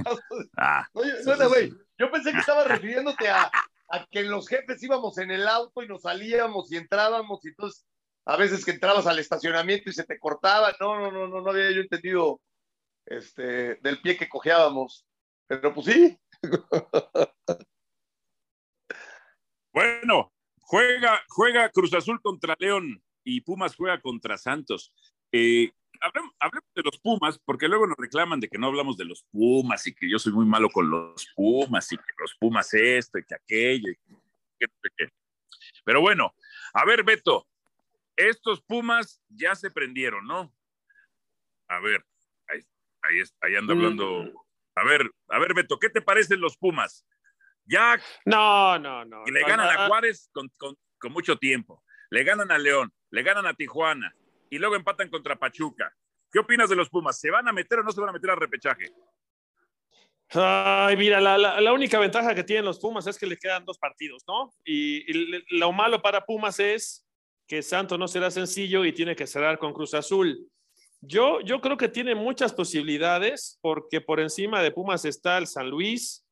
Ah, 0.57 0.87
Oye, 0.93 1.13
no, 1.25 1.49
güey. 1.49 1.73
Yo 1.99 2.11
pensé 2.11 2.33
que 2.33 2.39
estabas 2.39 2.69
refiriéndote 2.69 3.29
a, 3.29 3.51
a 3.89 4.07
que 4.07 4.23
los 4.23 4.49
jefes 4.49 4.83
íbamos 4.83 5.19
en 5.19 5.31
el 5.31 5.49
auto 5.49 5.83
y 5.83 5.89
nos 5.89 6.03
salíamos 6.03 6.71
y 6.71 6.77
entrábamos 6.77 7.45
y 7.45 7.49
entonces 7.49 7.87
a 8.25 8.37
veces 8.37 8.65
que 8.65 8.73
entrabas 8.73 9.07
al 9.07 9.19
estacionamiento 9.19 9.91
y 9.91 9.93
se 9.95 10.05
te 10.05 10.19
cortaba. 10.19 10.75
No, 10.81 10.99
no, 10.99 11.11
no, 11.11 11.27
no, 11.29 11.41
no 11.41 11.51
había 11.51 11.71
yo 11.73 11.81
entendido 11.81 12.41
este, 13.07 13.77
del 13.77 14.01
pie 14.01 14.17
que 14.17 14.29
cojeábamos. 14.29 15.07
Pero 15.47 15.75
pues 15.75 15.87
sí. 15.87 16.19
Bueno, 19.77 20.33
juega, 20.63 21.23
juega 21.29 21.69
Cruz 21.69 21.93
Azul 21.93 22.19
contra 22.23 22.57
León 22.59 23.03
y 23.23 23.43
Pumas 23.43 23.77
juega 23.77 24.01
contra 24.01 24.39
Santos. 24.39 24.91
Eh, 25.31 25.71
hablemos, 26.01 26.33
de 26.75 26.83
los 26.83 26.99
Pumas, 26.99 27.39
porque 27.45 27.69
luego 27.69 27.87
nos 27.87 27.99
reclaman 27.99 28.41
de 28.41 28.49
que 28.49 28.57
no 28.57 28.69
hablamos 28.69 28.97
de 28.97 29.05
los 29.05 29.25
Pumas 29.25 29.87
y 29.87 29.95
que 29.95 30.09
yo 30.09 30.19
soy 30.19 30.33
muy 30.33 30.47
malo 30.47 30.71
con 30.71 30.89
los 30.89 31.27
Pumas 31.35 31.93
y 31.93 31.97
que 31.99 32.13
los 32.19 32.35
Pumas 32.37 32.73
esto 32.73 33.19
y 33.19 33.25
que 33.25 33.35
aquello. 33.35 33.91
Y 33.91 33.97
que, 34.59 34.67
que. 34.97 35.09
Pero 35.85 36.01
bueno, 36.01 36.35
a 36.73 36.87
ver, 36.87 37.05
Beto, 37.05 37.47
estos 38.17 38.63
Pumas 38.63 39.21
ya 39.29 39.55
se 39.55 39.71
prendieron, 39.71 40.27
¿no? 40.27 40.55
A 41.69 41.81
ver, 41.81 42.03
ahí, 43.09 43.21
ahí, 43.21 43.27
ahí 43.43 43.57
anda 43.57 43.75
hablando. 43.75 44.47
A 44.75 44.85
ver, 44.85 45.11
a 45.29 45.39
ver, 45.39 45.55
Beto, 45.55 45.79
¿qué 45.79 45.89
te 45.89 46.03
parecen 46.03 46.41
los 46.41 46.57
Pumas? 46.57 47.07
Ya. 47.65 48.01
No, 48.25 48.79
no, 48.79 49.05
no. 49.05 49.23
Y 49.27 49.31
le 49.31 49.41
no, 49.41 49.49
ganan 49.49 49.75
no, 49.75 49.81
a 49.81 49.87
Juárez 49.89 50.31
con, 50.33 50.49
con, 50.57 50.77
con, 50.99 51.13
mucho 51.13 51.37
tiempo. 51.37 51.83
Le 52.11 52.25
ganan 52.25 52.51
a 52.51 52.59
León, 52.59 52.93
le 53.11 53.23
ganan 53.23 53.47
a 53.47 53.55
Tijuana 53.55 54.15
y 54.51 54.59
luego 54.59 54.77
empatan 54.77 55.11
contra 55.11 55.37
Pachuca. 55.37 55.93
¿Qué 56.31 56.39
opinas 56.39 56.69
de 56.69 56.77
los 56.77 56.91
Pumas? 56.91 57.19
¿Se 57.19 57.31
van 57.31 57.49
a 57.49 57.53
meter 57.53 57.81
o 57.81 57.83
no 57.83 57.91
se 57.91 58.01
van 58.01 58.11
a 58.11 58.13
meter 58.13 58.31
al 58.31 58.37
repechaje? 58.37 58.93
Ay, 60.31 60.97
mira, 60.97 61.21
la, 61.21 61.39
la, 61.39 61.61
la, 61.61 61.73
única 61.73 62.01
ventaja 62.01 62.35
que 62.35 62.43
tienen 62.43 62.65
los 62.65 62.81
Pumas 62.81 63.07
es 63.07 63.17
que 63.17 63.27
le 63.27 63.37
quedan 63.37 63.65
dos 63.65 63.79
partidos, 63.79 64.25
¿no? 64.27 64.53
Y, 64.65 65.11
y, 65.11 65.45
lo 65.51 65.73
malo 65.73 66.03
para 66.03 66.25
Pumas 66.25 66.59
es 66.59 67.07
que 67.47 67.63
Santos 67.63 67.99
no 67.99 68.09
será 68.09 68.31
sencillo 68.31 68.85
y 68.85 68.93
tiene 68.93 69.15
que 69.15 69.27
cerrar 69.27 69.59
con 69.59 69.73
Cruz 69.73 69.95
Azul. 69.95 70.51
Yo, 71.01 71.41
yo 71.41 71.61
creo 71.61 71.77
que 71.77 71.89
tiene 71.89 72.15
muchas 72.15 72.53
posibilidades 72.53 73.59
porque 73.61 74.01
por 74.01 74.21
encima 74.21 74.63
de 74.63 74.73
Pumas 74.73 75.05
está 75.05 75.39
el 75.39 75.47
San 75.47 75.69
Luis, 75.71 76.27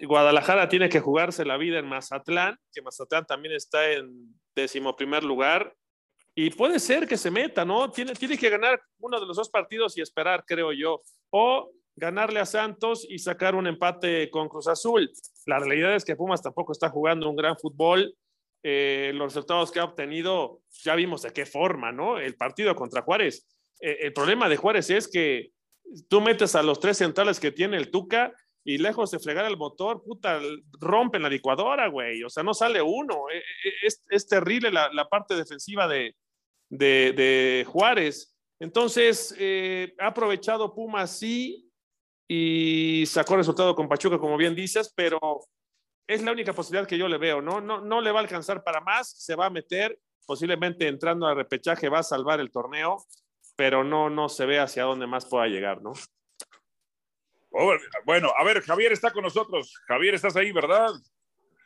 Guadalajara 0.00 0.68
tiene 0.68 0.88
que 0.88 1.00
jugarse 1.00 1.44
la 1.44 1.56
vida 1.56 1.78
en 1.78 1.86
Mazatlán, 1.86 2.58
que 2.72 2.82
Mazatlán 2.82 3.26
también 3.26 3.54
está 3.54 3.90
en 3.92 4.34
décimo 4.54 4.96
primer 4.96 5.24
lugar. 5.24 5.74
Y 6.34 6.50
puede 6.50 6.78
ser 6.78 7.06
que 7.06 7.16
se 7.16 7.30
meta, 7.30 7.64
¿no? 7.64 7.90
Tiene, 7.90 8.14
tiene 8.14 8.38
que 8.38 8.48
ganar 8.48 8.80
uno 8.98 9.20
de 9.20 9.26
los 9.26 9.36
dos 9.36 9.50
partidos 9.50 9.96
y 9.98 10.00
esperar, 10.00 10.44
creo 10.46 10.72
yo. 10.72 11.02
O 11.30 11.70
ganarle 11.94 12.40
a 12.40 12.46
Santos 12.46 13.06
y 13.08 13.18
sacar 13.18 13.54
un 13.54 13.66
empate 13.66 14.30
con 14.30 14.48
Cruz 14.48 14.66
Azul. 14.66 15.10
La 15.44 15.58
realidad 15.58 15.94
es 15.94 16.04
que 16.04 16.16
Pumas 16.16 16.42
tampoco 16.42 16.72
está 16.72 16.88
jugando 16.88 17.28
un 17.28 17.36
gran 17.36 17.56
fútbol. 17.58 18.14
Eh, 18.62 19.12
los 19.14 19.34
resultados 19.34 19.70
que 19.70 19.80
ha 19.80 19.84
obtenido, 19.84 20.60
ya 20.70 20.94
vimos 20.94 21.22
de 21.22 21.32
qué 21.32 21.44
forma, 21.44 21.92
¿no? 21.92 22.18
El 22.18 22.34
partido 22.36 22.74
contra 22.74 23.02
Juárez. 23.02 23.46
Eh, 23.80 23.98
el 24.00 24.12
problema 24.12 24.48
de 24.48 24.56
Juárez 24.56 24.90
es 24.90 25.08
que 25.08 25.52
tú 26.08 26.20
metes 26.20 26.54
a 26.54 26.62
los 26.62 26.80
tres 26.80 26.98
centrales 26.98 27.40
que 27.40 27.52
tiene 27.52 27.76
el 27.76 27.90
Tuca 27.90 28.32
y 28.64 28.78
lejos 28.78 29.10
de 29.10 29.18
fregar 29.18 29.44
el 29.44 29.56
motor, 29.56 30.02
puta, 30.04 30.40
rompen 30.80 31.22
la 31.22 31.28
licuadora, 31.28 31.88
güey. 31.88 32.22
O 32.22 32.30
sea, 32.30 32.42
no 32.42 32.54
sale 32.54 32.80
uno. 32.80 33.24
Es, 33.82 34.02
es 34.08 34.28
terrible 34.28 34.70
la, 34.70 35.08
parte 35.10 35.34
defensiva 35.34 35.88
de, 35.88 36.14
de, 36.70 37.66
Juárez. 37.68 38.36
Entonces, 38.60 39.34
eh, 39.38 39.94
ha 39.98 40.08
aprovechado 40.08 40.72
Pumas, 40.72 41.18
sí, 41.18 41.68
y 42.28 43.04
sacó 43.06 43.36
resultado 43.36 43.74
con 43.74 43.88
Pachuca, 43.88 44.18
como 44.18 44.36
bien 44.36 44.54
dices, 44.54 44.92
pero 44.94 45.18
es 46.06 46.22
la 46.22 46.32
única 46.32 46.52
posibilidad 46.52 46.86
que 46.86 46.98
yo 46.98 47.08
le 47.08 47.18
veo, 47.18 47.42
¿no? 47.42 47.60
No, 47.60 47.80
no 47.80 48.00
le 48.00 48.12
va 48.12 48.20
a 48.20 48.22
alcanzar 48.22 48.62
para 48.62 48.80
más, 48.80 49.10
se 49.10 49.34
va 49.34 49.46
a 49.46 49.50
meter, 49.50 49.98
posiblemente 50.24 50.86
entrando 50.86 51.26
al 51.26 51.36
repechaje 51.36 51.88
va 51.88 51.98
a 51.98 52.04
salvar 52.04 52.38
el 52.38 52.52
torneo, 52.52 53.04
pero 53.62 53.84
no, 53.84 54.10
no 54.10 54.28
se 54.28 54.44
ve 54.44 54.58
hacia 54.58 54.82
dónde 54.82 55.06
más 55.06 55.24
pueda 55.24 55.46
llegar, 55.46 55.82
¿no? 55.82 55.92
Bueno, 58.04 58.32
a 58.36 58.42
ver, 58.42 58.60
Javier 58.60 58.90
está 58.90 59.12
con 59.12 59.22
nosotros. 59.22 59.72
Javier, 59.86 60.16
estás 60.16 60.34
ahí, 60.34 60.50
¿verdad? 60.50 60.90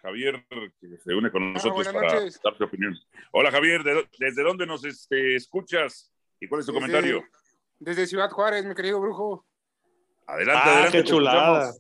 Javier 0.03 0.45
que 0.79 0.99
se 0.99 1.15
une 1.15 1.31
con 1.31 1.55
nosotros 1.55 1.87
ah, 1.89 1.93
para 1.95 2.13
noches. 2.13 2.39
dar 2.45 2.55
tu 2.59 2.65
opinión. 2.65 2.95
Hola, 3.33 3.51
Javier, 3.51 3.83
¿de, 3.83 4.07
¿desde 4.19 4.43
dónde 4.43 4.67
nos 4.67 4.85
este, 4.85 5.37
escuchas? 5.37 6.13
¿Y 6.39 6.47
cuál 6.49 6.61
es 6.61 6.67
tu 6.67 6.73
desde, 6.73 6.85
comentario? 6.85 7.25
Desde 7.79 8.07
Ciudad 8.07 8.29
Juárez, 8.29 8.67
mi 8.67 8.75
querido 8.75 9.01
brujo. 9.01 9.47
Adelante, 10.27 10.63
ah, 10.67 10.73
adelante. 10.75 10.99
Qué 10.99 11.05
chulada. 11.05 11.73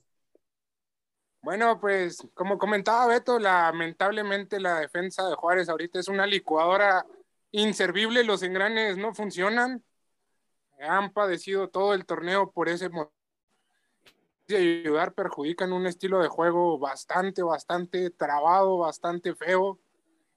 Bueno, 1.43 1.79
pues 1.79 2.27
como 2.33 2.57
comentaba 2.57 3.07
Beto, 3.07 3.39
lamentablemente 3.39 4.61
la 4.61 4.81
defensa 4.81 5.29
de 5.29 5.35
Juárez 5.35 5.69
ahorita 5.69 6.01
es 6.01 6.09
una 6.09 6.27
licuadora 6.27 7.05
inservible, 7.51 8.25
los 8.25 8.43
engranes 8.43 8.97
no 8.97 9.13
funcionan. 9.13 9.85
Han 10.81 11.13
padecido 11.13 11.69
todo 11.69 11.95
el 11.95 12.05
torneo 12.05 12.51
por 12.51 12.69
ese 12.69 12.89
motivo 12.89 13.17
de 14.47 14.57
ayudar 14.57 15.13
perjudican 15.13 15.73
un 15.73 15.87
estilo 15.87 16.21
de 16.21 16.29
juego 16.29 16.79
bastante, 16.79 17.43
bastante 17.43 18.11
trabado, 18.11 18.79
bastante 18.79 19.35
feo. 19.35 19.79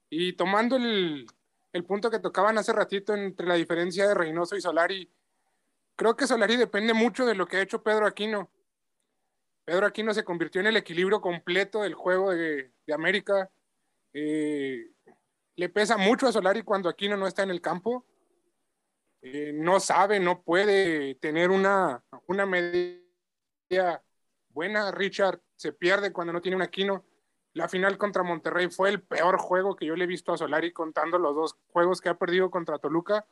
Y 0.08 0.32
tomando 0.32 0.76
el, 0.76 1.26
el, 1.72 1.84
punto 1.84 2.10
que 2.10 2.18
tocaban 2.18 2.58
hace 2.58 2.72
ratito 2.72 3.14
entre 3.14 3.46
la 3.46 3.54
diferencia 3.54 4.08
de 4.08 4.14
Reynoso 4.14 4.56
y 4.56 4.60
Solari, 4.60 5.08
creo 5.94 6.16
que 6.16 6.26
Solari 6.26 6.56
depende 6.56 6.92
mucho 6.92 7.24
de 7.24 7.34
lo 7.34 7.46
que 7.46 7.58
ha 7.58 7.62
hecho 7.62 7.82
Pedro 7.82 8.06
Aquino. 8.06 8.50
Pedro 9.64 9.86
Aquino 9.86 10.12
se 10.12 10.24
convirtió 10.24 10.60
en 10.60 10.66
el 10.66 10.76
equilibrio 10.76 11.20
completo 11.20 11.82
del 11.82 11.94
juego 11.94 12.32
de, 12.32 12.72
de 12.86 12.94
América. 12.94 13.50
Eh, 14.12 14.90
le 15.54 15.68
pesa 15.68 15.96
mucho 15.96 16.26
a 16.26 16.32
Solari 16.32 16.62
cuando 16.62 16.88
Aquino 16.88 17.16
no 17.16 17.28
está 17.28 17.44
en 17.44 17.50
el 17.50 17.60
campo. 17.60 18.04
Eh, 19.22 19.52
no 19.54 19.80
sabe, 19.80 20.18
no 20.18 20.42
puede 20.42 21.14
tener 21.16 21.50
una, 21.50 22.02
una 22.26 22.46
medida 22.46 24.02
buena. 24.48 24.90
Richard 24.90 25.40
se 25.56 25.72
pierde 25.72 26.12
cuando 26.12 26.32
no 26.32 26.40
tiene 26.40 26.56
un 26.56 26.62
Aquino. 26.62 27.04
La 27.52 27.68
final 27.68 27.98
contra 27.98 28.22
Monterrey 28.22 28.68
fue 28.68 28.90
el 28.90 29.02
peor 29.02 29.38
juego 29.38 29.76
que 29.76 29.86
yo 29.86 29.96
le 29.96 30.04
he 30.04 30.06
visto 30.06 30.32
a 30.32 30.38
Solari 30.38 30.72
contando 30.72 31.18
los 31.18 31.34
dos 31.34 31.56
juegos 31.68 32.00
que 32.00 32.08
ha 32.08 32.18
perdido 32.18 32.50
contra 32.50 32.78
Toluca. 32.78 33.26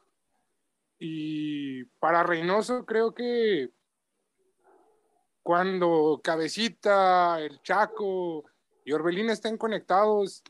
Y 0.98 1.84
para 2.00 2.24
Reynoso 2.24 2.84
creo 2.84 3.14
que 3.14 3.70
cuando 5.42 6.20
Cabecita, 6.22 7.40
el 7.40 7.62
Chaco 7.62 8.44
y 8.84 8.92
Orbelín 8.92 9.30
estén 9.30 9.56
conectados, 9.56 10.42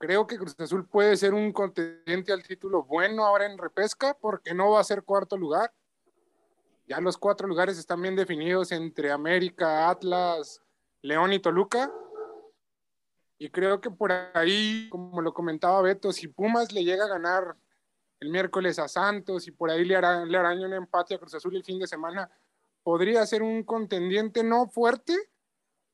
creo 0.00 0.26
que 0.26 0.38
Cruz 0.38 0.58
Azul 0.58 0.88
puede 0.88 1.16
ser 1.16 1.34
un 1.34 1.52
contendiente 1.52 2.32
al 2.32 2.42
título 2.42 2.82
bueno 2.82 3.24
ahora 3.24 3.46
en 3.46 3.58
repesca 3.58 4.16
porque 4.20 4.54
no 4.54 4.70
va 4.70 4.80
a 4.80 4.84
ser 4.84 5.04
cuarto 5.04 5.36
lugar 5.36 5.72
ya 6.90 7.00
los 7.00 7.16
cuatro 7.16 7.46
lugares 7.46 7.78
están 7.78 8.02
bien 8.02 8.16
definidos 8.16 8.72
entre 8.72 9.12
América, 9.12 9.88
Atlas, 9.88 10.60
León 11.02 11.32
y 11.32 11.38
Toluca. 11.38 11.88
Y 13.38 13.48
creo 13.50 13.80
que 13.80 13.92
por 13.92 14.10
ahí, 14.10 14.88
como 14.90 15.22
lo 15.22 15.32
comentaba 15.32 15.80
Beto, 15.82 16.12
si 16.12 16.26
Pumas 16.26 16.72
le 16.72 16.82
llega 16.82 17.04
a 17.04 17.08
ganar 17.08 17.56
el 18.18 18.30
miércoles 18.30 18.80
a 18.80 18.88
Santos 18.88 19.46
y 19.46 19.52
por 19.52 19.70
ahí 19.70 19.84
le, 19.84 19.94
hará, 19.94 20.24
le 20.24 20.36
araña 20.36 20.66
un 20.66 20.74
empate 20.74 21.14
a 21.14 21.18
Cruz 21.18 21.32
Azul 21.32 21.54
el 21.54 21.62
fin 21.62 21.78
de 21.78 21.86
semana, 21.86 22.28
podría 22.82 23.24
ser 23.24 23.44
un 23.44 23.62
contendiente 23.62 24.42
no 24.42 24.66
fuerte, 24.66 25.16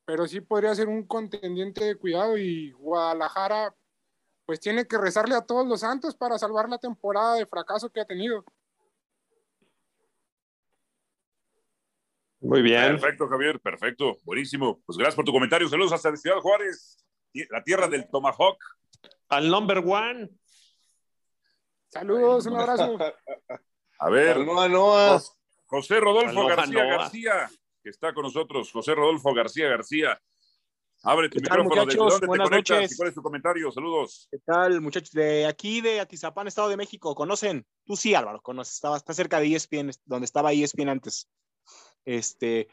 pero 0.07 0.27
sí 0.27 0.40
podría 0.40 0.75
ser 0.75 0.88
un 0.88 1.07
contendiente 1.07 1.85
de 1.85 1.97
cuidado 1.97 2.38
y 2.38 2.71
Guadalajara 2.71 3.75
pues 4.47 4.61
tiene 4.61 4.87
que 4.87 4.97
rezarle 4.97 5.35
a 5.35 5.45
todos 5.45 5.67
los 5.67 5.81
santos 5.81 6.15
para 6.15 6.39
salvar 6.39 6.69
la 6.69 6.79
temporada 6.79 7.35
de 7.35 7.47
fracaso 7.47 7.91
que 7.91 8.01
ha 8.01 8.05
tenido. 8.05 8.45
Muy 12.41 12.63
bien. 12.63 12.99
Perfecto, 12.99 13.29
Javier, 13.29 13.61
perfecto, 13.61 14.19
buenísimo. 14.23 14.81
Pues 14.87 14.97
gracias 14.97 15.17
por 15.17 15.25
tu 15.25 15.33
comentario. 15.33 15.69
Saludos 15.69 15.93
hasta 15.93 16.15
Ciudad 16.17 16.39
Juárez, 16.39 17.05
la 17.51 17.63
tierra 17.65 17.89
del 17.89 18.09
Tomahawk. 18.09 18.59
Al 19.29 19.51
number 19.51 19.79
one. 19.79 20.31
Saludos, 21.88 22.47
un 22.47 22.57
abrazo. 22.61 22.99
A 23.99 24.11
ver, 24.11 24.38
Noa, 24.38 24.69
Noa. 24.69 25.21
José 25.65 25.99
Rodolfo 25.99 26.40
Aloha, 26.40 26.55
García. 26.55 26.85
García, 26.85 27.51
que 27.83 27.90
está 27.90 28.15
con 28.15 28.23
nosotros. 28.23 28.71
José 28.71 28.94
Rodolfo 28.94 29.35
García 29.35 29.69
García. 29.69 30.21
Abre 31.03 31.29
tu 31.29 31.38
¿Qué 31.38 31.40
tal, 31.40 31.59
micrófono. 31.63 31.87
¿Desde 31.87 31.99
muchachos? 31.99 32.13
dónde 32.13 32.21
te 32.21 32.27
Buenas 32.27 32.49
conectas? 32.49 32.77
noches. 32.77 32.92
¿Y 32.92 32.97
¿Cuál 32.97 33.09
es 33.09 33.15
tu 33.15 33.23
comentario? 33.23 33.71
Saludos. 33.71 34.29
¿Qué 34.31 34.38
tal, 34.38 34.81
muchachos? 34.81 35.11
De 35.13 35.47
aquí, 35.47 35.81
de 35.81 36.01
Atizapán, 36.01 36.49
Estado 36.49 36.69
de 36.69 36.77
México, 36.77 37.15
¿conocen? 37.15 37.67
Tú 37.85 37.97
sí, 37.97 38.15
Álvaro, 38.15 38.40
conoces. 38.42 38.75
Estaba, 38.75 38.97
está 38.97 39.15
cerca 39.15 39.38
de 39.40 39.55
ESPN, 39.55 39.90
donde 40.05 40.25
estaba 40.25 40.53
ESPN 40.53 40.88
antes. 40.88 41.29
Este, 42.05 42.69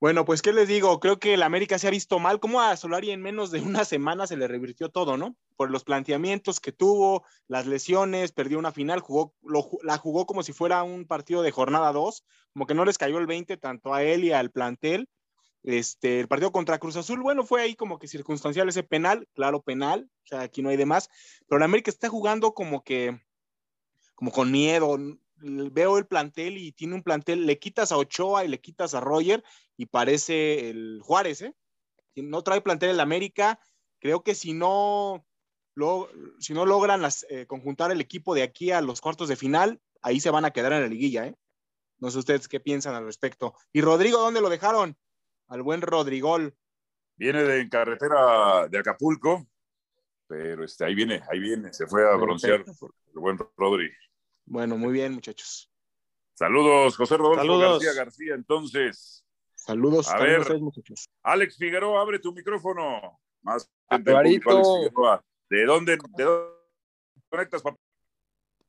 bueno, 0.00 0.24
pues, 0.24 0.42
¿qué 0.42 0.52
les 0.52 0.68
digo? 0.68 1.00
Creo 1.00 1.18
que 1.18 1.34
el 1.34 1.42
América 1.42 1.78
se 1.78 1.88
ha 1.88 1.90
visto 1.90 2.20
mal. 2.20 2.38
Como 2.38 2.60
a 2.60 2.76
Solari 2.76 3.10
en 3.10 3.20
menos 3.20 3.50
de 3.50 3.60
una 3.60 3.84
semana 3.84 4.26
se 4.28 4.36
le 4.36 4.46
revirtió 4.46 4.90
todo, 4.90 5.16
¿no? 5.16 5.36
Por 5.56 5.70
los 5.70 5.82
planteamientos 5.82 6.60
que 6.60 6.70
tuvo, 6.70 7.24
las 7.48 7.66
lesiones, 7.66 8.30
perdió 8.30 8.60
una 8.60 8.70
final, 8.70 9.00
jugó, 9.00 9.34
lo, 9.42 9.68
la 9.82 9.98
jugó 9.98 10.24
como 10.24 10.44
si 10.44 10.52
fuera 10.52 10.84
un 10.84 11.04
partido 11.06 11.42
de 11.42 11.50
jornada 11.50 11.92
2, 11.92 12.24
como 12.52 12.66
que 12.66 12.74
no 12.74 12.84
les 12.84 12.96
cayó 12.96 13.18
el 13.18 13.26
20 13.26 13.56
tanto 13.56 13.92
a 13.92 14.04
él 14.04 14.22
y 14.24 14.32
al 14.32 14.52
plantel. 14.52 15.08
Este, 15.62 16.20
el 16.20 16.28
partido 16.28 16.52
contra 16.52 16.78
Cruz 16.78 16.96
Azul, 16.96 17.20
bueno, 17.20 17.44
fue 17.44 17.62
ahí 17.62 17.74
como 17.74 17.98
que 17.98 18.08
circunstancial 18.08 18.68
ese 18.68 18.82
penal, 18.82 19.28
claro, 19.34 19.60
penal, 19.60 20.08
o 20.24 20.26
sea, 20.26 20.42
aquí 20.42 20.62
no 20.62 20.68
hay 20.68 20.76
de 20.76 20.86
más, 20.86 21.10
pero 21.46 21.58
la 21.58 21.64
América 21.64 21.90
está 21.90 22.08
jugando 22.08 22.54
como 22.54 22.82
que, 22.84 23.20
como 24.14 24.30
con 24.30 24.50
miedo, 24.50 24.96
veo 25.36 25.98
el 25.98 26.06
plantel 26.06 26.56
y 26.58 26.72
tiene 26.72 26.94
un 26.94 27.02
plantel, 27.02 27.46
le 27.46 27.58
quitas 27.58 27.92
a 27.92 27.96
Ochoa 27.96 28.44
y 28.44 28.48
le 28.48 28.60
quitas 28.60 28.94
a 28.94 29.00
Roger 29.00 29.44
y 29.76 29.86
parece 29.86 30.70
el 30.70 31.00
Juárez, 31.02 31.42
¿eh? 31.42 31.54
No 32.16 32.42
trae 32.42 32.60
plantel 32.60 32.90
el 32.90 33.00
América, 33.00 33.60
creo 34.00 34.22
que 34.22 34.34
si 34.34 34.52
no, 34.52 35.24
lo, 35.74 36.08
si 36.40 36.52
no 36.52 36.66
logran 36.66 37.02
eh, 37.28 37.46
conjuntar 37.46 37.92
el 37.92 38.00
equipo 38.00 38.34
de 38.34 38.42
aquí 38.42 38.72
a 38.72 38.80
los 38.80 39.00
cuartos 39.00 39.28
de 39.28 39.36
final, 39.36 39.80
ahí 40.02 40.18
se 40.18 40.30
van 40.30 40.44
a 40.44 40.50
quedar 40.50 40.72
en 40.72 40.82
la 40.82 40.88
liguilla, 40.88 41.26
¿eh? 41.26 41.36
No 41.98 42.10
sé 42.10 42.18
ustedes 42.18 42.48
qué 42.48 42.60
piensan 42.60 42.94
al 42.94 43.04
respecto. 43.04 43.54
¿Y 43.72 43.80
Rodrigo 43.80 44.18
dónde 44.18 44.40
lo 44.40 44.48
dejaron? 44.48 44.96
Al 45.48 45.62
buen 45.62 45.80
Rodrigol. 45.80 46.54
Viene 47.16 47.42
de 47.42 47.68
carretera 47.68 48.68
de 48.68 48.78
Acapulco, 48.78 49.46
pero 50.28 50.64
este, 50.64 50.84
ahí 50.84 50.94
viene, 50.94 51.20
ahí 51.28 51.40
viene, 51.40 51.72
se 51.72 51.86
fue 51.86 52.08
a 52.08 52.14
broncear 52.14 52.64
el 52.64 53.20
buen 53.20 53.36
Rodri. 53.56 53.90
Bueno, 54.44 54.76
muy 54.76 54.92
bien, 54.92 55.14
muchachos. 55.14 55.68
Saludos, 56.34 56.96
José 56.96 57.16
Rodolfo 57.16 57.40
Saludos. 57.40 57.82
García 57.82 58.04
García, 58.04 58.34
entonces. 58.34 59.24
Saludos, 59.54 60.08
a 60.10 60.18
ver, 60.18 60.60
muchachos. 60.60 61.08
Alex 61.24 61.56
Figueroa, 61.56 62.00
abre 62.00 62.20
tu 62.20 62.32
micrófono. 62.32 63.20
Más 63.42 63.68
¿De 63.90 65.64
dónde, 65.64 65.98
de 66.16 66.24
dónde 66.24 66.52
conectas, 67.28 67.62
papá? 67.62 67.78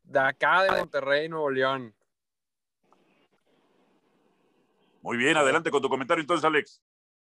De 0.04 0.20
acá 0.20 0.64
de 0.64 0.72
Monterrey, 0.72 1.30
Nuevo 1.30 1.52
León. 1.52 1.96
Muy 5.02 5.18
bien, 5.18 5.38
adelante 5.38 5.72
con 5.72 5.82
tu 5.82 5.90
comentario 5.90 6.22
entonces, 6.22 6.46
Alex. 6.46 6.82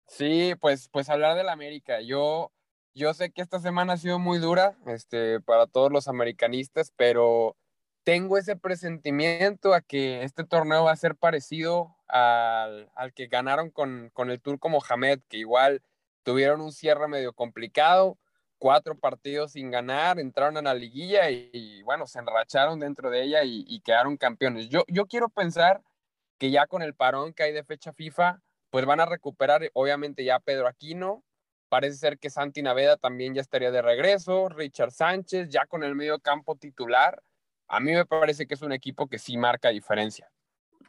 Sí, 0.08 0.54
pues, 0.62 0.88
pues 0.90 1.10
hablar 1.10 1.36
del 1.36 1.50
América. 1.50 2.02
Yo, 2.02 2.52
yo 2.94 3.14
sé 3.14 3.32
que 3.32 3.42
esta 3.42 3.60
semana 3.60 3.94
ha 3.94 3.98
sido 3.98 4.20
muy 4.20 4.40
dura 4.40 4.78
este, 4.86 5.40
para 5.42 5.68
todos 5.68 5.92
los 5.92 6.08
americanistas, 6.08 6.92
pero 6.96 7.58
tengo 8.04 8.38
ese 8.38 8.56
presentimiento 8.56 9.74
a 9.74 9.82
que 9.82 10.24
este 10.24 10.44
torneo 10.44 10.84
va 10.84 10.92
a 10.92 10.96
ser 10.96 11.16
parecido 11.16 11.96
al, 12.08 12.92
al 12.96 13.14
que 13.14 13.28
ganaron 13.28 13.72
con, 13.72 14.12
con 14.14 14.30
el 14.30 14.40
Turco 14.40 14.70
Mohamed, 14.70 15.22
que 15.28 15.38
igual 15.38 15.82
tuvieron 16.22 16.62
un 16.62 16.72
cierre 16.72 17.08
medio 17.08 17.34
complicado, 17.34 18.20
cuatro 18.60 18.98
partidos 18.98 19.54
sin 19.54 19.72
ganar, 19.72 20.20
entraron 20.20 20.58
a 20.58 20.62
la 20.62 20.74
liguilla 20.76 21.30
y, 21.32 21.82
bueno, 21.84 22.06
se 22.06 22.20
enracharon 22.20 22.80
dentro 22.80 23.10
de 23.10 23.24
ella 23.24 23.44
y, 23.44 23.66
y, 23.68 23.80
quedaron 23.82 24.18
campeones. 24.18 24.70
Yo, 24.70 24.84
yo 24.88 25.08
quiero 25.08 25.30
pensar 25.30 25.82
que 26.38 26.52
ya 26.52 26.68
con 26.68 26.82
el 26.82 26.94
parón 26.94 27.34
que 27.34 27.44
hay 27.44 27.54
de 27.54 27.64
fecha 27.64 27.94
FIFA, 27.94 28.42
pues 28.70 28.86
van 28.86 29.00
a 29.00 29.06
recuperar 29.06 29.70
obviamente 29.74 30.24
ya 30.24 30.40
Pedro 30.40 30.68
Aquino, 30.68 31.24
parece 31.70 31.98
ser 31.98 32.20
que 32.20 32.30
Santi 32.30 32.62
Naveda 32.62 32.98
también 32.98 33.34
ya 33.34 33.42
estaría 33.42 33.72
de 33.72 33.82
regreso, 33.82 34.50
Richard 34.50 34.92
Sánchez 34.92 35.50
ya 35.50 35.66
con 35.66 35.84
el 35.84 35.96
medio 35.96 36.20
campo 36.20 36.56
titular, 36.56 37.22
a 37.68 37.80
mí 37.80 37.94
me 37.94 38.06
parece 38.06 38.48
que 38.48 38.54
es 38.54 38.62
un 38.62 38.72
equipo 38.72 39.08
que 39.08 39.18
sí 39.18 39.38
marca 39.38 39.70
diferencia. 39.70 40.30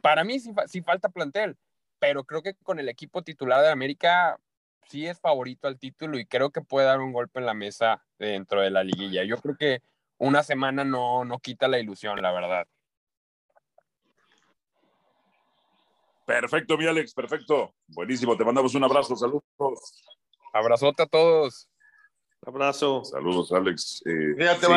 Para 0.01 0.23
mí 0.23 0.39
sí, 0.39 0.53
sí 0.67 0.81
falta 0.81 1.09
plantel, 1.09 1.57
pero 1.99 2.23
creo 2.23 2.41
que 2.41 2.53
con 2.55 2.79
el 2.79 2.89
equipo 2.89 3.23
titular 3.23 3.61
de 3.61 3.71
América 3.71 4.39
sí 4.87 5.07
es 5.07 5.19
favorito 5.19 5.67
al 5.67 5.79
título 5.79 6.17
y 6.17 6.25
creo 6.25 6.51
que 6.51 6.61
puede 6.61 6.87
dar 6.87 6.99
un 6.99 7.11
golpe 7.11 7.39
en 7.39 7.45
la 7.45 7.53
mesa 7.53 8.05
dentro 8.19 8.61
de 8.61 8.69
la 8.69 8.83
liguilla. 8.83 9.23
Yo 9.23 9.37
creo 9.37 9.55
que 9.55 9.81
una 10.17 10.43
semana 10.43 10.83
no, 10.83 11.25
no 11.25 11.39
quita 11.39 11.67
la 11.67 11.79
ilusión, 11.79 12.21
la 12.21 12.31
verdad. 12.31 12.67
Perfecto, 16.27 16.77
mi 16.77 16.85
Alex, 16.85 17.13
perfecto. 17.13 17.73
Buenísimo, 17.87 18.35
te 18.35 18.43
mandamos 18.43 18.75
un 18.75 18.83
abrazo, 18.83 19.15
saludos. 19.15 19.45
Abrazote 20.51 21.03
a 21.03 21.05
todos. 21.05 21.69
Abrazo. 22.45 23.05
Saludos, 23.05 23.53
Alex. 23.53 24.03
Eh, 24.05 24.35
Fíjate, 24.37 24.67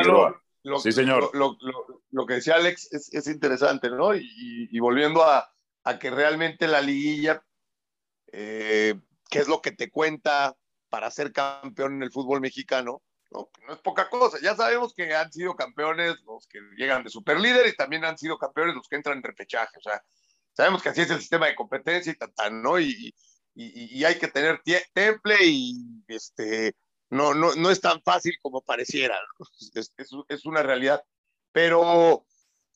lo, 0.63 0.79
sí, 0.79 0.93
señor. 0.93 1.29
Lo, 1.35 1.59
lo, 2.11 2.27
que 2.27 2.35
decía 2.35 2.55
Alex 2.55 2.93
es, 2.93 3.13
es 3.13 3.27
interesante, 3.27 3.91
¿no? 3.91 4.15
Y, 4.15 4.69
y 4.71 4.79
volviendo 4.79 5.25
a, 5.25 5.53
a, 5.83 5.99
que 5.99 6.11
realmente 6.11 6.69
la 6.69 6.81
liguilla, 6.81 7.45
eh, 8.31 8.95
¿qué 9.29 9.41
es 9.41 9.49
lo 9.49 9.61
que 9.61 9.73
te 9.73 9.91
cuenta 9.91 10.57
para 10.89 11.11
ser 11.11 11.33
campeón 11.33 11.97
en 11.97 12.05
el 12.05 12.13
fútbol 12.13 12.41
mexicano? 12.41 13.03
¿no? 13.33 13.51
no 13.67 13.75
es 13.75 13.81
poca 13.81 14.09
cosa. 14.09 14.39
Ya 14.41 14.55
sabemos 14.55 14.95
que 14.95 15.13
han 15.17 15.33
sido 15.33 15.57
campeones 15.57 16.15
los 16.25 16.47
que 16.47 16.61
llegan 16.77 17.03
de 17.03 17.11
superlíder 17.11 17.67
y 17.67 17.75
también 17.75 18.05
han 18.05 18.19
sido 18.19 18.39
campeones 18.39 18.77
los 18.77 18.87
que 18.87 18.95
entran 18.95 19.17
en 19.17 19.25
repechaje. 19.25 19.77
O 19.79 19.83
sea, 19.83 20.01
Sabemos 20.53 20.83
que 20.83 20.91
así 20.91 21.03
es 21.03 21.11
el 21.11 21.21
sistema 21.21 21.47
de 21.47 21.55
competencia 21.55 22.13
y 22.13 22.17
tal, 22.17 22.63
¿no? 22.63 22.79
Y, 22.79 23.15
y, 23.55 23.99
y, 23.99 24.05
hay 24.05 24.19
que 24.19 24.29
tener 24.29 24.63
temple 24.93 25.37
y 25.43 26.05
este, 26.09 26.75
no, 27.11 27.35
no, 27.35 27.55
no 27.55 27.71
es 27.71 27.81
tan 27.81 28.01
fácil 28.03 28.35
como 28.43 28.63
pareciera, 28.63 29.17
¿no? 29.39 29.47
es, 29.75 29.93
es, 29.97 30.11
es, 30.29 30.47
una 30.47 30.63
realidad. 30.63 31.03
Pero 31.53 32.27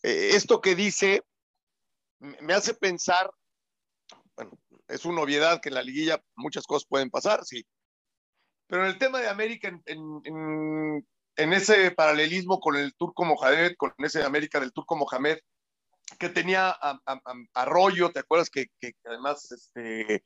eh, 0.02 0.30
esto 0.32 0.60
que 0.60 0.74
dice 0.74 1.22
me 2.40 2.54
hace 2.54 2.74
pensar, 2.74 3.30
bueno, 4.36 4.58
es 4.88 5.04
una 5.04 5.22
obviedad 5.22 5.60
que 5.60 5.68
en 5.68 5.74
la 5.74 5.82
liguilla 5.82 6.22
muchas 6.36 6.66
cosas 6.66 6.86
pueden 6.88 7.10
pasar, 7.10 7.44
sí. 7.44 7.66
Pero 8.66 8.82
en 8.84 8.88
el 8.88 8.98
tema 8.98 9.20
de 9.20 9.28
América, 9.28 9.68
en, 9.68 9.82
en, 10.24 11.06
en 11.36 11.52
ese 11.52 11.90
paralelismo 11.90 12.60
con 12.60 12.76
el 12.76 12.94
turco 12.94 13.24
Mohamed, 13.24 13.74
con 13.76 13.92
ese 13.98 14.22
América 14.22 14.58
del 14.58 14.72
turco 14.72 14.96
Mohamed, 14.96 15.38
que 16.18 16.28
tenía 16.28 16.68
a, 16.68 17.00
a, 17.06 17.12
a 17.24 17.62
Arroyo, 17.62 18.10
¿te 18.10 18.20
acuerdas 18.20 18.50
que, 18.50 18.66
que 18.80 18.92
además 19.04 19.50
este, 19.50 20.22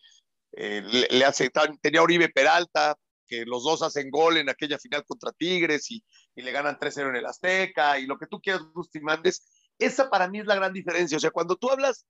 eh, 0.53 0.83
le, 0.83 1.09
le, 1.11 1.79
tenía 1.81 2.03
Oribe 2.03 2.29
Peralta, 2.29 2.97
que 3.27 3.45
los 3.45 3.63
dos 3.65 3.83
hacen 3.83 4.11
gol 4.11 4.39
en 4.39 4.49
aquella 4.49 4.79
final 4.79 5.05
contra 5.05 5.33
Tigres 5.33 5.91
y, 5.91 6.03
y 6.35 6.43
le 6.43 6.51
ganan 6.51 6.79
3-0 6.79 7.11
en 7.11 7.17
el 7.17 7.27
Azteca 7.27 7.99
y 7.99 8.07
lo 8.07 8.19
que 8.19 8.27
tú 8.27 8.41
quieras, 8.41 8.63
Gusti 8.75 9.01
Mandes, 9.01 9.47
esa 9.79 10.11
para 10.11 10.29
mí 10.29 10.41
es 10.41 10.47
la 10.47 10.57
gran 10.57 10.73
diferencia. 10.73 11.17
O 11.17 11.21
sea, 11.21 11.31
cuando 11.31 11.57
tú 11.57 11.71
hablas 11.71 12.07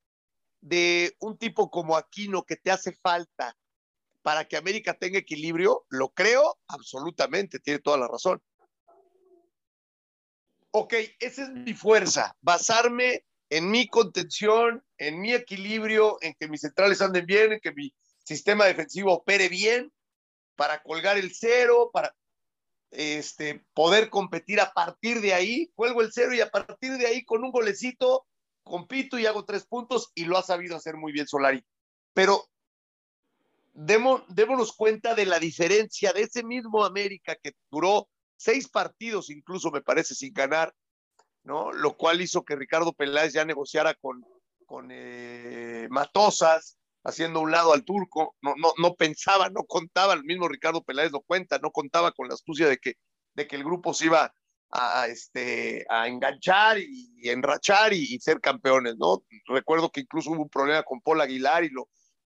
de 0.61 1.15
un 1.21 1.37
tipo 1.37 1.71
como 1.71 1.97
Aquino 1.97 2.45
que 2.45 2.57
te 2.57 2.71
hace 2.71 2.93
falta 2.93 3.55
para 4.23 4.47
que 4.47 4.57
América 4.57 4.95
tenga 4.95 5.19
equilibrio, 5.19 5.85
lo 5.89 6.11
creo 6.11 6.59
absolutamente, 6.69 7.59
tiene 7.61 7.81
toda 7.81 7.99
la 7.99 8.09
razón. 8.09 8.41
Ok, 10.71 10.95
esa 11.19 11.45
es 11.45 11.51
mi 11.51 11.75
fuerza, 11.75 12.37
basarme 12.41 13.25
en 13.51 13.71
mi 13.71 13.89
contención, 13.89 14.85
en 14.99 15.21
mi 15.21 15.33
equilibrio, 15.33 16.19
en 16.21 16.35
que 16.39 16.49
mis 16.49 16.61
centrales 16.61 17.01
anden 17.01 17.27
bien, 17.27 17.53
en 17.53 17.61
que 17.61 17.73
mi 17.73 17.95
sistema 18.25 18.67
defensivo 18.67 19.13
opere 19.13 19.49
bien, 19.49 19.93
para 20.57 20.83
colgar 20.83 21.17
el 21.17 21.35
cero, 21.35 21.91
para 21.93 22.15
este, 22.91 23.65
poder 23.75 24.11
competir 24.11 24.61
a 24.61 24.73
partir 24.73 25.21
de 25.21 25.35
ahí, 25.35 25.71
cuelgo 25.75 26.03
el 26.03 26.13
cero 26.13 26.35
y 26.35 26.41
a 26.41 26.51
partir 26.51 26.93
de 26.99 27.07
ahí 27.07 27.25
con 27.25 27.45
un 27.45 27.51
golecito 27.51 28.27
compito 28.65 29.19
y 29.19 29.27
hago 29.27 29.45
tres 29.45 29.67
puntos 29.67 30.11
y 30.15 30.25
lo 30.25 30.37
ha 30.37 30.43
sabido 30.43 30.77
hacer 30.77 30.97
muy 30.97 31.13
bien 31.13 31.27
Solari. 31.27 31.65
Pero 32.13 32.49
demo, 33.73 34.25
démonos 34.29 34.73
cuenta 34.73 35.15
de 35.15 35.27
la 35.27 35.39
diferencia 35.39 36.13
de 36.13 36.23
ese 36.23 36.43
mismo 36.43 36.85
América 36.85 37.37
que 37.43 37.53
duró 37.71 38.09
seis 38.37 38.69
partidos 38.69 39.31
incluso 39.31 39.71
me 39.71 39.81
parece 39.81 40.15
sin 40.15 40.33
ganar 40.33 40.75
¿no? 41.49 41.73
Lo 41.73 41.97
cual 41.97 42.21
hizo 42.21 42.45
que 42.45 42.55
Ricardo 42.55 42.93
Peláez 42.93 43.33
ya 43.33 43.45
negociara 43.47 43.95
con, 43.95 44.23
con 44.67 44.91
eh, 44.93 45.89
Matosas, 45.91 46.79
haciendo 47.03 47.41
un 47.41 47.51
lado 47.51 47.73
al 47.73 47.85
turco, 47.85 48.37
no, 48.43 48.55
no, 48.59 48.75
no 48.77 48.95
pensaba, 48.95 49.49
no 49.49 49.65
contaba, 49.65 50.13
el 50.13 50.25
mismo 50.25 50.47
Ricardo 50.47 50.85
Peláez 50.85 51.11
lo 51.11 51.23
cuenta, 51.23 51.59
no 51.59 51.71
contaba 51.71 52.13
con 52.13 52.29
la 52.29 52.35
astucia 52.35 52.69
de 52.69 52.77
que, 52.77 52.95
de 53.35 53.47
que 53.47 53.57
el 53.57 53.65
grupo 53.65 53.95
se 53.95 54.07
iba 54.07 54.31
a, 54.71 55.07
este, 55.07 55.87
a 55.89 56.07
enganchar 56.07 56.79
y, 56.79 57.31
enrachar 57.31 57.95
y, 57.95 58.19
ser 58.21 58.43
campeones, 58.43 58.97
¿no? 58.99 59.23
Recuerdo 59.47 59.91
que 59.91 60.03
incluso 60.03 60.31
hubo 60.31 60.43
un 60.43 60.51
problema 60.51 60.83
con 60.83 61.01
Paul 61.01 61.23
Aguilar 61.23 61.65
y 61.65 61.71
lo, 61.71 61.89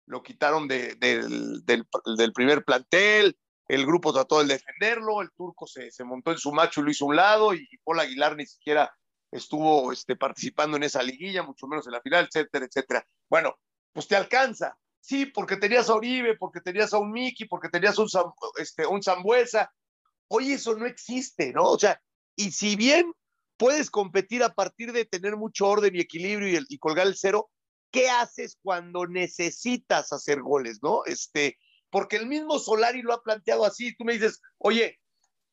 lo 0.06 0.24
quitaron 0.24 0.66
de, 0.66 0.96
de, 0.96 1.22
del, 1.62 1.86
del, 2.16 2.32
primer 2.32 2.64
plantel, 2.64 3.38
el 3.68 3.86
grupo 3.86 4.12
trató 4.12 4.42
de 4.42 4.54
defenderlo, 4.54 5.22
el 5.22 5.30
turco 5.36 5.68
se, 5.68 5.92
se, 5.92 6.02
montó 6.02 6.32
en 6.32 6.38
su 6.38 6.50
macho 6.50 6.80
y 6.80 6.84
lo 6.84 6.90
hizo 6.90 7.06
un 7.06 7.14
lado 7.14 7.54
y 7.54 7.64
Paul 7.84 8.00
Aguilar 8.00 8.36
ni 8.36 8.44
siquiera 8.44 8.92
estuvo 9.34 9.92
este, 9.92 10.16
participando 10.16 10.76
en 10.76 10.84
esa 10.84 11.02
liguilla, 11.02 11.42
mucho 11.42 11.66
menos 11.66 11.86
en 11.86 11.92
la 11.92 12.00
final, 12.00 12.26
etcétera, 12.26 12.66
etcétera. 12.66 13.06
Bueno, 13.28 13.58
pues 13.92 14.06
te 14.06 14.16
alcanza. 14.16 14.78
Sí, 15.00 15.26
porque 15.26 15.56
tenías 15.56 15.90
a 15.90 15.94
Oribe, 15.94 16.36
porque 16.36 16.60
tenías 16.60 16.94
a 16.94 16.98
un 16.98 17.10
Miki, 17.10 17.44
porque 17.44 17.68
tenías 17.68 17.98
un, 17.98 18.08
este, 18.56 18.86
un 18.86 19.02
Zambuesa. 19.02 19.72
Hoy 20.28 20.52
eso 20.52 20.76
no 20.76 20.86
existe, 20.86 21.52
¿no? 21.52 21.64
O 21.64 21.78
sea, 21.78 22.00
y 22.36 22.52
si 22.52 22.76
bien 22.76 23.12
puedes 23.56 23.90
competir 23.90 24.42
a 24.42 24.54
partir 24.54 24.92
de 24.92 25.04
tener 25.04 25.36
mucho 25.36 25.66
orden 25.66 25.94
y 25.94 26.00
equilibrio 26.00 26.48
y, 26.48 26.64
y 26.68 26.78
colgar 26.78 27.06
el 27.06 27.16
cero, 27.16 27.50
¿qué 27.90 28.08
haces 28.08 28.56
cuando 28.62 29.06
necesitas 29.06 30.12
hacer 30.12 30.42
goles, 30.42 30.78
no? 30.80 31.04
Este, 31.06 31.58
porque 31.90 32.16
el 32.16 32.26
mismo 32.26 32.58
Solari 32.58 33.02
lo 33.02 33.12
ha 33.12 33.22
planteado 33.22 33.64
así. 33.64 33.94
Tú 33.96 34.04
me 34.04 34.14
dices, 34.14 34.40
oye, 34.58 35.00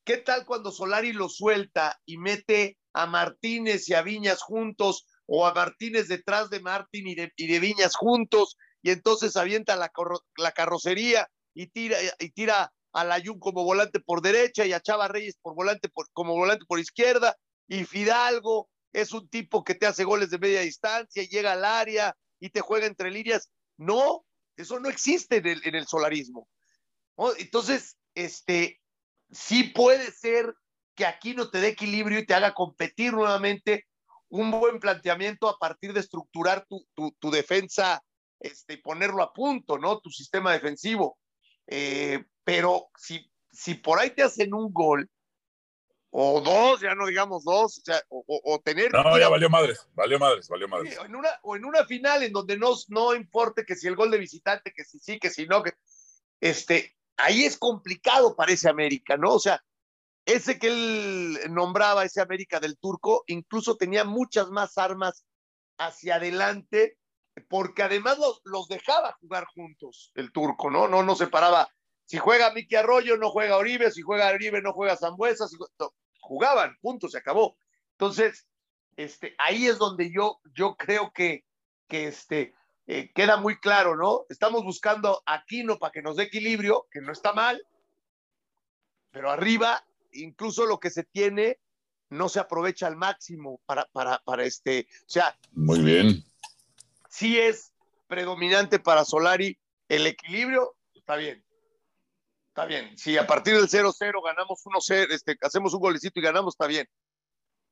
¿qué 0.03 0.17
tal 0.17 0.45
cuando 0.45 0.71
Solari 0.71 1.13
lo 1.13 1.29
suelta 1.29 1.99
y 2.05 2.17
mete 2.17 2.77
a 2.93 3.05
Martínez 3.05 3.87
y 3.89 3.93
a 3.93 4.01
Viñas 4.01 4.41
juntos 4.41 5.05
o 5.25 5.45
a 5.45 5.53
Martínez 5.53 6.07
detrás 6.07 6.49
de 6.49 6.59
Martín 6.59 7.07
y 7.07 7.15
de, 7.15 7.59
Viñas 7.59 7.95
juntos 7.95 8.57
y 8.81 8.91
entonces 8.91 9.37
avienta 9.37 9.75
la, 9.75 9.91
carrocería 10.51 11.29
y 11.53 11.67
tira, 11.67 11.97
y 12.19 12.29
tira 12.31 12.73
a 12.93 13.05
Layún 13.05 13.39
como 13.39 13.63
volante 13.63 13.99
por 13.99 14.21
derecha 14.21 14.65
y 14.65 14.73
a 14.73 14.81
Chava 14.81 15.07
Reyes 15.07 15.37
por 15.41 15.55
volante 15.55 15.89
como 16.13 16.33
volante 16.33 16.65
por 16.67 16.79
izquierda 16.79 17.37
y 17.67 17.85
Fidalgo 17.85 18.69
es 18.93 19.13
un 19.13 19.29
tipo 19.29 19.63
que 19.63 19.75
te 19.75 19.85
hace 19.85 20.03
goles 20.03 20.29
de 20.29 20.39
media 20.39 20.61
distancia 20.61 21.23
y 21.23 21.27
llega 21.27 21.53
al 21.53 21.63
área 21.63 22.17
y 22.39 22.49
te 22.49 22.59
juega 22.59 22.87
entre 22.87 23.11
líneas. 23.11 23.49
No, 23.77 24.25
eso 24.57 24.79
no 24.79 24.89
existe 24.89 25.37
en 25.37 25.47
el, 25.47 25.61
en 25.65 25.75
el 25.75 25.87
solarismo. 25.87 26.49
Entonces, 27.37 27.97
este, 28.15 28.80
sí 29.31 29.63
puede 29.63 30.11
ser 30.11 30.53
que 30.95 31.05
aquí 31.05 31.33
no 31.33 31.49
te 31.49 31.59
dé 31.59 31.69
equilibrio 31.69 32.19
y 32.19 32.25
te 32.25 32.33
haga 32.33 32.53
competir 32.53 33.13
nuevamente 33.13 33.87
un 34.29 34.51
buen 34.51 34.79
planteamiento 34.79 35.49
a 35.49 35.57
partir 35.57 35.93
de 35.93 35.99
estructurar 35.99 36.65
tu, 36.67 36.85
tu, 36.93 37.11
tu 37.19 37.31
defensa 37.31 38.03
este, 38.39 38.73
y 38.73 38.77
ponerlo 38.77 39.23
a 39.23 39.33
punto, 39.33 39.77
¿no? 39.77 39.99
Tu 39.99 40.09
sistema 40.09 40.53
defensivo. 40.53 41.17
Eh, 41.67 42.23
pero 42.43 42.89
si, 42.97 43.31
si 43.51 43.75
por 43.75 43.99
ahí 43.99 44.11
te 44.11 44.23
hacen 44.23 44.53
un 44.53 44.71
gol, 44.73 45.09
o 46.13 46.41
dos, 46.41 46.81
ya 46.81 46.93
no 46.93 47.07
digamos 47.07 47.45
dos, 47.45 47.77
o, 47.77 47.81
sea, 47.85 48.01
o, 48.09 48.23
o, 48.27 48.59
tener... 48.59 48.91
No, 48.91 49.17
ya 49.17 49.29
valió 49.29 49.49
madres, 49.49 49.87
valió 49.93 50.19
madres, 50.19 50.49
valió 50.49 50.67
madres. 50.67 50.97
En, 51.05 51.15
una, 51.15 51.29
o 51.43 51.55
en 51.55 51.63
una 51.63 51.85
final 51.85 52.23
en 52.23 52.33
donde 52.33 52.57
no, 52.57 52.73
no 52.89 53.15
importe 53.15 53.63
que 53.65 53.75
si 53.75 53.87
el 53.87 53.95
gol 53.95 54.11
de 54.11 54.17
visitante, 54.17 54.73
que 54.75 54.83
si 54.83 54.99
sí, 54.99 55.19
que 55.19 55.29
si 55.29 55.47
no, 55.47 55.63
que 55.63 55.71
este, 56.41 56.97
ahí 57.21 57.43
es 57.43 57.57
complicado 57.57 58.35
para 58.35 58.51
ese 58.51 58.69
América, 58.69 59.17
¿no? 59.17 59.33
O 59.33 59.39
sea, 59.39 59.63
ese 60.25 60.59
que 60.59 60.67
él 60.67 61.39
nombraba, 61.49 62.05
ese 62.05 62.21
América 62.21 62.59
del 62.59 62.77
Turco, 62.77 63.23
incluso 63.27 63.77
tenía 63.77 64.03
muchas 64.03 64.49
más 64.49 64.77
armas 64.77 65.25
hacia 65.77 66.15
adelante, 66.15 66.97
porque 67.47 67.83
además 67.83 68.17
los, 68.17 68.41
los 68.43 68.67
dejaba 68.67 69.17
jugar 69.19 69.45
juntos, 69.45 70.11
el 70.15 70.31
Turco, 70.31 70.69
¿no? 70.69 70.87
No, 70.87 71.01
no 71.03 71.15
separaba. 71.15 71.69
Si 72.05 72.17
juega 72.17 72.51
Miki 72.51 72.75
Arroyo, 72.75 73.17
no 73.17 73.29
juega 73.29 73.57
Oribe, 73.57 73.89
si 73.91 74.01
juega 74.01 74.29
Oribe, 74.29 74.61
no 74.61 74.73
juega 74.73 74.97
Zambuesa, 74.97 75.47
si, 75.47 75.57
no, 75.79 75.93
jugaban, 76.19 76.77
punto, 76.81 77.07
se 77.07 77.17
acabó. 77.17 77.57
Entonces, 77.93 78.47
este, 78.95 79.33
ahí 79.37 79.67
es 79.67 79.77
donde 79.77 80.11
yo, 80.11 80.39
yo 80.53 80.75
creo 80.75 81.11
que, 81.13 81.45
que 81.87 82.07
este, 82.07 82.53
eh, 82.93 83.09
queda 83.15 83.37
muy 83.37 83.57
claro, 83.57 83.95
¿no? 83.95 84.25
Estamos 84.27 84.65
buscando 84.65 85.23
a 85.25 85.35
Aquino 85.35 85.79
para 85.79 85.93
que 85.93 86.01
nos 86.01 86.17
dé 86.17 86.23
equilibrio, 86.23 86.87
que 86.91 86.99
no 86.99 87.13
está 87.13 87.31
mal, 87.31 87.65
pero 89.11 89.31
arriba, 89.31 89.81
incluso 90.11 90.65
lo 90.65 90.77
que 90.77 90.89
se 90.89 91.05
tiene 91.05 91.61
no 92.09 92.27
se 92.27 92.41
aprovecha 92.41 92.87
al 92.87 92.97
máximo 92.97 93.61
para, 93.65 93.85
para, 93.93 94.19
para 94.25 94.43
este, 94.43 94.89
o 95.07 95.09
sea. 95.09 95.39
Muy 95.53 95.79
bien. 95.79 96.21
Sí 97.09 97.39
es 97.39 97.71
predominante 98.07 98.77
para 98.77 99.05
Solari 99.05 99.57
el 99.87 100.05
equilibrio, 100.05 100.75
está 100.93 101.15
bien. 101.15 101.45
Está 102.49 102.65
bien. 102.65 102.97
Si 102.97 103.17
a 103.17 103.25
partir 103.25 103.53
del 103.53 103.69
0-0 103.69 104.21
ganamos 104.21 104.65
1-0, 104.65 105.13
este, 105.13 105.37
hacemos 105.43 105.73
un 105.73 105.79
golecito 105.79 106.19
y 106.19 106.23
ganamos, 106.23 106.55
está 106.55 106.67
bien. 106.67 106.89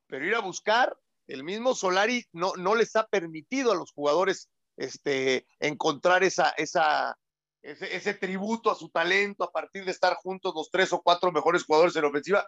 Pero 0.06 0.24
ir 0.24 0.34
a 0.34 0.40
buscar, 0.40 0.96
el 1.26 1.44
mismo 1.44 1.74
Solari 1.74 2.24
no, 2.32 2.54
no 2.56 2.74
les 2.74 2.96
ha 2.96 3.06
permitido 3.06 3.70
a 3.70 3.74
los 3.74 3.92
jugadores 3.92 4.48
este, 4.80 5.46
encontrar 5.58 6.24
esa, 6.24 6.50
esa, 6.56 7.16
ese, 7.62 7.94
ese, 7.94 8.14
tributo 8.14 8.70
a 8.70 8.74
su 8.74 8.88
talento 8.88 9.44
a 9.44 9.52
partir 9.52 9.84
de 9.84 9.90
estar 9.90 10.14
juntos 10.14 10.54
los 10.54 10.70
tres 10.70 10.92
o 10.92 11.02
cuatro 11.02 11.30
mejores 11.30 11.64
jugadores 11.64 11.94
en 11.96 12.02
la 12.02 12.08
ofensiva. 12.08 12.46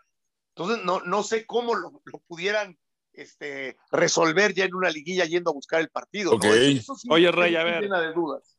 Entonces, 0.57 0.85
no, 0.85 1.01
no 1.01 1.23
sé 1.23 1.45
cómo 1.45 1.75
lo, 1.75 2.01
lo 2.05 2.19
pudieran 2.27 2.79
este, 3.13 3.77
resolver 3.91 4.55
ya 4.55 4.65
en 4.65 4.75
una 4.75 4.91
liguilla 4.91 5.27
yendo 5.27 5.51
a 5.51 5.55
buscar 5.55 5.81
el 5.81 5.91
partido. 5.91 6.35
Okay. 6.37 6.51
¿no? 6.51 6.57
Eso, 6.57 6.81
eso 6.81 6.95
sí 6.97 7.09
Oye, 7.11 7.31
Rey, 7.31 7.55
a 7.55 7.65
ver. 7.65 7.89
De 7.89 8.13
dudas. 8.15 8.59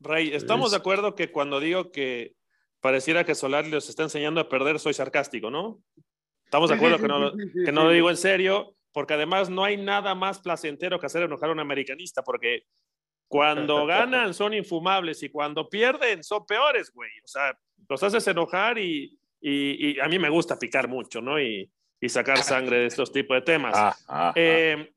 Rey, 0.00 0.34
¿estamos 0.34 0.72
de 0.72 0.76
acuerdo 0.76 1.14
que 1.14 1.30
cuando 1.30 1.60
digo 1.60 1.92
que 1.92 2.34
pareciera 2.80 3.24
que 3.24 3.36
Solari 3.36 3.70
les 3.70 3.88
está 3.88 4.02
enseñando 4.02 4.40
a 4.40 4.48
perder, 4.48 4.80
soy 4.80 4.92
sarcástico, 4.92 5.50
¿no? 5.50 5.80
Estamos 6.44 6.68
de 6.68 6.76
acuerdo 6.76 6.98
Sí, 6.98 7.02
que 7.02 7.08
sí, 7.08 7.20
no, 7.20 7.30
sí, 7.30 7.50
sí, 7.52 7.64
que 7.64 7.72
no 7.72 7.84
lo 7.84 7.90
digo 7.90 8.10
en 8.10 8.16
serio, 8.16 8.76
porque 8.92 9.14
además 9.14 9.50
no 9.50 9.64
hay 9.64 9.76
nada 9.76 10.14
más 10.14 10.40
placentero 10.40 11.00
que 11.00 11.06
hacer 11.06 11.22
enojar 11.22 11.48
a 11.48 11.52
un 11.52 11.60
americanista, 11.60 12.22
porque 12.22 12.64
cuando 13.34 13.84
ganan 13.86 14.32
son 14.32 14.54
infumables 14.54 15.20
y 15.24 15.28
cuando 15.28 15.68
pierden 15.68 16.22
son 16.22 16.46
peores, 16.46 16.92
güey. 16.94 17.10
O 17.24 17.26
sea, 17.26 17.58
los 17.88 18.00
haces 18.00 18.24
enojar 18.28 18.78
y, 18.78 19.18
y, 19.40 19.96
y 19.96 19.98
a 19.98 20.06
mí 20.06 20.20
me 20.20 20.28
gusta 20.28 20.56
picar 20.56 20.86
mucho, 20.86 21.20
¿no? 21.20 21.40
Y, 21.40 21.68
y 22.00 22.08
sacar 22.08 22.38
sangre 22.44 22.78
de 22.78 22.86
estos 22.86 23.10
tipos 23.10 23.36
de 23.36 23.40
temas. 23.40 23.74
Ah, 23.76 23.96
ah, 24.06 24.32
Eh, 24.36 24.88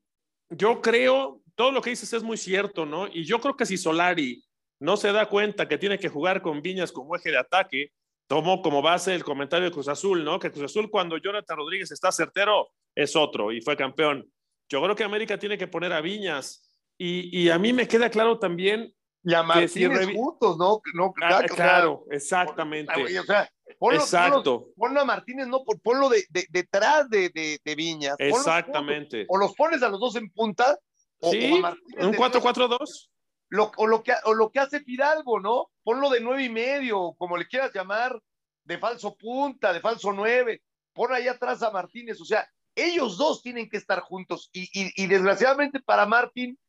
yo 0.51 0.83
creo, 0.83 1.41
todo 1.55 1.71
lo 1.71 1.81
que 1.81 1.89
dices 1.89 2.13
es 2.13 2.21
muy 2.21 2.37
cierto, 2.37 2.85
¿no? 2.85 3.07
Y 3.07 3.23
yo 3.23 3.41
creo 3.41 3.57
que 3.57 3.65
si 3.65 3.75
Solari 3.75 4.43
no 4.79 4.97
se 4.97 5.11
da 5.11 5.27
cuenta 5.27 5.67
que 5.67 5.79
tiene 5.79 5.97
que 5.97 6.07
jugar 6.07 6.43
con 6.43 6.61
Viñas 6.61 6.91
como 6.91 7.15
eje 7.15 7.31
de 7.31 7.39
ataque, 7.39 7.91
tomó 8.27 8.61
como 8.61 8.83
base 8.83 9.15
el 9.15 9.23
comentario 9.23 9.65
de 9.65 9.71
Cruz 9.71 9.87
Azul, 9.87 10.23
¿no? 10.23 10.37
Que 10.37 10.51
Cruz 10.51 10.65
Azul 10.65 10.91
cuando 10.91 11.17
Jonathan 11.17 11.57
Rodríguez 11.57 11.89
está 11.89 12.11
certero 12.11 12.69
es 12.93 13.15
otro 13.15 13.51
y 13.51 13.61
fue 13.61 13.75
campeón. 13.75 14.31
Yo 14.69 14.79
creo 14.83 14.95
que 14.95 15.03
América 15.03 15.39
tiene 15.39 15.57
que 15.57 15.65
poner 15.65 15.91
a 15.91 16.01
Viñas 16.01 16.66
y, 16.97 17.43
y 17.43 17.49
a 17.49 17.57
mí 17.59 17.73
me 17.73 17.87
queda 17.87 18.09
claro 18.09 18.39
también 18.39 18.93
Y 19.23 19.33
a 19.33 19.43
que 19.53 19.67
si 19.67 19.87
Martínez 19.87 20.07
revi- 20.09 20.15
juntos, 20.15 20.57
¿no? 20.57 20.81
no 20.93 21.13
Ah, 21.21 21.35
o 21.35 21.39
sea, 21.39 21.47
claro, 21.47 22.05
exactamente. 22.11 23.19
o 23.19 23.23
sea, 23.23 23.49
ponlo, 23.79 23.99
Exacto. 23.99 24.43
Ponlo, 24.61 24.73
ponlo 24.75 25.01
a 25.01 25.05
Martínez, 25.05 25.47
no, 25.47 25.63
ponlo 25.83 26.09
de, 26.09 26.25
de- 26.29 26.47
detrás 26.49 27.09
de, 27.09 27.29
de, 27.29 27.59
de 27.63 27.75
Viñas. 27.75 28.15
Exactamente. 28.19 29.25
O 29.29 29.37
los 29.37 29.53
pones 29.55 29.81
a 29.83 29.89
los 29.89 29.99
dos 29.99 30.15
en 30.15 30.29
punta. 30.31 30.77
O, 31.19 31.31
Sí, 31.31 31.51
o 31.53 31.57
a 31.57 31.61
Martínez 31.61 32.05
un 32.05 32.11
de- 32.11 32.17
4-4-2. 32.17 33.09
Lo, 33.49 33.71
o, 33.77 33.87
lo 33.87 34.03
que, 34.03 34.13
o 34.25 34.33
lo 34.33 34.49
que 34.51 34.59
hace 34.59 34.81
Fidalgo, 34.81 35.39
¿no? 35.39 35.69
Ponlo 35.83 36.09
de 36.09 36.19
nueve 36.19 36.43
y 36.43 36.49
medio, 36.49 37.13
como 37.17 37.37
le 37.37 37.47
quieras 37.47 37.71
llamar, 37.73 38.19
de 38.65 38.77
falso 38.77 39.15
punta, 39.15 39.71
de 39.71 39.79
falso 39.79 40.11
nueve. 40.11 40.61
Pon 40.93 41.13
ahí 41.13 41.27
atrás 41.29 41.63
a 41.63 41.71
Martínez. 41.71 42.19
O 42.19 42.25
sea, 42.25 42.45
ellos 42.75 43.17
dos 43.17 43.41
tienen 43.41 43.69
que 43.69 43.77
estar 43.77 44.01
juntos. 44.01 44.49
Y, 44.51 44.63
y, 44.73 44.91
y 45.01 45.07
desgraciadamente 45.07 45.79
para 45.79 46.05
Martín, 46.05 46.59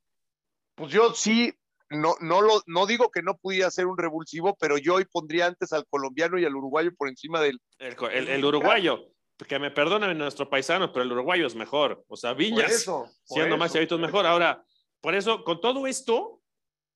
pues 0.79 0.93
yo 0.93 1.13
sí, 1.15 1.53
no, 1.91 2.15
no, 2.21 2.41
lo, 2.41 2.63
no 2.67 2.87
digo 2.87 3.11
que 3.11 3.23
no 3.23 3.37
pudiera 3.37 3.71
ser 3.71 3.87
un 3.87 3.99
revulsivo, 3.99 4.57
pero 4.59 4.79
yo 4.79 4.95
hoy 4.95 5.05
pondría 5.05 5.47
antes 5.47 5.73
al 5.73 5.87
colombiano 5.89 6.39
y 6.39 6.45
al 6.45 6.55
uruguayo 6.57 6.91
por 6.97 7.09
encima 7.09 7.41
del. 7.41 7.59
El, 7.79 7.97
el- 8.13 8.29
el 8.29 8.45
uruguayo, 8.45 9.07
que 9.47 9.59
me 9.59 9.71
perdonen 9.71 10.17
nuestro 10.17 10.49
paisano, 10.49 10.93
pero 10.93 11.03
el 11.05 11.13
uruguayo 11.13 11.47
es 11.47 11.55
mejor. 11.55 12.05
O 12.09 12.17
sea, 12.17 12.31
Por 12.31 12.39
Viñas, 12.39 12.73
eso, 12.73 13.03
por 13.03 13.11
siendo 13.37 13.55
eso. 13.55 13.59
más 13.59 13.73
chavito, 13.73 13.95
es 13.97 14.01
mejor. 14.01 14.27
Ahora, 14.27 14.65
por 15.01 15.15
eso, 15.15 15.45
con 15.45 15.61
todo 15.61 15.87
esto 15.87 16.41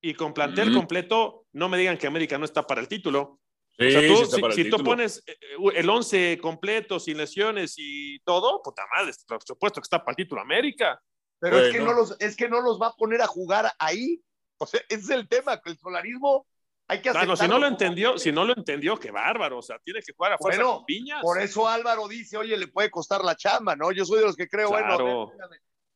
y 0.01 0.15
con 0.15 0.35
plantel 0.35 0.69
Ujú. 0.71 0.79
completo, 0.79 1.47
no 1.53 1.69
me 1.69 1.79
digan 1.79 1.97
que 1.99 2.07
América 2.07 2.39
no 2.39 2.45
está 2.45 2.67
para 2.67 2.81
el 2.81 2.89
título. 2.89 3.39
Sí, 3.79 3.87
o 3.87 3.91
sea, 3.91 4.07
tú, 4.07 4.17
sí 4.27 4.53
si, 4.55 4.65
si 4.65 4.71
tú 4.71 4.85
pones 4.85 5.23
eh, 5.27 5.37
el 5.75 5.89
11 5.89 6.39
completo, 6.43 7.01
sin 7.01 7.17
lesiones 7.17 7.75
y 7.79 8.19
todo, 8.21 8.61
puta 8.63 8.83
madre, 8.95 9.13
por 9.27 9.43
supuesto 9.43 9.81
que 9.81 9.85
está 9.87 9.99
para 10.01 10.13
el 10.13 10.17
título 10.17 10.41
América. 10.43 11.01
Pero 11.43 11.59
es, 11.59 11.73
que 11.73 11.81
no 11.81 11.93
los, 11.93 12.17
es 12.21 12.37
que 12.37 12.49
no 12.49 12.61
los 12.61 12.81
va 12.81 12.87
a 12.87 12.95
poner 12.95 13.21
a 13.21 13.27
jugar 13.27 13.73
ahí. 13.81 14.23
O 14.59 14.67
sea, 14.67 14.81
ese 14.89 15.01
es 15.01 15.11
el 15.11 15.29
tema, 15.29 15.61
que 15.61 15.71
el 15.71 15.77
solarismo 15.77 16.47
hay 16.87 17.03
que 17.03 17.11
Claro, 17.11 17.35
si 17.35 17.49
no 17.49 17.59
lo 17.59 17.67
entendió, 17.67 18.17
si 18.17 18.31
no 18.31 18.45
lo 18.45 18.55
entendió, 18.57 18.97
qué 18.97 19.11
bárbaro. 19.11 19.59
O 19.59 19.63
sea, 19.63 19.81
tiene 19.81 20.01
que 20.03 20.13
jugar 20.13 20.35
a 20.35 20.39
fuerza 20.39 20.63
Bueno, 20.63 20.77
con 20.77 20.85
Viñas. 20.87 21.21
Por 21.21 21.41
eso 21.41 21.69
Álvaro 21.69 22.07
dice, 22.07 22.37
oye, 22.37 22.57
le 22.57 22.69
puede 22.69 22.93
costar 22.93 23.25
la 23.25 23.35
chamba, 23.35 23.75
¿no? 23.75 23.91
Yo 23.91 24.05
soy 24.05 24.21
de 24.21 24.27
los 24.27 24.37
que 24.37 24.49
creo, 24.49 24.69
bueno, 24.69 25.33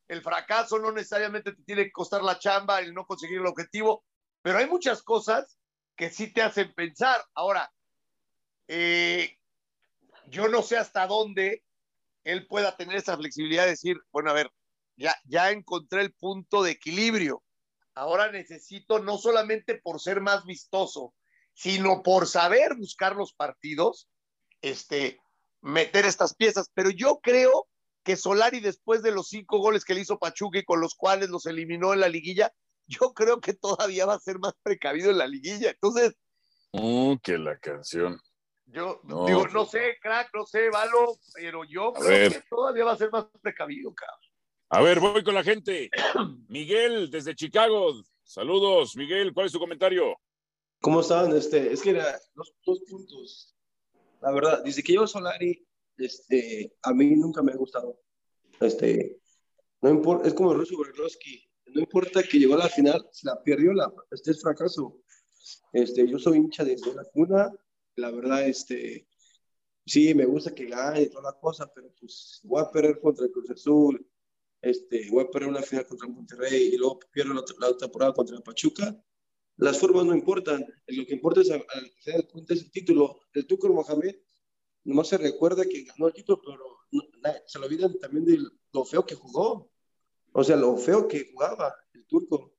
el 0.08 0.20
fracaso 0.20 0.80
no 0.80 0.90
necesariamente 0.90 1.52
te 1.52 1.62
tiene 1.62 1.84
que 1.84 1.92
costar 1.92 2.24
la 2.24 2.40
chamba, 2.40 2.80
el 2.80 2.92
no 2.92 3.06
conseguir 3.06 3.38
el 3.38 3.46
objetivo, 3.46 4.04
pero 4.42 4.58
hay 4.58 4.66
muchas 4.66 5.00
cosas 5.04 5.58
que 5.94 6.10
sí 6.10 6.32
te 6.32 6.42
hacen 6.42 6.74
pensar. 6.74 7.24
Ahora, 7.34 7.72
eh, 8.66 9.38
yo 10.26 10.48
no 10.48 10.62
sé 10.62 10.76
hasta 10.76 11.06
dónde 11.06 11.62
él 12.24 12.48
pueda 12.48 12.76
tener 12.76 12.96
esa 12.96 13.16
flexibilidad 13.16 13.62
de 13.62 13.70
decir, 13.70 13.96
bueno, 14.10 14.30
a 14.30 14.34
ver, 14.34 14.50
ya, 14.96 15.14
ya 15.24 15.50
encontré 15.50 16.02
el 16.02 16.12
punto 16.12 16.62
de 16.62 16.72
equilibrio. 16.72 17.42
Ahora 17.94 18.30
necesito, 18.30 18.98
no 18.98 19.16
solamente 19.18 19.76
por 19.76 20.00
ser 20.00 20.20
más 20.20 20.44
vistoso, 20.44 21.14
sino 21.54 22.02
por 22.02 22.26
saber 22.26 22.74
buscar 22.76 23.16
los 23.16 23.32
partidos, 23.32 24.08
este, 24.60 25.18
meter 25.62 26.04
estas 26.04 26.34
piezas. 26.34 26.70
Pero 26.74 26.90
yo 26.90 27.20
creo 27.22 27.68
que 28.02 28.16
Solari, 28.16 28.60
después 28.60 29.02
de 29.02 29.12
los 29.12 29.28
cinco 29.28 29.58
goles 29.58 29.84
que 29.84 29.94
le 29.94 30.02
hizo 30.02 30.18
Pachuca 30.18 30.58
y 30.58 30.64
con 30.64 30.80
los 30.80 30.94
cuales 30.94 31.30
los 31.30 31.46
eliminó 31.46 31.92
en 31.94 32.00
la 32.00 32.08
liguilla, 32.08 32.52
yo 32.86 33.12
creo 33.14 33.40
que 33.40 33.54
todavía 33.54 34.06
va 34.06 34.14
a 34.14 34.20
ser 34.20 34.38
más 34.38 34.52
precavido 34.62 35.10
en 35.10 35.18
la 35.18 35.26
liguilla. 35.26 35.70
Entonces, 35.70 36.14
Uh, 36.72 37.16
que 37.22 37.38
la 37.38 37.58
canción. 37.58 38.20
yo 38.66 39.00
No. 39.04 39.24
digo, 39.24 39.48
no 39.48 39.64
sé, 39.64 39.96
crack, 40.02 40.28
no 40.34 40.44
sé, 40.44 40.68
Valo, 40.68 41.16
pero 41.34 41.64
yo 41.64 41.88
A 41.96 42.00
creo 42.00 42.08
ver. 42.08 42.32
que 42.32 42.42
todavía 42.50 42.84
va 42.84 42.92
a 42.92 42.96
ser 42.98 43.10
más 43.10 43.24
precavido, 43.40 43.94
cabrón. 43.94 44.25
A 44.68 44.82
ver, 44.82 44.98
voy 44.98 45.22
con 45.22 45.34
la 45.34 45.44
gente. 45.44 45.90
Miguel, 46.48 47.08
desde 47.08 47.36
Chicago. 47.36 48.02
Saludos, 48.24 48.96
Miguel. 48.96 49.32
¿Cuál 49.32 49.46
es 49.46 49.52
tu 49.52 49.60
comentario? 49.60 50.16
¿Cómo 50.80 51.00
están? 51.02 51.36
Este, 51.36 51.72
es 51.72 51.80
que 51.80 51.90
era 51.90 52.18
dos, 52.34 52.52
dos 52.66 52.80
puntos. 52.88 53.54
La 54.20 54.32
verdad, 54.32 54.64
desde 54.64 54.82
que 54.82 54.94
yo 54.94 55.06
Solari, 55.06 55.64
este, 55.96 56.74
a 56.82 56.92
mí 56.92 57.14
nunca 57.14 57.42
me 57.42 57.52
ha 57.52 57.56
gustado. 57.56 58.00
Este, 58.60 59.20
no 59.82 59.90
importa, 59.90 60.26
es 60.26 60.34
como 60.34 60.52
Russo 60.52 60.76
Brailovsky. 60.76 61.48
no 61.66 61.80
importa 61.80 62.24
que 62.24 62.38
llegó 62.38 62.54
a 62.54 62.58
la 62.58 62.68
final, 62.68 63.06
si 63.12 63.24
la 63.24 63.40
perdió, 63.40 63.72
la, 63.72 63.92
este 64.10 64.32
es 64.32 64.42
fracaso. 64.42 65.00
Este, 65.72 66.08
yo 66.08 66.18
soy 66.18 66.38
hincha 66.38 66.64
desde 66.64 66.92
la 66.92 67.04
cuna, 67.04 67.52
la 67.94 68.10
verdad, 68.10 68.48
este, 68.48 69.06
sí, 69.84 70.12
me 70.12 70.24
gusta 70.24 70.52
que 70.52 70.66
gane 70.66 71.06
toda 71.06 71.30
la 71.30 71.38
cosa, 71.38 71.70
pero 71.72 71.92
pues 72.00 72.40
voy 72.42 72.62
a 72.62 72.70
perder 72.70 72.98
contra 72.98 73.26
el 73.26 73.32
Cruz 73.32 73.50
Azul, 73.50 74.04
este, 74.70 75.08
voy 75.10 75.24
a 75.24 75.30
perder 75.30 75.48
una 75.48 75.62
final 75.62 75.86
contra 75.86 76.08
Monterrey 76.08 76.70
y 76.74 76.76
luego 76.76 76.98
pierdo 77.12 77.34
la, 77.34 77.44
la 77.60 77.76
temporada 77.76 78.12
contra 78.12 78.40
Pachuca. 78.40 78.96
Las 79.56 79.78
formas 79.78 80.04
no 80.04 80.14
importan, 80.14 80.64
lo 80.86 81.06
que 81.06 81.14
importa 81.14 81.40
es 81.40 81.50
al 81.50 81.64
al 81.74 81.90
final 82.02 82.28
cuentas 82.28 82.58
el 82.58 82.70
título. 82.70 83.20
El 83.32 83.46
Tucur 83.46 83.72
Mohamed 83.72 84.16
nomás 84.84 85.08
se 85.08 85.18
recuerda 85.18 85.64
que 85.64 85.84
ganó 85.84 86.08
el 86.08 86.12
título, 86.14 86.40
pero 86.44 86.58
no- 86.92 87.02
se 87.46 87.58
lo 87.58 87.66
olvidan 87.66 87.98
también 87.98 88.24
de 88.24 88.38
lo 88.72 88.84
feo 88.84 89.04
que 89.06 89.14
jugó. 89.14 89.70
O 90.32 90.44
sea, 90.44 90.56
lo 90.56 90.76
feo 90.76 91.08
que 91.08 91.30
jugaba 91.32 91.74
el 91.94 92.04
turco. 92.06 92.52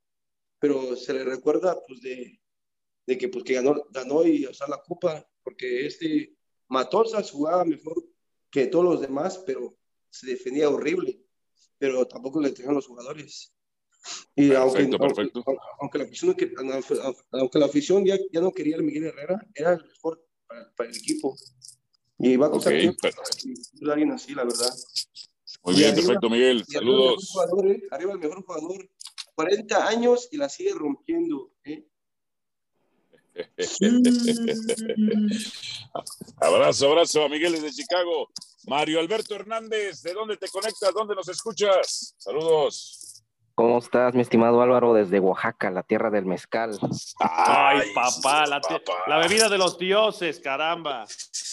Pero 0.60 0.95
se 0.95 1.14
le 1.14 1.24
recuerda, 1.24 1.80
pues, 1.88 2.01
de, 2.01 2.41
de 3.05 3.18
que, 3.18 3.30
pues, 3.30 3.43
que 3.43 3.53
ganó, 3.53 3.76
ganó 3.91 4.26
y, 4.26 4.45
o 4.45 4.53
sea, 4.53 4.68
la 4.68 4.82
copa, 4.82 5.24
porque 5.43 5.86
este 5.86 6.36
Matosas 6.68 7.32
jugaba 7.32 7.64
mejor 7.64 8.03
que 8.49 8.68
todos 8.68 8.86
los 8.86 9.01
demás, 9.01 9.38
pero 9.45 9.78
se 10.10 10.28
defendía 10.28 10.70
horrible. 10.70 11.22
Pero 11.80 12.06
tampoco 12.08 12.40
le 12.42 12.52
tenían 12.52 12.76
los 12.76 12.88
jugadores. 12.88 13.54
Y 14.36 14.54
aunque, 14.54 14.86
Perfecto, 14.86 14.98
perfecto. 15.00 15.44
aunque, 15.46 15.62
aunque 15.82 15.98
la 15.98 16.04
afición, 16.06 16.34
que- 16.36 16.54
aunque 17.32 17.60
la 17.60 17.66
afición 17.66 18.06
ya, 18.06 18.18
ya 18.32 18.42
no 18.42 18.52
quería 18.52 18.76
al 18.78 18.84
Miguel 18.84 19.06
Herrera, 19.06 19.46
era 19.54 19.74
el 19.74 19.84
mejor 19.86 20.24
para, 20.48 20.72
para 20.76 20.90
el 20.90 20.96
equipo. 20.96 21.36
Y 22.20 22.36
va 22.38 22.48
a 22.48 22.52
costar 22.52 22.74
Ok, 22.74 22.80
tiempo 22.80 22.98
perfecto. 23.02 23.50
para 23.82 23.94
alguien 23.94 24.12
así, 24.12 24.34
la 24.34 24.44
verdad. 24.46 24.70
Muy 25.64 25.74
Y 25.74 25.78
bien, 25.78 25.92
arriba- 25.92 26.06
perfecto, 26.08 26.30
Miguel. 26.30 26.64
Y 26.68 26.76
arriba 26.78 26.80
el 26.80 26.86
mejor 26.98 27.10
Saludos. 27.22 27.30
jugador, 27.32 27.68
¿eh? 27.72 27.84
Arriba 27.92 28.12
el 28.14 28.20
mejor 28.20 28.44
jugador. 28.46 28.90
40 29.36 29.88
años 29.88 30.28
y 30.32 30.38
la 30.38 30.50
sigue 30.50 30.74
rompiendo. 30.74 31.52
¿eh? 31.66 31.86
Abrazo, 36.40 36.90
abrazo 36.92 37.24
a 37.26 37.30
Miguel 37.30 37.54
desde 37.54 37.72
Chicago. 37.72 38.30
Mario 38.68 39.00
Alberto 39.00 39.36
Hernández, 39.36 40.02
¿de 40.02 40.14
dónde 40.14 40.38
te 40.38 40.48
conectas? 40.50 40.94
¿Dónde 40.94 41.16
nos 41.16 41.28
escuchas? 41.30 42.16
Saludos. 42.18 43.24
¿Cómo 43.56 43.80
estás, 43.80 44.14
mi 44.14 44.22
estimado 44.22 44.62
Álvaro, 44.62 44.94
desde 44.94 45.20
Oaxaca, 45.20 45.72
la 45.72 45.82
tierra 45.84 46.12
del 46.12 46.26
mezcal? 46.26 46.78
Ay, 47.20 47.92
papá, 47.96 48.46
la, 48.46 48.62
te- 48.62 48.80
papá. 48.80 48.94
la 49.08 49.18
bebida 49.18 49.50
de 49.50 49.58
los 49.58 49.78
dioses, 49.80 50.40
caramba. 50.40 51.06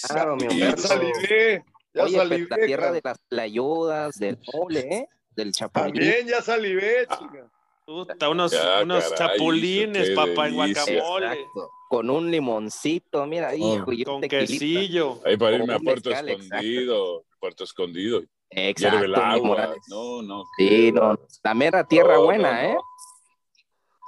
Claro, 0.09 0.37
mi 0.37 0.59
Ya 0.59 0.77
salivé, 0.77 1.65
ya 1.95 2.03
Oye, 2.05 2.17
pues, 2.17 2.29
salivé. 2.29 2.49
la 2.51 2.67
tierra 2.67 2.93
de 2.93 3.01
las 3.03 3.19
playudas, 3.29 4.19
del 4.19 4.39
mole, 4.53 4.81
¿eh? 4.81 5.09
Del 5.35 5.53
chapulín. 5.53 5.95
También 5.95 6.27
ya 6.29 6.43
salivé, 6.43 7.07
chica. 7.09 7.51
Puta, 7.87 8.29
unos, 8.31 8.53
Ya, 8.53 8.83
unos 8.83 9.05
caray, 9.13 9.37
chapulines, 9.37 10.11
papá, 10.11 10.49
en 10.49 10.57
delicia. 10.57 10.85
guacamole, 10.85 11.27
Exacto. 11.27 11.71
Con 11.91 12.11
un 12.11 12.31
limoncito, 12.31 13.27
mira, 13.27 13.55
hijo, 13.55 13.93
y 13.93 14.05
con 14.05 14.21
quesillo. 14.23 15.21
Ahí 15.25 15.37
para 15.37 15.57
irme 15.57 15.75
a 15.75 15.79
Puerto 15.79 16.11
mezcal, 16.11 16.29
exacto. 16.31 16.55
Escondido. 16.57 17.25
Puerto 17.39 17.65
Escondido. 17.65 18.23
Exacto, 18.51 19.05
el 19.05 19.15
agua. 19.15 19.75
No, 19.89 20.23
no. 20.23 20.45
Sí, 20.57 20.91
no, 20.93 21.19
la 21.43 21.55
mera 21.55 21.85
tierra 21.87 22.15
No, 22.15 22.25
buena, 22.25 22.53
no, 22.63 22.69
no. 22.69 22.75
¿eh? 22.75 22.77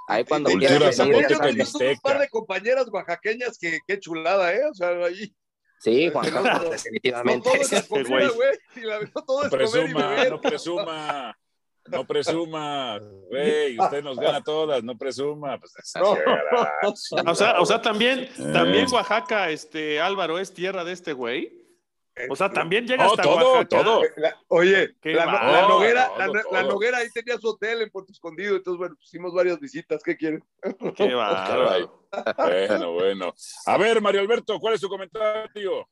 Ahí 0.09 0.25
cuando 0.25 0.51
Y- 0.51 0.53
y- 0.53 0.57
Cultura 0.57 0.79
quieras 0.79 0.95
y- 0.95 0.99
yo 0.99 1.05
zapoteca 1.05 1.51
y 1.51 1.57
tengo 1.57 1.91
un 1.91 1.99
par 2.01 2.19
de 2.21 2.29
compañeras 2.29 2.87
oaxaqueñas 2.93 3.59
que 3.59 3.79
qué 3.87 3.99
chulada, 4.01 4.55
¿eh? 4.55 4.65
O 4.71 4.75
sea, 4.75 4.89
ahí. 5.05 5.35
Sí, 5.81 6.09
Juan 6.11 6.31
Carlos, 6.31 6.63
No 6.65 6.71
definitivamente. 6.71 7.51
todo 7.51 7.61
es 7.61 7.73
la 7.73 7.83
comida, 7.83 8.09
güey. 8.09 8.29
güey. 8.35 8.51
Y 8.77 8.81
la 8.81 9.01
no 9.01 9.23
todo 9.25 9.41
No 9.43 9.45
es 9.47 9.51
comer 9.51 9.67
y 9.67 9.93
presuma, 9.93 10.09
beber. 10.11 10.31
no 10.31 10.41
presuma. 10.41 11.39
No 11.89 12.07
presuma, 12.07 12.99
güey, 13.31 13.79
usted 13.79 14.03
nos 14.03 14.19
gana 14.19 14.43
todas, 14.43 14.83
no 14.83 14.97
presuma. 14.97 15.59
Pues, 15.59 15.73
No. 15.97 16.17
O 17.31 17.35
sea, 17.35 17.61
o 17.61 17.67
sea, 17.67 17.81
también, 17.81 18.29
también 18.53 18.87
Oaxaca, 18.93 19.51
este, 19.51 20.01
Álvaro, 20.01 20.39
es 20.39 20.53
tierra 20.53 20.85
de 20.85 20.93
este 20.93 21.13
güey. 21.13 21.65
O 22.31 22.35
sea, 22.37 22.51
también 22.51 22.87
llega 22.87 23.05
No, 23.05 23.11
hasta 23.11 23.23
todo, 23.25 23.53
Oaxaca. 23.53 23.69
todo. 23.85 24.01
La- 24.17 24.37
oye, 24.49 24.95
la, 25.03 25.27
la 25.27 25.69
Noguera, 25.69 26.09
Todo, 26.09 26.19
la, 26.19 26.43
todo. 26.43 26.53
la 26.53 26.63
Noguera 26.63 26.99
ahí 26.99 27.11
tenía 27.11 27.37
su 27.39 27.49
hotel 27.51 27.83
en 27.83 27.91
Puerto 27.91 28.11
Escondido, 28.11 28.57
entonces, 28.57 28.79
bueno, 28.79 28.97
hicimos 29.03 29.35
varias 29.35 29.61
visitas. 29.61 30.03
¿Qué 30.03 30.17
quieren? 30.17 30.43
Qué. 30.97 31.15
Bueno, 32.39 32.93
bueno. 32.95 33.35
A 33.67 33.77
ver, 33.79 34.01
Mario 34.01 34.23
Alberto, 34.23 34.59
¿cuál 34.59 34.75
es 34.75 34.81
su 34.81 34.89
comentario? 34.89 35.87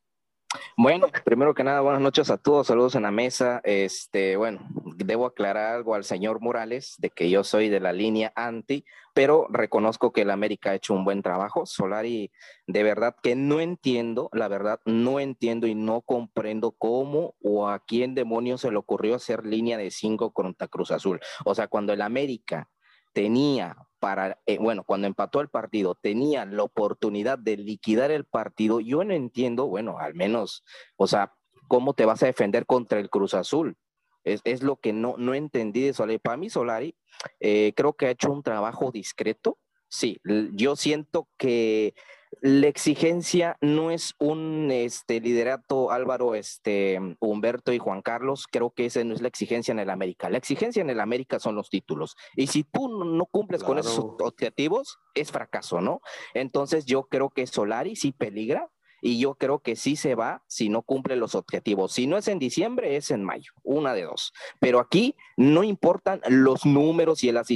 Bueno, 0.76 1.06
primero 1.24 1.54
que 1.54 1.64
nada, 1.64 1.80
buenas 1.80 2.00
noches 2.00 2.30
a 2.30 2.36
todos, 2.38 2.66
saludos 2.66 2.94
en 2.94 3.02
la 3.02 3.10
mesa. 3.10 3.60
Este, 3.64 4.36
bueno, 4.36 4.60
debo 4.96 5.26
aclarar 5.26 5.74
algo 5.74 5.94
al 5.94 6.04
señor 6.04 6.40
Morales 6.40 6.94
de 6.98 7.10
que 7.10 7.30
yo 7.30 7.44
soy 7.44 7.68
de 7.68 7.80
la 7.80 7.92
línea 7.92 8.32
anti, 8.34 8.84
pero 9.14 9.46
reconozco 9.50 10.12
que 10.12 10.22
el 10.22 10.30
América 10.30 10.70
ha 10.70 10.74
hecho 10.74 10.94
un 10.94 11.04
buen 11.04 11.22
trabajo. 11.22 11.66
Solari, 11.66 12.32
de 12.66 12.82
verdad 12.82 13.14
que 13.22 13.36
no 13.36 13.60
entiendo, 13.60 14.30
la 14.32 14.48
verdad, 14.48 14.80
no 14.84 15.20
entiendo 15.20 15.66
y 15.66 15.74
no 15.74 16.00
comprendo 16.00 16.72
cómo 16.72 17.34
o 17.42 17.68
a 17.68 17.78
quién 17.80 18.14
demonios 18.14 18.62
se 18.62 18.70
le 18.70 18.76
ocurrió 18.76 19.14
hacer 19.14 19.46
línea 19.46 19.78
de 19.78 19.90
cinco 19.90 20.32
contra 20.32 20.68
Cruz 20.68 20.90
Azul. 20.90 21.20
O 21.44 21.54
sea, 21.54 21.68
cuando 21.68 21.92
el 21.92 22.02
América 22.02 22.68
tenía 23.12 23.76
para, 24.04 24.38
eh, 24.44 24.58
bueno, 24.58 24.84
cuando 24.84 25.06
empató 25.06 25.40
el 25.40 25.48
partido, 25.48 25.94
tenía 25.94 26.44
la 26.44 26.62
oportunidad 26.62 27.38
de 27.38 27.56
liquidar 27.56 28.10
el 28.10 28.26
partido, 28.26 28.80
yo 28.80 29.02
no 29.02 29.14
entiendo, 29.14 29.66
bueno, 29.66 29.98
al 29.98 30.12
menos, 30.12 30.62
o 30.96 31.06
sea, 31.06 31.32
¿cómo 31.68 31.94
te 31.94 32.04
vas 32.04 32.22
a 32.22 32.26
defender 32.26 32.66
contra 32.66 33.00
el 33.00 33.08
Cruz 33.08 33.32
Azul? 33.32 33.78
Es, 34.22 34.42
es 34.44 34.62
lo 34.62 34.76
que 34.76 34.92
no, 34.92 35.14
no 35.16 35.32
entendí 35.32 35.80
de 35.80 35.94
Solari. 35.94 36.18
Para 36.18 36.36
mí, 36.36 36.50
Solari, 36.50 36.94
eh, 37.40 37.72
creo 37.74 37.94
que 37.94 38.04
ha 38.04 38.10
hecho 38.10 38.30
un 38.30 38.42
trabajo 38.42 38.90
discreto. 38.92 39.58
Sí, 39.88 40.20
yo 40.52 40.76
siento 40.76 41.26
que 41.38 41.94
la 42.40 42.68
exigencia 42.68 43.56
no 43.60 43.90
es 43.90 44.14
un 44.18 44.70
este, 44.70 45.20
liderato, 45.20 45.90
Álvaro, 45.90 46.34
este, 46.34 46.98
Humberto 47.20 47.72
y 47.72 47.78
Juan 47.78 48.02
Carlos. 48.02 48.46
Creo 48.50 48.70
que 48.70 48.86
esa 48.86 49.02
no 49.04 49.14
es 49.14 49.22
la 49.22 49.28
exigencia 49.28 49.72
en 49.72 49.78
el 49.78 49.90
América. 49.90 50.30
La 50.30 50.38
exigencia 50.38 50.80
en 50.80 50.90
el 50.90 51.00
América 51.00 51.38
son 51.38 51.54
los 51.54 51.70
títulos. 51.70 52.16
Y 52.36 52.46
si 52.48 52.64
tú 52.64 52.88
no- 52.88 53.26
cumples 53.26 53.64
con 53.64 53.78
esos 53.78 53.98
objetivos, 53.98 54.98
es 55.14 55.32
fracaso, 55.32 55.80
¿no? 55.80 56.00
Entonces 56.34 56.84
yo 56.86 57.04
creo 57.04 57.30
que 57.30 57.46
Solari 57.46 57.96
sí 57.96 58.12
peligra 58.12 58.70
y 59.00 59.18
yo 59.18 59.34
creo 59.34 59.58
que 59.58 59.76
sí 59.76 59.96
se 59.96 60.14
va 60.14 60.42
si 60.46 60.70
no 60.70 60.80
cumple 60.80 61.16
los 61.16 61.34
objetivos. 61.34 61.92
Si 61.92 62.06
no 62.06 62.16
es 62.16 62.26
en 62.26 62.38
diciembre, 62.38 62.96
es 62.96 63.10
en 63.10 63.22
mayo, 63.22 63.52
una 63.62 63.92
de 63.92 64.04
dos. 64.04 64.32
Pero 64.60 64.78
aquí 64.80 65.14
no 65.36 65.62
importan 65.62 66.22
los 66.26 66.64
números 66.64 67.22
y 67.22 67.30
las 67.30 67.50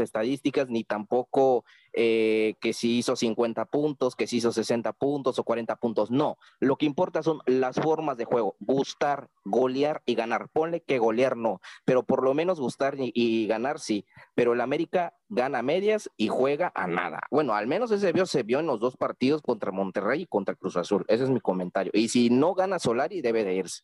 estadísticas, 0.00 0.68
ni 0.68 0.84
tampoco 0.84 1.64
eh, 1.94 2.54
que 2.60 2.72
si 2.72 2.98
hizo 2.98 3.16
50 3.16 3.66
puntos, 3.66 4.16
que 4.16 4.26
si 4.26 4.38
hizo 4.38 4.52
60 4.52 4.92
puntos 4.94 5.38
o 5.38 5.44
40 5.44 5.76
puntos. 5.76 6.10
No, 6.10 6.38
lo 6.60 6.76
que 6.76 6.86
importa 6.86 7.22
son 7.22 7.40
las 7.46 7.76
formas 7.76 8.16
de 8.16 8.24
juego, 8.24 8.56
gustar, 8.60 9.28
golear 9.44 10.02
y 10.06 10.14
ganar. 10.14 10.48
Ponle 10.50 10.80
que 10.80 10.98
golear 10.98 11.36
no, 11.36 11.60
pero 11.84 12.02
por 12.02 12.22
lo 12.22 12.34
menos 12.34 12.60
gustar 12.60 12.96
y, 12.98 13.46
ganar 13.46 13.78
sí. 13.78 14.06
Pero 14.34 14.54
el 14.54 14.60
América 14.60 15.14
gana 15.28 15.62
medias 15.62 16.10
y 16.16 16.28
juega 16.28 16.72
a 16.74 16.86
nada. 16.86 17.20
Bueno, 17.30 17.54
al 17.54 17.66
menos 17.66 17.90
ese 17.90 18.12
vio, 18.12 18.26
se 18.26 18.42
vio 18.42 18.60
en 18.60 18.66
los 18.66 18.80
dos 18.80 18.96
partidos 18.96 19.42
contra 19.42 19.72
Monterrey 19.72 20.22
y 20.22 20.26
contra 20.26 20.54
Cruz 20.54 20.76
Azul. 20.76 21.04
Ese 21.08 21.24
es 21.24 21.30
mi 21.30 21.40
comentario. 21.40 21.92
Y 21.94 22.08
si 22.08 22.30
no 22.30 22.54
gana 22.54 22.78
Solari, 22.78 23.20
debe 23.20 23.44
de 23.44 23.54
irse. 23.54 23.82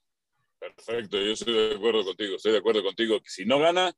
Perfecto, 0.58 1.18
yo 1.18 1.32
estoy 1.32 1.54
de 1.54 1.74
acuerdo 1.76 2.04
contigo, 2.04 2.36
estoy 2.36 2.52
de 2.52 2.58
acuerdo 2.58 2.82
contigo. 2.82 3.18
Si 3.24 3.44
no 3.44 3.60
gana, 3.60 3.92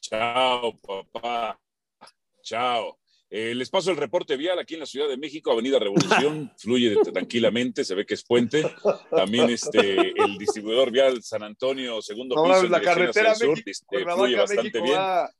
chao, 0.00 0.78
papá. 0.80 1.60
Chao. 2.42 2.98
Eh, 3.32 3.54
les 3.54 3.70
paso 3.70 3.92
el 3.92 3.96
reporte 3.96 4.36
vial 4.36 4.58
aquí 4.58 4.74
en 4.74 4.80
la 4.80 4.86
Ciudad 4.86 5.08
de 5.08 5.16
México, 5.16 5.52
Avenida 5.52 5.78
Revolución, 5.78 6.52
fluye 6.58 6.96
tranquilamente, 7.12 7.84
se 7.84 7.94
ve 7.94 8.04
que 8.04 8.14
es 8.14 8.24
puente. 8.24 8.64
También 9.10 9.48
este, 9.50 10.10
el 10.20 10.36
distribuidor 10.36 10.90
vial 10.90 11.22
San 11.22 11.44
Antonio, 11.44 12.02
segundo 12.02 12.34
No, 12.34 12.42
piso, 12.42 12.64
la 12.64 12.80
carretera 12.80 13.34
sur, 13.36 13.50
México, 13.50 13.70
este, 13.70 14.04
fluye 14.04 14.36
bastante 14.36 14.62
México 14.64 14.82
bien. 14.82 14.96
va. 14.98 15.30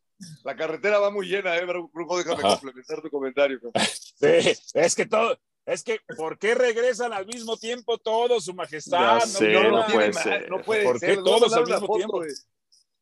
La 0.44 0.54
carretera 0.54 0.98
va 1.00 1.10
muy 1.10 1.26
llena, 1.26 1.56
¿eh? 1.56 1.64
Brujo, 1.64 2.18
déjame 2.18 2.38
Ajá. 2.44 2.50
complementar 2.60 3.02
tu 3.02 3.10
comentario. 3.10 3.58
Sí, 4.20 4.52
es 4.74 4.94
que 4.94 5.06
todo, 5.06 5.38
es 5.64 5.82
que, 5.82 5.98
¿por 6.14 6.38
qué 6.38 6.54
regresan 6.54 7.14
al 7.14 7.26
mismo 7.26 7.56
tiempo 7.56 7.96
todos, 7.96 8.44
su 8.44 8.52
majestad? 8.52 9.18
Ya 9.20 9.26
sé, 9.26 9.48
no, 9.54 9.62
no 9.62 9.70
no, 9.78 9.86
puede 9.86 10.10
tiene 10.10 10.12
ser. 10.22 10.50
no 10.50 10.60
puede 10.62 10.84
¿Por 10.84 11.00
qué 11.00 11.06
ser. 11.06 11.22
Todos 11.22 11.52
al 11.54 11.64
mismo 11.64 11.80
foto 11.86 11.94
tiempo? 11.94 12.20
de- 12.22 12.34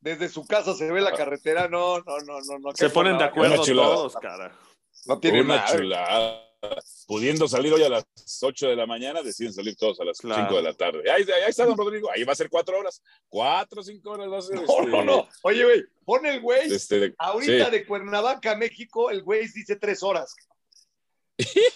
desde 0.00 0.28
su 0.28 0.46
casa 0.46 0.74
se 0.74 0.90
ve 0.92 1.00
la 1.00 1.12
carretera. 1.12 1.68
No, 1.68 1.98
no, 1.98 2.18
no, 2.24 2.38
no. 2.40 2.58
no 2.60 2.70
Se 2.76 2.88
ponen 2.88 3.18
de 3.18 3.24
acuerdo 3.24 3.64
todos, 3.64 4.14
cara. 4.14 4.56
No 5.08 5.18
tiene 5.18 5.40
Una 5.40 5.56
madre. 5.56 5.78
chulada. 5.78 6.44
Pudiendo 7.06 7.46
salir 7.46 7.72
hoy 7.72 7.84
a 7.84 7.88
las 7.88 8.04
8 8.42 8.68
de 8.68 8.74
la 8.76 8.84
mañana, 8.84 9.22
deciden 9.22 9.52
salir 9.52 9.76
todos 9.76 10.00
a 10.00 10.04
las 10.04 10.18
Claro. 10.18 10.42
5 10.42 10.56
de 10.56 10.62
la 10.62 10.74
tarde. 10.74 11.08
Ahí, 11.10 11.22
ahí 11.22 11.48
está 11.50 11.64
don 11.64 11.76
Rodrigo, 11.78 12.10
ahí 12.10 12.24
va 12.24 12.32
a 12.32 12.36
ser 12.36 12.50
4 12.50 12.78
horas. 12.78 13.00
4 13.28 13.80
o 13.80 13.84
5 13.84 14.10
horas 14.10 14.28
va 14.30 14.38
a 14.38 14.42
ser. 14.42 14.56
No, 14.66 14.78
este, 14.80 14.86
no, 14.90 15.04
no. 15.04 15.28
Oye, 15.42 15.64
güey, 15.64 15.84
pon 16.04 16.26
el 16.26 16.40
güey. 16.40 16.72
este, 16.72 17.14
Ahorita 17.18 17.66
sí. 17.66 17.70
de 17.70 17.86
Cuernavaca, 17.86 18.56
México, 18.56 19.08
el 19.10 19.22
güey 19.22 19.46
dice 19.54 19.76
tres 19.76 20.02
horas. 20.02 20.34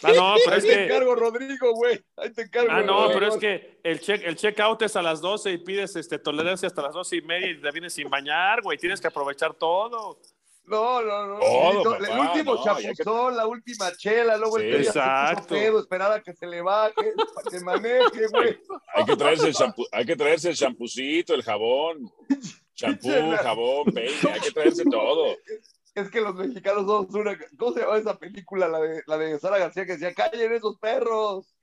Ah, 0.03 0.13
no, 0.13 0.35
pero 0.45 0.53
Ahí 0.55 0.59
es 0.59 0.65
te 0.65 0.71
que. 0.75 0.85
encargo, 0.87 1.15
Rodrigo, 1.15 1.73
güey. 1.75 2.03
Ahí 2.17 2.33
te 2.33 2.43
encargo. 2.43 2.69
Ah, 2.73 2.83
no, 2.83 3.05
Rodrigo. 3.05 3.21
pero 3.21 3.35
es 3.35 3.37
que 3.39 3.81
el 3.85 4.01
check, 4.01 4.21
el 4.25 4.35
check 4.35 4.59
out 4.59 4.83
es 4.83 4.97
a 4.97 5.03
las 5.03 5.21
12 5.21 5.53
y 5.53 5.59
pides 5.59 5.95
este, 5.95 6.19
tolerancia 6.19 6.67
hasta 6.67 6.83
las 6.83 6.93
12 6.93 7.17
y 7.17 7.23
media 7.23 7.51
y 7.53 7.61
te 7.61 7.71
vienes 7.71 7.93
sin 7.93 8.11
bañar, 8.11 8.61
güey. 8.63 8.77
Tienes 8.79 9.01
que 9.01 9.07
aprovechar 9.07 9.55
todo. 9.55 10.19
No, 10.65 11.03
no, 11.03 11.27
no. 11.27 11.39
Todo, 11.41 11.85
No, 11.85 11.95
el 11.97 12.19
último 12.21 12.55
no, 12.55 12.65
ya 12.65 12.77
que- 12.77 12.95
chapuzón, 12.95 13.37
la 13.37 13.47
última 13.47 13.93
chela, 13.97 14.37
luego 14.37 14.59
el 14.59 14.71
Sí. 14.73 14.79
puso 14.79 14.99
Exacto. 15.01 15.49
pedo, 15.55 15.81
esperar 15.81 16.13
a 16.13 16.23
que 16.23 16.33
se 16.35 16.47
le 16.47 16.63
baje, 16.63 16.95
para 17.35 17.51
que 17.51 17.61
maneje, 17.61 18.27
güey. 18.31 18.59
Hay 18.95 19.05
que 19.05 19.17
traerse 19.17 19.49
el 19.49 19.53
shampoo, 19.53 19.87
hay 19.91 20.07
que 20.07 20.17
traerse 20.17 20.51
el 20.51 20.57
champucito, 20.57 21.35
el 21.35 21.43
jabón, 21.43 22.11
champú, 22.75 23.09
jabón, 23.43 23.85
peine, 23.93 24.13
hay 24.33 24.41
que 24.41 24.51
traerse 24.53 24.85
todo. 24.91 25.37
Es 25.95 26.11
que 26.11 26.21
los 26.23 26.35
mexicanos 26.35 26.87
somos 26.87 27.15
una. 27.15 27.39
¿Cómo 27.59 27.73
se 27.75 27.81
llama 27.81 27.99
esa 27.99 28.17
película? 28.17 28.67
La 28.67 28.81
de, 28.81 29.03
la 29.07 29.19
de 29.19 29.39
Sara 29.39 29.59
García 29.59 29.85
que 29.85 29.93
decía: 29.93 30.15
¡Callen 30.15 30.53
esos 30.53 30.79
perros! 30.79 31.55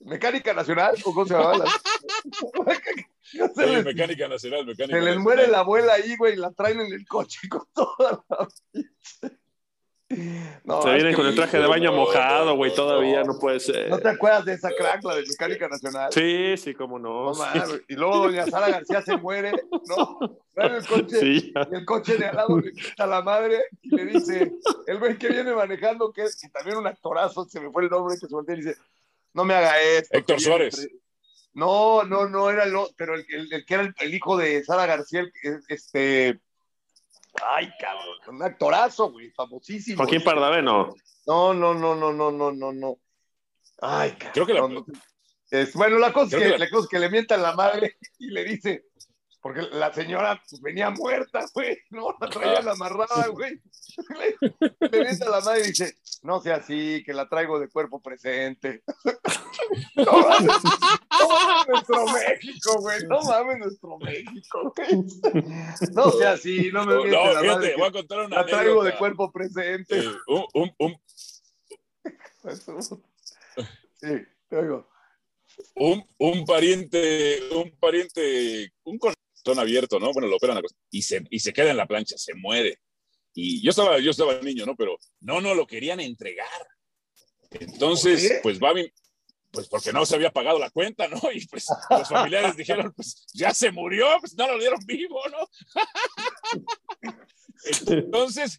¿Mecánica 0.00 0.52
Nacional? 0.54 0.94
¿O 1.04 1.12
cómo 1.14 1.26
se 1.26 1.34
llama? 1.34 1.58
La- 1.58 1.64
No 3.34 3.48
se 3.54 3.66
les- 3.66 3.84
mecánica 3.84 4.28
nacional, 4.28 4.64
mecánica 4.66 4.86
se 4.98 5.04
les 5.04 5.16
nacional. 5.16 5.18
muere 5.20 5.48
la 5.48 5.58
abuela 5.60 5.94
ahí, 5.94 6.14
güey, 6.16 6.34
y 6.34 6.36
la 6.36 6.52
traen 6.52 6.80
en 6.80 6.92
el 6.92 7.06
coche 7.08 7.48
con 7.48 7.66
toda 7.74 8.24
la. 8.28 8.48
No, 10.62 10.82
Se 10.82 10.94
vienen 10.94 11.14
con 11.16 11.26
el 11.26 11.34
traje 11.34 11.58
de 11.58 11.66
baño 11.66 11.90
no, 11.90 11.96
mojado, 11.96 12.54
güey, 12.54 12.70
no, 12.70 12.76
todavía 12.76 13.24
no. 13.24 13.32
no 13.32 13.38
puede 13.40 13.58
ser. 13.58 13.90
¿No 13.90 13.98
te 13.98 14.08
acuerdas 14.08 14.44
de 14.44 14.52
esa 14.52 14.70
crack, 14.70 15.02
la 15.02 15.16
de 15.16 15.22
Mecánica 15.22 15.66
Nacional? 15.68 16.12
Sí, 16.12 16.54
sí, 16.56 16.74
cómo 16.74 17.00
no. 17.00 17.24
No 17.24 17.34
sí. 17.34 17.40
mames. 17.40 17.82
Y 17.88 17.94
luego 17.96 18.18
doña 18.18 18.46
Sara 18.46 18.68
García 18.68 19.02
se 19.02 19.16
muere, 19.16 19.50
¿no? 19.88 20.20
El 20.54 20.86
coche, 20.86 21.18
Sí, 21.18 21.52
y 21.72 21.74
el 21.74 21.84
coche 21.84 22.16
de 22.16 22.26
al 22.26 22.36
lado 22.36 22.60
le 22.60 22.70
quita 22.72 23.02
a 23.02 23.06
la 23.08 23.22
madre 23.22 23.60
y 23.82 23.96
le 23.96 24.04
dice, 24.04 24.52
el 24.86 24.98
güey 25.00 25.18
que 25.18 25.28
viene 25.28 25.52
manejando, 25.52 26.12
que 26.12 26.22
es 26.22 26.40
que 26.40 26.48
también 26.50 26.76
un 26.76 26.86
actorazo, 26.86 27.44
se 27.46 27.58
me 27.58 27.70
fue 27.72 27.82
el 27.82 27.90
nombre 27.90 28.14
que 28.14 28.28
se 28.28 28.32
voltea 28.34 28.54
y 28.54 28.58
dice, 28.58 28.76
no 29.36 29.44
me 29.44 29.54
haga 29.54 29.80
esto. 29.80 30.16
Héctor 30.16 30.40
Suárez. 30.40 30.78
entre-". 30.78 30.98
No, 31.54 32.02
no, 32.04 32.28
no 32.28 32.50
era 32.50 32.64
el, 32.64 32.74
o- 32.74 32.90
pero 32.96 33.14
el, 33.14 33.24
el- 33.28 33.52
el 33.52 33.64
que 33.64 33.74
era 33.74 33.94
el, 34.00 34.14
hijo 34.14 34.36
de 34.36 34.62
Sara 34.64 34.84
García, 34.86 35.24
este, 35.68 36.38
ay, 37.42 37.70
cabrón, 37.80 38.16
un 38.28 38.42
actorazo, 38.42 39.10
güey, 39.12 39.30
famosísimo. 39.30 39.98
Joaquín 40.02 40.22
Pardaveno. 40.24 40.94
No, 41.26 41.54
no, 41.54 41.72
no, 41.74 41.94
no, 41.94 42.12
no, 42.12 42.30
no, 42.30 42.52
no, 42.52 42.72
no. 42.72 42.98
Ay, 43.80 44.10
cabrón. 44.12 44.32
Creo 44.34 44.46
que 44.46 44.54
la- 44.54 44.68
no, 44.68 44.84
es, 45.50 45.72
bueno, 45.74 45.98
la 45.98 46.12
cosa 46.12 46.36
es 46.36 46.42
que, 46.42 46.48
que 46.50 46.58
la- 46.58 46.64
la 46.64 46.70
cosa 46.70 46.84
es 46.84 46.88
que 46.88 46.98
le 46.98 47.10
mientan 47.10 47.42
la 47.42 47.54
madre 47.54 47.96
y 48.18 48.26
le 48.30 48.44
dice, 48.44 48.84
porque 49.40 49.62
la 49.62 49.92
señora 49.94 50.42
pues, 50.50 50.60
venía 50.60 50.90
muerta, 50.90 51.46
güey, 51.54 51.78
no 51.90 52.14
la 52.20 52.28
traían 52.28 52.68
Ah. 52.68 52.72
amarrada, 52.72 53.28
güey. 53.28 53.60
Le, 54.80 54.88
le 54.90 55.00
mienta 55.04 55.30
la 55.30 55.40
madre 55.40 55.60
y 55.60 55.66
dice, 55.68 55.96
no 56.22 56.40
sea 56.40 56.56
así, 56.56 57.02
que 57.04 57.12
la 57.12 57.28
traigo 57.28 57.58
de 57.60 57.68
cuerpo 57.68 58.00
presente. 58.00 58.82
no 59.96 60.12
mames, 60.12 60.46
no 61.20 61.28
mames 61.28 61.66
nuestro 61.68 62.06
México, 62.06 62.80
güey, 62.80 62.98
no 63.08 63.22
mames 63.22 63.58
nuestro 63.58 63.98
México, 63.98 64.74
güey. 64.76 65.04
No 65.92 66.10
sea 66.12 66.32
así, 66.32 66.70
no 66.72 66.84
me 66.84 66.94
No, 67.10 67.32
la 67.32 67.40
fíjate, 67.40 67.74
voy 67.76 67.88
a 67.88 67.92
contar 67.92 68.18
una 68.26 68.36
La 68.36 68.46
traigo 68.46 68.82
de 68.84 68.96
cuerpo 68.96 69.30
presente. 69.32 69.98
Eh, 69.98 70.08
un, 70.28 70.46
un- 70.54 70.74
un- 70.78 70.96
Sí, 74.00 74.08
te 74.48 74.56
oigo. 74.56 74.88
un, 75.74 76.06
un 76.18 76.44
pariente, 76.44 77.40
un 77.52 77.70
pariente, 77.78 78.72
un 78.84 78.98
corazón 78.98 79.58
abierto, 79.58 79.98
¿no? 79.98 80.12
Bueno, 80.12 80.28
lo 80.28 80.36
operan 80.36 80.56
la 80.56 80.62
cosa, 80.62 80.76
y 80.90 81.02
se, 81.02 81.24
y 81.30 81.40
se 81.40 81.52
queda 81.52 81.70
en 81.70 81.76
la 81.78 81.86
plancha, 81.86 82.16
se 82.18 82.34
muere. 82.34 82.78
Y 83.38 83.62
yo 83.62 83.70
estaba, 83.70 84.00
yo 84.00 84.10
estaba 84.10 84.40
niño, 84.40 84.64
¿no? 84.64 84.74
Pero 84.74 84.98
no, 85.20 85.42
no 85.42 85.54
lo 85.54 85.66
querían 85.66 86.00
entregar. 86.00 86.48
Entonces, 87.50 88.40
pues 88.42 88.58
va 88.58 88.72
mi, 88.72 88.90
pues 89.50 89.68
porque 89.68 89.92
no 89.92 90.06
se 90.06 90.14
había 90.14 90.32
pagado 90.32 90.58
la 90.58 90.70
cuenta, 90.70 91.06
¿no? 91.06 91.20
Y 91.32 91.46
pues 91.46 91.66
los 91.90 92.08
familiares 92.08 92.56
dijeron, 92.56 92.92
pues 92.96 93.26
ya 93.34 93.52
se 93.52 93.70
murió, 93.70 94.06
pues 94.20 94.34
no 94.36 94.48
lo 94.48 94.58
dieron 94.58 94.80
vivo, 94.86 95.20
¿no? 95.28 95.48
Entonces, 97.88 98.58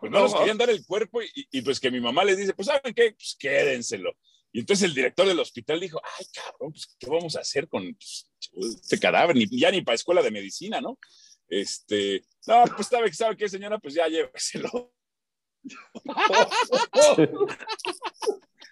pues 0.00 0.10
no 0.10 0.20
nos 0.20 0.34
querían 0.34 0.58
dar 0.58 0.70
el 0.70 0.86
cuerpo 0.86 1.22
y, 1.22 1.28
y, 1.50 1.60
pues 1.60 1.78
que 1.78 1.90
mi 1.90 2.00
mamá 2.00 2.24
les 2.24 2.38
dice, 2.38 2.54
pues 2.54 2.66
¿saben 2.66 2.94
qué? 2.94 3.12
Pues 3.12 3.36
quédenselo. 3.38 4.16
Y 4.52 4.60
entonces 4.60 4.88
el 4.88 4.94
director 4.94 5.26
del 5.26 5.40
hospital 5.40 5.80
dijo, 5.80 6.00
ay, 6.18 6.26
cabrón, 6.32 6.72
pues 6.72 6.94
¿qué 6.98 7.10
vamos 7.10 7.34
a 7.34 7.40
hacer 7.40 7.68
con 7.68 7.92
pues, 7.94 8.30
este 8.80 9.00
cadáver? 9.00 9.34
Ni, 9.34 9.46
ya 9.50 9.70
ni 9.70 9.82
para 9.82 9.96
escuela 9.96 10.22
de 10.22 10.30
medicina, 10.30 10.80
¿no? 10.80 10.96
Este, 11.48 12.24
no, 12.46 12.64
pues 12.74 12.88
sabe, 12.88 13.12
sabe 13.12 13.36
qué, 13.36 13.48
señora, 13.48 13.78
pues 13.78 13.94
ya 13.94 14.06
lléveselo. 14.08 14.92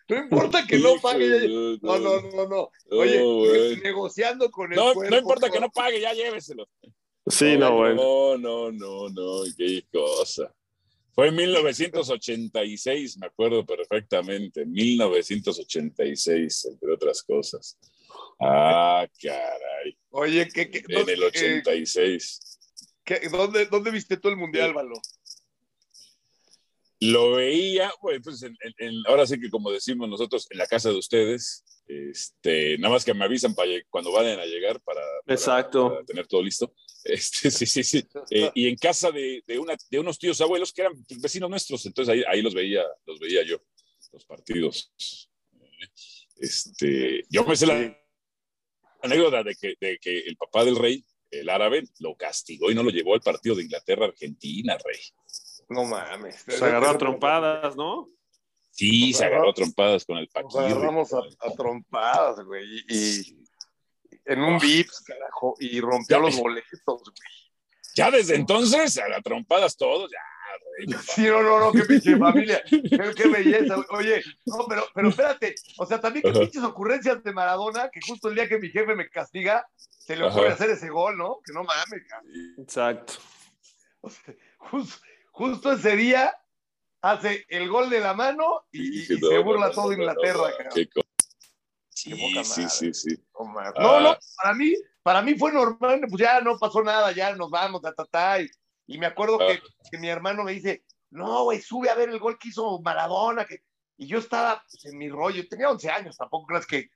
No 0.08 0.18
importa 0.18 0.66
que 0.66 0.78
no 0.78 1.00
pague. 1.00 1.28
ya- 1.28 1.48
No, 1.80 1.98
no, 1.98 2.20
no, 2.20 2.46
no. 2.48 2.70
Oye, 2.90 3.80
negociando 3.82 4.50
con 4.50 4.70
el 4.72 4.76
No, 4.76 4.92
cuerpo, 4.92 5.10
no 5.10 5.18
importa 5.18 5.48
que 5.50 5.60
no 5.60 5.70
pague, 5.70 6.00
ya 6.00 6.12
lléveselo. 6.12 6.68
Sí, 7.26 7.56
no, 7.56 7.76
güey. 7.76 7.94
No, 7.94 8.36
no, 8.36 8.70
no, 8.72 9.08
no, 9.08 9.42
qué 9.56 9.86
cosa. 9.92 10.52
Fue 11.14 11.28
en 11.28 11.36
1986, 11.36 13.18
me 13.18 13.26
acuerdo 13.26 13.64
perfectamente, 13.64 14.64
1986, 14.66 16.64
entre 16.66 16.92
otras 16.92 17.22
cosas. 17.22 17.78
Ah, 18.40 19.06
caray, 19.22 19.96
Oye, 20.10 20.48
¿qué, 20.52 20.68
qué, 20.70 20.82
en 20.88 21.08
el 21.08 21.22
eh, 21.22 21.26
86. 21.26 22.51
Qué- 23.05 23.28
dónde, 23.30 23.66
¿dónde 23.66 23.90
viste 23.90 24.16
tú 24.16 24.28
el 24.28 24.36
mundial, 24.36 24.72
Valo? 24.74 24.94
Lo 27.00 27.32
veía, 27.32 27.92
pues, 28.00 28.20
pues, 28.22 28.42
en- 28.44 28.57
en- 28.61 28.74
en- 28.78 29.03
ahora 29.09 29.26
sí 29.26 29.40
que 29.40 29.50
como 29.50 29.72
decimos 29.72 30.09
nosotros, 30.09 30.46
en 30.50 30.59
la 30.59 30.66
casa 30.68 30.88
de 30.90 30.96
ustedes, 30.98 31.64
este, 31.88 32.78
nada 32.78 32.94
más 32.94 33.05
que 33.05 33.12
me 33.12 33.24
avisan 33.24 33.55
para 33.57 33.70
cuando 33.90 34.12
vayan 34.12 34.38
a 34.38 34.46
llegar 34.46 34.80
para, 34.82 35.00
para- 35.24 35.34
Exacto. 35.34 35.88
para 35.90 36.05
tener 36.05 36.26
todo 36.26 36.42
listo. 36.42 36.72
Este, 37.05 37.50
sí, 37.50 37.66
sí, 37.66 37.82
sí. 37.82 38.07
Eh, 38.30 38.53
y 38.55 38.68
en 38.68 38.76
casa 38.76 39.11
de, 39.11 39.42
de, 39.44 39.59
una, 39.59 39.74
de 39.90 39.98
unos 39.98 40.16
tíos 40.20 40.40
abuelos 40.40 40.72
que 40.72 40.82
eran 40.82 40.92
pues, 41.05 41.20
vecinos 41.20 41.50
nuestros, 41.50 41.84
entonces 41.86 42.14
ahí, 42.14 42.22
ahí 42.28 42.40
los 42.42 42.55
veía, 42.55 42.84
los 43.05 43.18
veía 43.18 43.42
yo, 43.42 43.61
los 44.12 44.24
partidos. 44.24 44.92
Este, 46.36 47.24
yo 47.28 47.44
me 47.44 47.57
sé 47.57 47.66
la 47.66 47.98
anécdota 49.03 49.42
de 49.42 49.57
que, 49.57 49.74
de 49.80 49.98
que 49.98 50.20
el 50.20 50.36
papá 50.36 50.64
del 50.64 50.76
rey, 50.76 51.05
el 51.32 51.48
árabe, 51.50 51.84
lo 51.98 52.14
castigó 52.14 52.70
y 52.70 52.74
no 52.74 52.82
lo 52.82 52.90
llevó 52.90 53.14
al 53.14 53.20
partido 53.20 53.56
de 53.56 53.62
Inglaterra-Argentina, 53.64 54.76
rey. 54.84 55.00
No 55.68 55.84
mames. 55.84 56.44
Se 56.46 56.64
agarró 56.64 56.90
a 56.90 56.98
trompadas, 56.98 57.74
¿no? 57.76 58.06
Sí, 58.70 59.10
Nos 59.10 59.18
se 59.18 59.24
agarró- 59.26 59.50
a 59.50 59.54
trompadas 59.54 60.04
con 60.04 60.18
el 60.18 60.28
Nos 60.34 60.54
Paquirri. 60.54 60.72
agarramos 60.72 61.12
a, 61.12 61.18
a 61.40 61.50
trompadas, 61.52 62.44
güey. 62.44 62.64
Y, 62.88 63.20
y 63.20 63.46
en 64.26 64.40
un 64.42 64.58
VIPs, 64.58 65.00
carajo, 65.04 65.54
y 65.58 65.80
rompió 65.80 66.16
Ya- 66.18 66.22
los 66.22 66.38
boletos, 66.38 66.70
güey. 66.86 67.51
Ya 67.95 68.11
desde 68.11 68.34
entonces, 68.36 68.97
a 68.99 69.09
las 69.09 69.22
trompadas 69.22 69.76
todos, 69.76 70.11
ya, 70.11 70.18
rey. 70.86 70.99
Sí, 71.07 71.22
no, 71.26 71.43
no, 71.43 71.59
no, 71.61 71.72
qué 71.72 71.82
pinche 71.82 72.16
familia. 72.16 72.62
Qué, 72.68 72.82
qué 72.82 73.28
belleza. 73.28 73.74
güey. 73.76 73.86
Oye, 73.90 74.22
no, 74.47 74.66
pero, 74.68 74.84
pero 74.95 75.09
espérate. 75.11 75.55
O 75.78 75.86
sea, 75.86 76.01
también 76.01 76.22
qué 76.24 76.32
pinches 76.38 76.62
ocurrencias 76.62 77.22
de 77.22 77.32
Maradona, 77.32 77.90
que 77.90 78.01
justo 78.07 78.28
el 78.28 78.34
día 78.34 78.49
que 78.49 78.59
mi 78.59 78.68
jefe 78.70 78.95
me 78.95 79.09
castiga, 79.11 79.66
se 79.76 80.16
le 80.16 80.24
ocurre 80.24 80.47
Ajá. 80.47 80.55
hacer 80.55 80.70
ese 80.70 80.88
gol, 80.88 81.16
¿no? 81.18 81.40
Que 81.45 81.53
no 81.53 81.62
mames, 81.64 82.03
cabrón. 82.09 82.32
Exacto. 82.59 83.14
O 84.01 84.11
sea, 84.11 84.34
jus- 84.59 85.01
justo 85.30 85.72
ese 85.72 85.97
día 85.97 86.36
hace 87.03 87.45
el 87.49 87.68
gol 87.68 87.88
de 87.90 88.01
la 88.01 88.14
mano 88.14 88.64
y, 88.72 88.80
y- 88.82 88.86
y 88.86 88.90
Dije, 89.07 89.16
se 89.18 89.38
burla 89.38 89.68
no, 89.68 89.72
todo 89.72 89.86
no, 89.88 89.93
Inglaterra, 89.93 90.51
qué 90.74 90.88
Sí, 91.95 92.12
sí, 92.45 92.68
sí, 92.68 92.95
sí. 92.95 93.16
No. 93.38 93.53
Ah. 93.61 93.72
no, 93.78 94.01
no, 94.01 94.18
para 94.43 94.55
mí, 94.55 94.74
para 95.03 95.22
mí 95.22 95.34
fue 95.34 95.53
normal, 95.53 96.00
pues 96.09 96.20
ya 96.20 96.40
no 96.40 96.59
pasó 96.59 96.82
nada, 96.82 97.12
ya 97.12 97.34
nos 97.34 97.50
vamos, 97.50 97.82
ta, 97.82 97.92
ta, 97.92 98.05
ta, 98.05 98.40
y, 98.40 98.48
y 98.86 98.98
me 98.98 99.07
acuerdo 99.07 99.38
Ah. 99.40 99.46
que, 99.48 99.62
que 99.90 99.98
mi 99.98 100.09
hermano 100.09 100.44
me 100.44 100.53
dice, 100.53 100.84
no, 101.11 101.44
güey, 101.44 101.61
sube 101.61 101.90
a 101.90 101.94
ver 101.94 102.09
el 102.09 102.18
gol 102.18 102.38
que 102.38 102.48
hizo 102.48 102.80
Maradona, 102.80 103.44
que... 103.44 103.62
y 103.98 104.07
yo 104.07 104.18
estaba 104.18 104.62
pues, 104.70 104.84
en 104.86 104.98
mi 104.98 105.09
rollo, 105.09 105.46
tenía 105.48 105.70
11 105.70 105.90
años, 105.90 106.16
tampoco 106.16 106.46
creas 106.46 106.66
que 106.66 106.88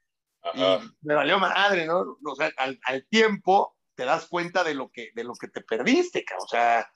y 0.54 0.60
me 1.02 1.14
valió 1.14 1.40
madre, 1.40 1.86
¿no? 1.86 2.16
O 2.24 2.34
sea, 2.36 2.52
al, 2.58 2.78
al 2.84 3.04
tiempo 3.08 3.76
te 3.96 4.04
das 4.04 4.26
cuenta 4.28 4.62
de 4.62 4.74
lo 4.74 4.90
que, 4.90 5.10
de 5.12 5.24
lo 5.24 5.34
que 5.34 5.48
te 5.48 5.60
perdiste, 5.62 6.24
cabrón. 6.24 6.44
o 6.46 6.48
sea, 6.48 6.92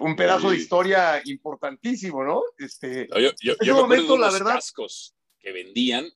un 0.00 0.14
pedazo 0.14 0.50
de 0.50 0.56
historia 0.58 1.22
importantísimo, 1.24 2.22
¿no? 2.22 2.42
Este, 2.58 3.08
No, 3.08 3.18
yo, 3.18 3.30
yo, 3.40 3.52
ese 3.54 3.64
yo 3.64 3.74
me 3.76 3.80
acuerdo 3.80 3.82
momento, 3.82 4.12
de 4.14 4.18
la 4.20 4.30
verdad- 4.30 4.54
cascos 4.56 5.16
que 5.38 5.52
vendían 5.52 6.06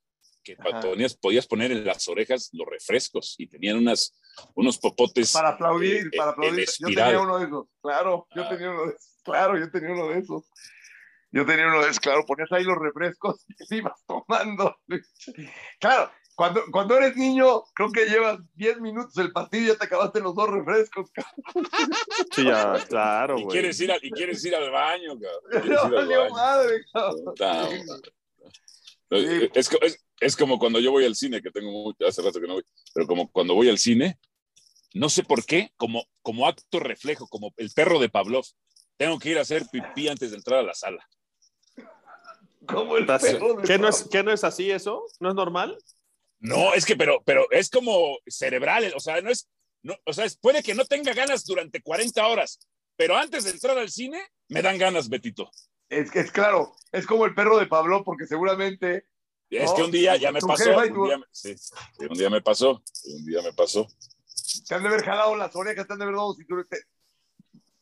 que 0.45 0.57
ponías, 0.57 1.15
podías 1.17 1.47
poner 1.47 1.73
en 1.73 1.85
las 1.85 2.07
orejas 2.09 2.51
los 2.53 2.67
refrescos 2.69 3.35
y 3.39 3.47
tenían 3.49 3.79
unas, 3.79 4.15
unos 4.55 4.79
popotes. 4.79 5.33
para 5.33 5.51
aplaudir, 5.51 6.07
eh, 6.07 6.17
para 6.17 6.31
en 6.31 6.35
aplaudir. 6.35 6.69
Yo 6.79 6.87
tenía 6.89 7.21
uno 7.21 7.39
de 7.39 7.47
esos, 7.47 7.67
claro, 7.83 8.29
yo 8.37 8.43
Ah. 8.45 8.49
tenía 8.51 8.71
uno 8.71 8.87
de 8.87 8.91
esos, 8.93 9.21
claro, 9.25 9.59
yo 9.59 9.71
tenía 9.71 9.91
uno 9.93 10.09
de 10.09 10.19
esos. 10.21 10.43
Yo 11.33 11.45
tenía 11.45 11.67
uno 11.67 11.79
de 11.83 11.87
esos, 11.87 11.99
claro, 11.99 12.25
ponías 12.27 12.53
ahí 12.53 12.63
los 12.63 12.79
refrescos 12.79 13.45
y 13.49 13.67
te 13.67 13.77
ibas 13.77 14.05
tomando. 14.07 14.77
Claro, 15.81 16.13
cuando, 16.37 16.63
cuando 16.71 16.97
eres 16.97 17.17
niño, 17.17 17.63
creo 17.75 17.91
que 17.93 18.07
llevas 18.07 18.39
10 18.55 18.81
minutos 18.81 19.17
el 19.19 19.33
partido 19.33 19.65
y 19.65 19.69
ya 19.69 19.77
te 19.79 19.87
acabaste 19.87 20.21
los 20.21 20.35
dos 20.35 20.49
refrescos. 20.51 21.11
cabrón. 21.15 21.71
Sí, 22.35 22.45
ya, 22.45 22.85
claro, 22.89 23.39
y, 23.39 23.47
quieres 23.47 23.81
ir 23.81 23.91
al, 23.93 24.01
y 24.05 24.11
quieres 24.11 24.45
ir 24.45 24.55
al 24.55 24.71
baño, 24.71 25.15
cabrón. 25.19 25.69
No 25.71 25.81
al 25.99 26.07
baño. 26.09 26.31
madre, 26.31 26.85
cabrón. 26.93 28.03
Es- 29.11 29.71
es 29.81 30.04
como 30.39 30.59
cuando 30.59 30.81
yo 30.81 30.91
voy 30.91 31.05
al 31.05 31.17
cine, 31.17 31.43
que 31.43 31.51
tengo 31.51 31.71
mucho, 31.71 32.07
hace 32.07 32.23
rato 32.23 32.41
que 32.41 32.47
no 32.47 32.55
voy, 32.55 32.65
pero 32.95 33.07
como 33.07 33.31
cuando 33.31 33.55
voy 33.55 33.69
al 33.69 33.79
cine, 33.79 34.19
no 34.95 35.09
sé 35.09 35.25
por 35.25 35.45
qué, 35.45 35.73
como, 35.77 36.05
como 36.23 36.47
acto 36.47 36.81
reflejo, 36.81 37.27
como 37.29 37.53
el 37.57 37.71
perro 37.71 37.99
de 37.99 38.09
Pavlov, 38.09 38.45
tengo 38.97 39.19
que 39.19 39.31
ir 39.31 39.39
a 39.39 39.43
hacer 39.43 39.67
pipí 39.71 40.09
antes 40.09 40.31
de 40.31 40.37
entrar 40.37 40.61
a 40.61 40.62
la 40.62 40.75
sala. 40.75 41.07
Como 42.67 42.97
el 42.97 43.07
perro 43.07 43.55
de 43.55 43.62
¿Qué 43.65 43.79
no, 43.79 43.89
es. 43.89 44.09
¿Qué 44.11 44.23
no 44.23 44.33
es 44.33 44.45
así 44.45 44.71
eso? 44.71 45.05
¿No 45.21 45.29
es 45.29 45.35
normal? 45.35 45.77
No, 46.39 46.75
es 46.75 46.85
que, 46.85 46.97
pero, 46.97 47.23
pero 47.25 47.51
es 47.51 47.71
como 47.71 48.19
cerebral, 48.27 48.93
o 48.95 49.01
sea, 49.01 49.21
no 49.21 49.31
es, 49.31 49.49
no, 49.83 49.97
o 50.05 50.12
sea, 50.12 50.25
es- 50.25 50.37
puede 50.37 50.62
que 50.62 50.75
no 50.75 50.85
tenga 50.85 51.12
ganas 51.12 51.45
durante 51.45 51.83
40 51.83 52.27
horas, 52.27 52.59
pero 52.97 53.17
antes 53.17 53.45
de 53.45 53.51
entrar 53.51 53.79
al 53.79 53.91
cine, 53.91 54.23
me 54.49 54.62
dan 54.62 54.79
ganas, 54.79 55.09
Betito. 55.09 55.51
Es, 55.89 56.11
que 56.11 56.21
es 56.21 56.31
claro, 56.31 56.75
es 56.93 57.07
como 57.07 57.25
el 57.25 57.35
perro 57.35 57.59
de 57.59 57.67
Pablo, 57.67 58.05
porque 58.05 58.27
seguramente 58.27 59.07
Es 59.51 59.71
No, 59.71 59.77
que 59.77 59.83
un 59.83 59.91
día 59.91 60.17
ya 60.17 60.33
me 60.33 60.41
tu 60.41 60.47
pasó, 60.49 60.77
un 60.77 61.05
día, 61.05 61.19
me- 61.19 61.25
sí, 61.31 61.55
un 61.99 62.09
día 62.19 62.31
me 62.31 62.41
pasó, 62.43 62.83
un 63.05 63.25
día 63.25 63.43
me 63.43 63.53
pasó. 63.53 63.87
te 64.67 64.75
han 64.75 64.83
de 64.83 64.89
haber 64.89 65.05
jalado 65.05 65.37
las 65.37 65.55
orejas, 65.55 65.87
te 65.87 65.93
han 65.93 65.99
de 65.99 66.05
haber 66.05 66.17
dado 66.17 66.35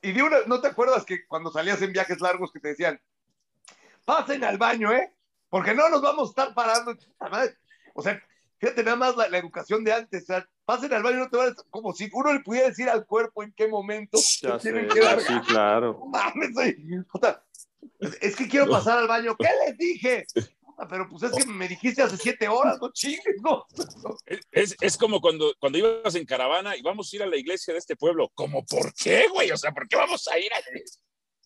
Y 0.02 0.12
de 0.12 0.22
una, 0.22 0.38
¿no 0.46 0.60
te 0.60 0.68
acuerdas 0.68 1.04
que 1.04 1.26
cuando 1.26 1.50
salías 1.50 1.80
en 1.82 1.92
viajes 1.92 2.20
largos 2.20 2.52
que 2.52 2.60
te 2.60 2.68
decían, 2.68 3.00
pasen 4.04 4.44
al 4.44 4.58
baño, 4.58 4.92
¿eh? 4.92 5.14
Porque 5.48 5.74
no 5.74 5.88
nos 5.88 6.02
vamos 6.02 6.28
a 6.28 6.30
estar 6.30 6.54
parando. 6.54 6.96
O 7.94 8.02
sea, 8.02 8.22
fíjate 8.58 8.82
nada 8.82 8.96
más 8.96 9.16
la, 9.16 9.28
la 9.28 9.38
educación 9.38 9.84
de 9.84 9.92
antes. 9.92 10.22
O 10.24 10.26
sea, 10.26 10.48
pasen 10.64 10.92
al 10.92 11.02
baño, 11.02 11.18
no 11.18 11.30
te 11.30 11.36
van 11.36 11.50
a- 11.50 11.54
Como 11.70 11.92
si 11.94 12.08
uno 12.12 12.32
le 12.32 12.40
pudiera 12.40 12.68
decir 12.68 12.88
al 12.88 13.06
cuerpo 13.06 13.42
en 13.42 13.52
qué 13.52 13.68
momento 13.68 14.18
Ya 14.42 14.58
se 14.58 14.70
tienen 14.70 14.90
sé, 14.90 14.94
que 14.98 15.00
dar. 15.04 15.20
sí, 15.20 15.40
claro. 15.46 16.02
Es 18.20 18.34
que 18.36 18.48
quiero 18.48 18.68
pasar 18.70 18.98
al 18.98 19.08
baño. 19.08 19.36
¿Qué 19.36 19.48
les 19.66 19.76
dije? 19.78 20.26
Puta, 20.72 20.88
pero 20.88 21.08
pues 21.08 21.22
es 21.22 21.32
que 21.32 21.46
me 21.46 21.68
dijiste 21.68 22.02
hace 22.02 22.16
siete 22.16 22.48
horas, 22.48 22.78
no 22.80 22.90
chingues, 22.92 23.36
no. 23.42 23.66
Es, 24.50 24.76
es, 24.80 24.96
como 24.96 25.20
cuando, 25.20 25.54
cuando 25.58 25.78
ibas 25.78 26.14
en 26.14 26.26
caravana 26.26 26.76
y 26.76 26.82
vamos 26.82 27.12
a 27.12 27.16
ir 27.16 27.22
a 27.22 27.26
la 27.26 27.36
iglesia 27.36 27.72
de 27.72 27.78
este 27.78 27.96
pueblo. 27.96 28.30
¿Cómo 28.34 28.64
por 28.64 28.92
qué, 28.94 29.28
güey? 29.28 29.50
O 29.50 29.56
sea, 29.56 29.72
¿por 29.72 29.88
qué 29.88 29.96
vamos 29.96 30.26
a 30.28 30.38
ir 30.38 30.52
a 30.52 30.58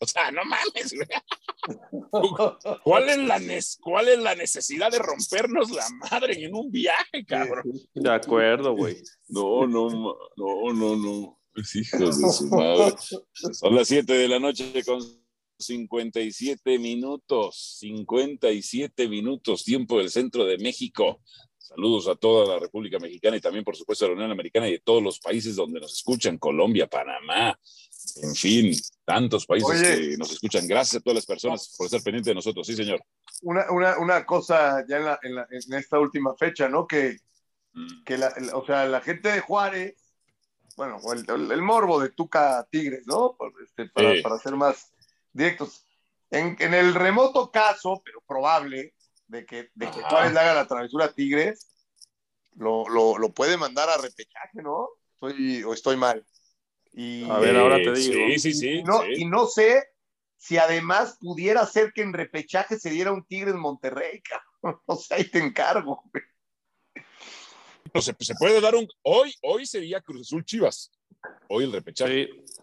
O 0.00 0.06
sea, 0.06 0.30
no 0.30 0.42
mames, 0.44 0.94
güey. 0.94 1.08
¿Cuál 2.84 3.08
es, 3.08 3.18
la 3.18 3.40
¿Cuál 3.80 4.08
es 4.08 4.18
la 4.18 4.34
necesidad 4.34 4.90
de 4.90 4.98
rompernos 4.98 5.70
la 5.70 5.86
madre 6.10 6.44
en 6.44 6.54
un 6.54 6.70
viaje, 6.70 7.24
cabrón? 7.26 7.64
De 7.94 8.10
acuerdo, 8.10 8.74
güey. 8.74 9.02
No, 9.28 9.66
no, 9.66 9.88
no, 10.36 10.72
no, 10.72 10.96
no. 10.96 11.40
Hijos 11.74 12.20
de 12.20 12.30
su 12.30 12.46
madre. 12.48 12.94
Son 13.52 13.74
las 13.74 13.88
7 13.88 14.12
de 14.12 14.28
la 14.28 14.38
noche 14.38 14.84
con 14.84 15.00
57 15.58 16.78
minutos. 16.78 17.76
57 17.80 19.08
minutos, 19.08 19.64
tiempo 19.64 19.98
del 19.98 20.10
centro 20.10 20.44
de 20.44 20.58
México. 20.58 21.20
Saludos 21.58 22.06
a 22.08 22.14
toda 22.14 22.46
la 22.54 22.60
República 22.60 22.98
Mexicana 22.98 23.36
y 23.36 23.40
también, 23.40 23.64
por 23.64 23.76
supuesto, 23.76 24.04
a 24.04 24.08
la 24.08 24.14
Unión 24.14 24.30
Americana 24.30 24.68
y 24.68 24.72
de 24.72 24.78
todos 24.78 25.02
los 25.02 25.18
países 25.18 25.56
donde 25.56 25.80
nos 25.80 25.94
escuchan, 25.94 26.38
Colombia, 26.38 26.86
Panamá, 26.86 27.58
en 28.22 28.34
fin, 28.36 28.72
tantos 29.04 29.46
países 29.46 29.70
Oye. 29.70 30.10
que 30.10 30.16
nos 30.16 30.30
escuchan. 30.30 30.66
Gracias 30.68 31.00
a 31.00 31.04
todas 31.04 31.16
las 31.16 31.26
personas 31.26 31.74
por 31.76 31.86
estar 31.86 32.02
pendientes 32.02 32.30
de 32.30 32.34
nosotros. 32.36 32.64
Sí, 32.66 32.74
señor. 32.76 33.00
Una, 33.42 33.68
una, 33.72 33.98
una 33.98 34.24
cosa 34.24 34.84
ya 34.88 34.98
en, 34.98 35.04
la- 35.06 35.18
en, 35.22 35.34
la- 35.34 35.48
en 35.50 35.74
esta 35.74 35.98
última 35.98 36.36
fecha, 36.36 36.68
¿no? 36.68 36.86
Que, 36.86 37.16
que 38.04 38.16
la, 38.16 38.32
o 38.54 38.64
sea, 38.64 38.86
la 38.86 39.00
gente 39.00 39.30
de 39.32 39.40
Juárez, 39.40 39.96
bueno, 40.76 40.98
el, 41.12 41.50
el- 41.50 41.62
morbo 41.62 41.98
de 42.00 42.10
Tuca 42.10 42.64
Tigres, 42.70 43.06
¿no? 43.08 43.36
Este, 43.64 43.88
para, 43.90 44.14
Sí. 44.14 44.22
para 44.22 44.38
ser 44.38 44.54
más 44.54 44.92
directos. 45.36 45.84
En, 46.30 46.56
en 46.58 46.74
el 46.74 46.94
remoto 46.94 47.50
caso, 47.50 48.02
pero 48.04 48.20
probable, 48.26 48.94
de 49.28 49.46
que, 49.46 49.70
de 49.74 49.90
que. 49.90 50.02
Juárez 50.02 50.32
le 50.32 50.40
haga 50.40 50.54
la 50.54 50.66
travesura 50.66 51.06
a 51.06 51.12
Tigres, 51.12 51.68
lo, 52.56 52.88
lo, 52.88 53.18
lo 53.18 53.32
puede 53.32 53.56
mandar 53.56 53.88
a 53.88 53.98
repechaje, 53.98 54.62
¿no? 54.62 54.88
Estoy, 55.14 55.62
o 55.62 55.72
estoy 55.72 55.96
mal. 55.96 56.26
Y, 56.92 57.28
A 57.30 57.38
ver, 57.38 57.56
ahora 57.56 57.76
te 57.76 57.90
Eh, 57.90 57.92
digo. 57.92 58.14
Sí, 58.14 58.38
sí, 58.38 58.54
sí. 58.54 58.68
y 58.78 58.82
no, 58.82 59.02
sí. 59.02 59.12
y 59.18 59.24
no 59.26 59.46
sé 59.46 59.84
si 60.38 60.58
además 60.58 61.16
pudiera 61.20 61.64
ser 61.66 61.92
que 61.92 62.02
en 62.02 62.12
repechaje 62.12 62.78
se 62.78 62.90
diera 62.90 63.12
un 63.12 63.24
Tigres 63.24 63.54
Monterrey, 63.54 64.22
cabrón. 64.62 64.80
O 64.86 64.96
sea, 64.96 65.18
ahí 65.18 65.24
te 65.30 65.38
encargo. 65.38 66.02
güey. 66.12 66.24
No, 67.94 68.02
se, 68.02 68.14
se 68.18 68.34
puede 68.34 68.60
dar 68.60 68.74
un. 68.74 68.88
Hoy, 69.02 69.34
hoy 69.42 69.64
sería 69.66 70.00
Cruz 70.00 70.22
Azul 70.22 70.44
Chivas. 70.44 70.90
Hoy 71.48 71.64
el 71.64 71.72
repechaje. 71.72 72.26
Sí. 72.26 72.54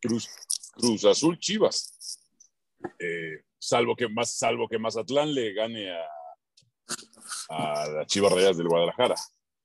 Cruz, 0.00 0.28
Cruz 0.76 1.04
Azul 1.04 1.38
Chivas. 1.38 2.20
Eh, 2.98 3.42
salvo, 3.58 3.96
que 3.96 4.08
más, 4.08 4.36
salvo 4.36 4.68
que 4.68 4.78
Mazatlán 4.78 5.32
le 5.34 5.52
gane 5.54 5.90
a, 5.90 6.04
a 7.48 7.88
las 7.88 8.06
Chivas 8.06 8.32
Rayas 8.32 8.56
del 8.56 8.68
Guadalajara. 8.68 9.14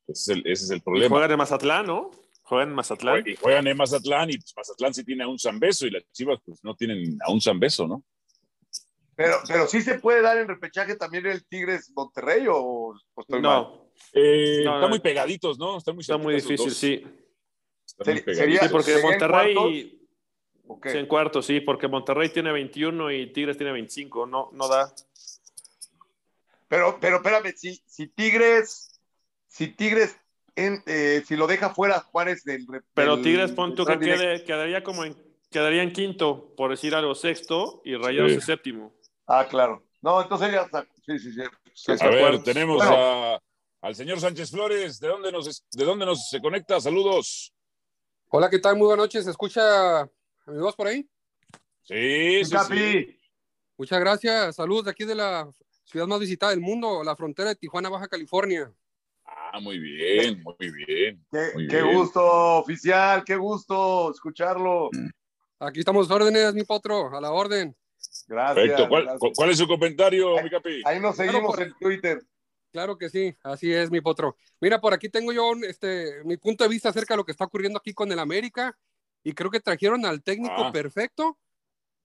Ese 0.07 0.11
es 0.11 0.27
el, 0.29 0.39
ese 0.47 0.63
es 0.65 0.69
el 0.71 0.81
problema. 0.81 1.09
Juegan 1.15 1.31
en 1.31 1.37
Mazatlán, 1.37 1.85
¿no? 1.85 2.11
Juegan 2.43 2.69
en 2.69 2.75
Mazatlán. 2.75 3.23
Y 3.27 3.35
juegan 3.35 3.67
en 3.67 3.77
Mazatlán 3.77 4.29
y 4.29 4.37
pues, 4.37 4.53
Mazatlán 4.55 4.93
sí 4.93 5.03
tiene 5.03 5.23
a 5.23 5.27
un 5.27 5.37
Zambeso 5.37 5.85
y 5.85 5.91
las 5.91 6.03
Chivas 6.11 6.39
pues 6.45 6.63
no 6.63 6.75
tienen 6.75 7.17
a 7.25 7.31
un 7.31 7.41
Zambeso, 7.41 7.87
¿no? 7.87 8.03
Pero, 9.15 9.35
pero 9.47 9.67
sí 9.67 9.81
se 9.81 9.99
puede 9.99 10.21
dar 10.21 10.37
en 10.37 10.47
repechaje 10.47 10.95
también 10.95 11.25
el 11.25 11.45
Tigres 11.45 11.91
Monterrey 11.93 12.47
o, 12.47 12.55
o 12.55 13.21
estoy 13.21 13.41
mal? 13.41 13.63
No, 13.63 13.91
Eh, 14.13 14.61
No, 14.63 14.71
están 14.71 14.81
no. 14.81 14.89
muy 14.89 14.99
pegaditos, 14.99 15.59
¿no? 15.59 15.77
Están 15.77 15.93
muy, 15.95 16.01
está 16.01 16.17
muy 16.17 16.35
difícil, 16.35 16.71
sí. 16.71 17.03
Están 17.85 18.13
muy 18.25 18.33
Sería- 18.33 18.61
Sí, 18.61 18.67
porque 18.71 18.93
¿Sería 18.93 18.99
en 19.01 19.09
Monterrey. 19.09 19.98
Cuartos? 20.77 20.91
Sí, 20.91 20.97
en 20.97 21.05
cuarto, 21.07 21.41
sí, 21.41 21.59
porque 21.61 21.87
Monterrey 21.87 22.29
tiene 22.29 22.51
21 22.51 23.11
y 23.11 23.31
Tigres 23.33 23.57
tiene 23.57 23.71
25. 23.73 24.25
No, 24.25 24.49
no 24.53 24.67
da. 24.67 24.93
Pero, 26.67 26.97
pero 26.99 27.17
espérame, 27.17 27.53
si, 27.55 27.81
si 27.87 28.07
Tigres, 28.07 28.99
si 29.47 29.67
Tigres, 29.69 30.15
en, 30.55 30.83
eh, 30.85 31.23
si 31.25 31.35
lo 31.35 31.47
deja 31.47 31.71
fuera 31.73 31.99
Juárez 31.99 32.43
del. 32.43 32.67
Pero 32.93 33.15
del- 33.15 33.23
Tigres, 33.23 33.51
pon 33.51 33.75
tú 33.75 33.85
que 33.85 33.97
quede, 33.99 34.43
quedaría 34.43 34.83
como 34.83 35.03
en, 35.05 35.15
quedaría 35.49 35.81
en 35.81 35.91
quinto, 35.93 36.53
por 36.55 36.69
decir 36.69 36.93
algo, 36.93 37.15
sexto, 37.15 37.81
y 37.85 37.95
Rayados 37.95 38.31
Sí. 38.31 38.35
en 38.35 38.41
séptimo. 38.41 38.93
Ah, 39.25 39.47
claro. 39.49 39.83
No, 40.01 40.21
entonces 40.21 40.51
ya 40.51 40.61
está. 40.61 40.85
Sí, 41.05 41.17
sí, 41.19 41.31
sí. 41.33 41.41
Sí, 41.73 41.91
A 41.99 42.09
ver, 42.09 42.43
tenemos 42.43 42.77
Bueno, 42.77 42.93
a- 42.93 43.41
al 43.81 43.95
señor 43.95 44.19
Sánchez 44.19 44.51
Flores. 44.51 44.99
¿De 44.99 45.07
dónde, 45.07 45.31
nos, 45.31 45.65
¿De 45.71 45.85
dónde 45.85 46.05
nos 46.05 46.29
se 46.29 46.41
conecta? 46.41 46.79
Saludos. 46.81 47.53
Hola, 48.27 48.49
¿qué 48.49 48.59
tal? 48.59 48.75
Muy 48.75 48.85
buenas 48.87 49.05
noches. 49.05 49.23
¿Se 49.25 49.31
escucha 49.31 50.07
mi 50.49 50.59
voz 50.59 50.75
por 50.75 50.87
ahí? 50.87 51.07
Sí, 51.83 52.43
sí, 52.45 52.51
Capi, 52.51 52.77
sí. 52.77 53.19
Muchas 53.77 53.99
gracias. 53.99 54.55
Saludos 54.55 54.85
de 54.85 54.91
aquí 54.91 55.05
de 55.05 55.15
la 55.15 55.49
ciudad 55.85 56.07
más 56.07 56.19
visitada 56.19 56.51
del 56.51 56.61
mundo, 56.61 57.03
la 57.03 57.15
frontera 57.15 57.49
de 57.49 57.55
Tijuana, 57.55 57.89
Baja 57.89 58.07
California. 58.07 58.71
Ah, 59.25 59.59
muy 59.61 59.79
bien, 59.79 60.43
muy 60.43 60.71
bien. 60.71 61.25
Qué, 61.31 61.51
Muy 61.53 61.67
qué 61.67 61.81
bien. 61.81 61.95
gusto, 61.95 62.21
oficial, 62.57 63.23
qué 63.23 63.35
gusto 63.35 64.11
escucharlo. 64.11 64.89
Aquí 65.59 65.79
estamos 65.79 66.09
a 66.09 66.15
órdenes, 66.15 66.53
mi 66.53 66.63
potro, 66.63 67.15
a 67.15 67.21
la 67.21 67.31
orden. 67.31 67.75
Gracias. 68.27 68.55
Perfecto. 68.55 68.89
¿Cuál, 68.89 69.03
gracias. 69.05 69.31
cuál 69.35 69.49
es 69.51 69.57
su 69.57 69.67
comentario, 69.67 70.41
mi 70.43 70.49
capi? 70.49 70.81
Ahí 70.85 70.99
nos 70.99 71.15
Claro, 71.15 71.31
seguimos 71.31 71.55
por- 71.55 71.63
en 71.63 71.73
Twitter. 71.79 72.21
Claro 72.71 72.97
que 72.97 73.09
sí, 73.09 73.35
así 73.43 73.73
es, 73.73 73.89
mi 73.89 73.99
potro. 73.99 74.37
Mira, 74.61 74.79
por 74.79 74.93
aquí 74.93 75.09
tengo 75.09 75.31
yo 75.31 75.49
un, 75.49 75.63
este, 75.63 76.23
mi 76.23 76.37
punto 76.37 76.63
de 76.63 76.69
vista 76.69 76.89
acerca 76.89 77.15
de 77.15 77.17
lo 77.17 77.25
que 77.25 77.31
está 77.31 77.45
ocurriendo 77.45 77.79
aquí 77.79 77.93
con 77.93 78.11
el 78.11 78.19
América 78.19 78.77
y 79.23 79.33
creo 79.33 79.51
que 79.51 79.59
trajeron 79.59 80.05
al 80.05 80.23
técnico 80.23 80.55
Ah. 80.57 80.71
perfecto 80.71 81.37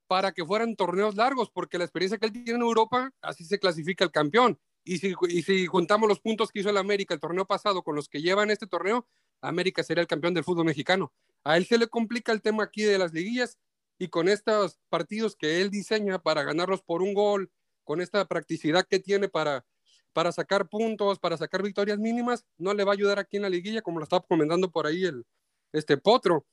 para 0.07 0.33
que 0.33 0.45
fueran 0.45 0.77
torneos 0.77 1.17
largos, 1.17 1.51
porque 1.51 1.79
la 1.79 1.85
experiencia 1.85 2.19
que 2.19 2.27
él 2.27 2.33
tiene 2.33 2.53
en 2.53 2.63
Europa, 2.63 3.11
así 3.23 3.45
se 3.45 3.59
clasifica 3.59 4.05
el 4.05 4.11
campeón. 4.11 4.59
Y 4.85 4.99
si, 4.99 5.15
y 5.29 5.43
si 5.43 5.67
juntamos 5.67 6.09
los 6.09 6.21
puntos 6.21 6.51
que 6.53 6.61
hizo 6.61 6.71
el 6.71 6.77
América 6.77 7.15
el 7.15 7.21
torneo 7.21 7.47
pasado 7.47 7.83
con 7.83 7.95
los 7.97 8.09
que 8.09 8.21
llevan 8.21 8.51
este 8.51 8.67
torneo, 8.67 9.09
América 9.41 9.83
sería 9.83 10.03
el 10.03 10.07
campeón 10.09 10.35
del 10.35 10.45
fútbol 10.45 10.67
mexicano. 10.67 11.13
A 11.43 11.57
él 11.57 11.67
se 11.67 11.79
le 11.79 11.87
complica 11.89 12.33
el 12.33 12.43
tema 12.43 12.65
aquí 12.65 12.83
de 12.83 12.99
las 12.99 13.13
liguillas 13.15 13.59
y 13.99 14.09
con 14.09 14.29
estos 14.29 14.79
partidos 14.91 15.37
que 15.37 15.63
él 15.63 15.71
diseña 15.71 16.19
para 16.19 16.43
ganarlos 16.45 16.83
por 16.83 17.01
un 17.03 17.15
gol, 17.15 17.51
con 17.85 18.01
esta 18.01 18.27
practicidad 18.27 18.87
que 18.87 18.99
tiene 18.99 19.29
para, 19.29 19.65
para 20.13 20.33
sacar 20.33 20.69
puntos, 20.69 21.19
para 21.19 21.37
sacar 21.39 21.63
victorias 21.63 21.99
mínimas, 21.99 22.45
no 22.59 22.75
le 22.75 22.85
va 22.85 22.93
a 22.93 22.95
ayudar 22.95 23.19
aquí 23.19 23.37
en 23.37 23.43
la 23.43 23.51
liguilla, 23.51 23.83
como 23.83 23.99
lo 24.01 24.05
estaba 24.05 24.25
comentando 24.29 24.71
por 24.71 24.87
ahí 24.87 25.05
el 25.05 25.25
este 25.73 25.97
Potro. 25.97 26.47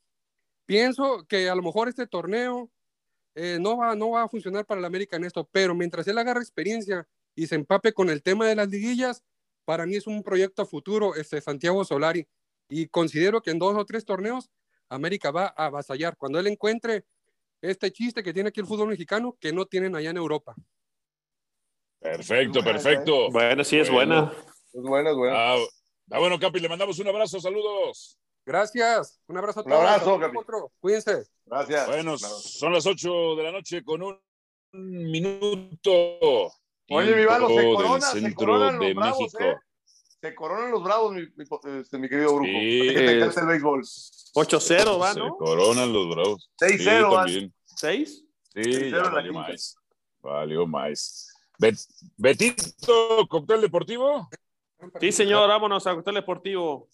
Pienso 0.71 1.25
que 1.27 1.49
a 1.49 1.55
lo 1.55 1.61
mejor 1.61 1.89
este 1.89 2.07
torneo 2.07 2.71
eh, 3.35 3.57
no, 3.59 3.75
va, 3.75 3.93
no 3.93 4.11
va 4.11 4.23
a 4.23 4.29
funcionar 4.29 4.65
para 4.65 4.79
el 4.79 4.85
América 4.85 5.17
en 5.17 5.25
esto, 5.25 5.45
pero 5.51 5.75
mientras 5.75 6.07
él 6.07 6.17
agarre 6.17 6.39
experiencia 6.39 7.05
y 7.35 7.47
se 7.47 7.55
empape 7.55 7.91
con 7.91 8.09
el 8.09 8.23
tema 8.23 8.47
de 8.47 8.55
las 8.55 8.69
liguillas, 8.69 9.21
para 9.65 9.85
mí 9.85 9.97
es 9.97 10.07
un 10.07 10.23
proyecto 10.23 10.61
a 10.61 10.65
futuro, 10.65 11.13
este 11.15 11.41
Santiago 11.41 11.83
Solari, 11.83 12.25
y 12.69 12.87
considero 12.87 13.41
que 13.41 13.51
en 13.51 13.59
dos 13.59 13.75
o 13.75 13.83
tres 13.83 14.05
torneos 14.05 14.49
América 14.87 15.29
va 15.29 15.53
a 15.57 15.65
avasallar. 15.65 16.15
Cuando 16.15 16.39
él 16.39 16.47
encuentre 16.47 17.03
este 17.59 17.91
chiste 17.91 18.23
que 18.23 18.31
tiene 18.31 18.47
aquí 18.47 18.61
el 18.61 18.65
fútbol 18.65 18.87
mexicano, 18.87 19.35
que 19.41 19.51
no 19.51 19.65
tienen 19.65 19.93
allá 19.97 20.11
en 20.11 20.17
Europa. 20.17 20.55
Perfecto, 21.99 22.63
perfecto. 22.63 23.29
Bueno, 23.29 23.65
sí, 23.65 23.77
es 23.77 23.91
Bueno. 23.91 24.27
buena. 24.27 24.45
Es 24.71 24.81
bueno, 24.83 25.09
es 25.09 25.15
bueno. 25.17 25.35
Ah, 25.35 25.57
ah, 26.11 26.19
bueno, 26.19 26.39
Capi, 26.39 26.61
le 26.61 26.69
mandamos 26.69 26.97
un 26.97 27.09
abrazo, 27.09 27.41
saludos. 27.41 28.17
Gracias, 28.45 29.21
un 29.27 29.37
abrazo 29.37 29.59
a 29.59 29.63
Un 29.63 29.69
todos. 29.69 29.81
abrazo, 29.81 29.99
Saludos, 30.05 30.21
Gaby. 30.21 30.33
Potro. 30.33 30.71
Cuídense. 30.79 31.23
Gracias. 31.45 31.87
Bueno, 31.87 32.17
son 32.17 32.73
las 32.73 32.85
8 32.85 33.35
de 33.35 33.43
la 33.43 33.51
noche 33.51 33.83
con 33.83 34.01
un 34.01 34.19
minuto. 34.73 36.51
Oye, 36.89 37.15
mi 37.15 37.25
Valo, 37.25 37.47
se 37.49 37.63
corona, 37.63 37.93
del 37.93 38.01
se 38.01 38.19
centro 38.19 38.35
coronan 38.35 38.77
los 38.77 38.85
de 38.87 38.93
bravos, 38.93 39.19
México. 39.19 39.43
¿eh? 39.43 39.55
Se 40.21 40.35
coronan 40.35 40.71
los 40.71 40.83
bravos, 40.83 41.13
mi, 41.13 41.21
mi- 41.35 41.79
este, 41.79 41.97
mi 41.97 42.09
querido 42.09 42.35
Brujo. 42.35 42.45
Sí. 42.45 42.81
Que 42.89 42.93
te 42.93 43.17
encanta 43.17 43.41
el 43.41 43.47
béisbol. 43.47 43.81
8-0, 44.33 44.99
va, 44.99 45.13
Se 45.13 45.19
¿no? 45.19 45.35
coronan 45.37 45.93
los 45.93 46.09
bravos. 46.09 46.49
6-0 46.59 47.27
Sí. 47.27 47.53
¿Seis? 47.65 48.25
Sí, 48.53 48.61
Tercero 48.61 48.89
ya 48.91 48.97
en 48.97 49.03
la 49.03 49.09
valió 49.11 49.31
quinta. 49.33 49.47
más. 49.49 49.75
Valió 50.21 50.67
más. 50.67 51.27
Bet- 51.57 51.87
Betito, 52.17 53.27
cóctel 53.29 53.61
deportivo. 53.61 54.29
Sí, 54.99 55.11
señor, 55.11 55.47
vámonos 55.47 55.85
a 55.87 55.93
Hotel 55.93 56.15
Deportivo. 56.15 56.89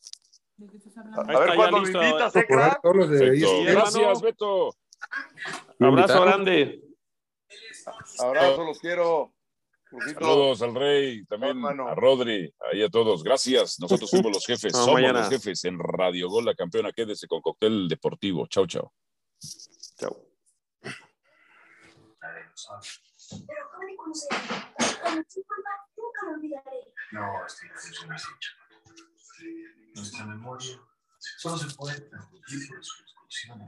A 1.16 1.24
ver 1.24 1.56
cuándo 1.56 1.82
me 1.82 1.88
invitas, 1.88 2.36
eh, 2.36 2.46
crack. 2.48 2.80
Gracias, 2.84 4.22
Beto. 4.22 4.74
¿Me 5.78 5.88
Abrazo 5.88 6.22
grande. 6.22 6.82
Abrazo, 8.20 8.64
los 8.64 8.80
quiero. 8.80 9.34
Brujito. 9.90 10.20
Saludos 10.20 10.62
al 10.64 10.76
Rey, 10.76 11.26
también 11.28 11.52
Hermano. 11.52 11.88
a 11.88 11.96
Rodri, 11.96 12.54
ahí 12.72 12.84
a 12.84 12.90
todos. 12.90 13.24
Gracias. 13.24 13.80
Nosotros 13.80 14.10
fuimos 14.10 14.34
los 14.34 14.46
jefes. 14.46 14.74
Somos 14.74 14.96
mañana. 14.96 15.20
los 15.20 15.30
jefes 15.30 15.64
en 15.64 15.80
Radio 15.80 16.30
Gol, 16.30 16.44
la 16.44 16.56
campeona. 16.56 16.92
Quédese 16.92 17.26
con 17.28 17.40
cóctel 17.42 17.88
deportivo. 17.88 18.48
Chau, 18.48 18.68
chau. 18.68 18.92
Chao. 19.98 20.28
Pero 23.30 23.70
¿cómo 23.72 23.84
le 23.84 23.96
conocí? 23.96 24.28
Por 25.44 25.64
mar, 25.64 25.80
nunca 25.96 26.26
lo 26.26 26.32
olvidaré. 26.34 26.94
No, 27.12 27.46
este 27.46 27.68
no 27.68 27.76
funciona 27.80 28.16
así, 28.16 28.28
chaval 28.40 28.68
nuestra 29.98 30.26
memoria. 30.26 30.80
Solo 31.38 31.58
se 31.58 31.76
puede 31.76 32.00
transmitir 32.02 32.68
por 32.70 32.84
su 32.84 33.02
exclusión 33.02 33.66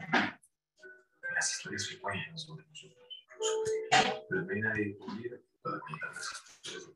las 1.34 1.52
historias 1.52 1.88
que 1.88 2.00
cuentan 2.00 2.38
sobre 2.38 2.66
nosotros. 2.68 2.98
Pero 4.30 4.42
no 4.44 4.54
hay 4.54 4.62
nadie 4.62 4.86
que 4.86 4.94
pudiera 4.94 5.38
para 5.62 5.80
contar 5.80 6.14
las 6.14 6.32
historias 6.32 6.88
de 6.88 6.94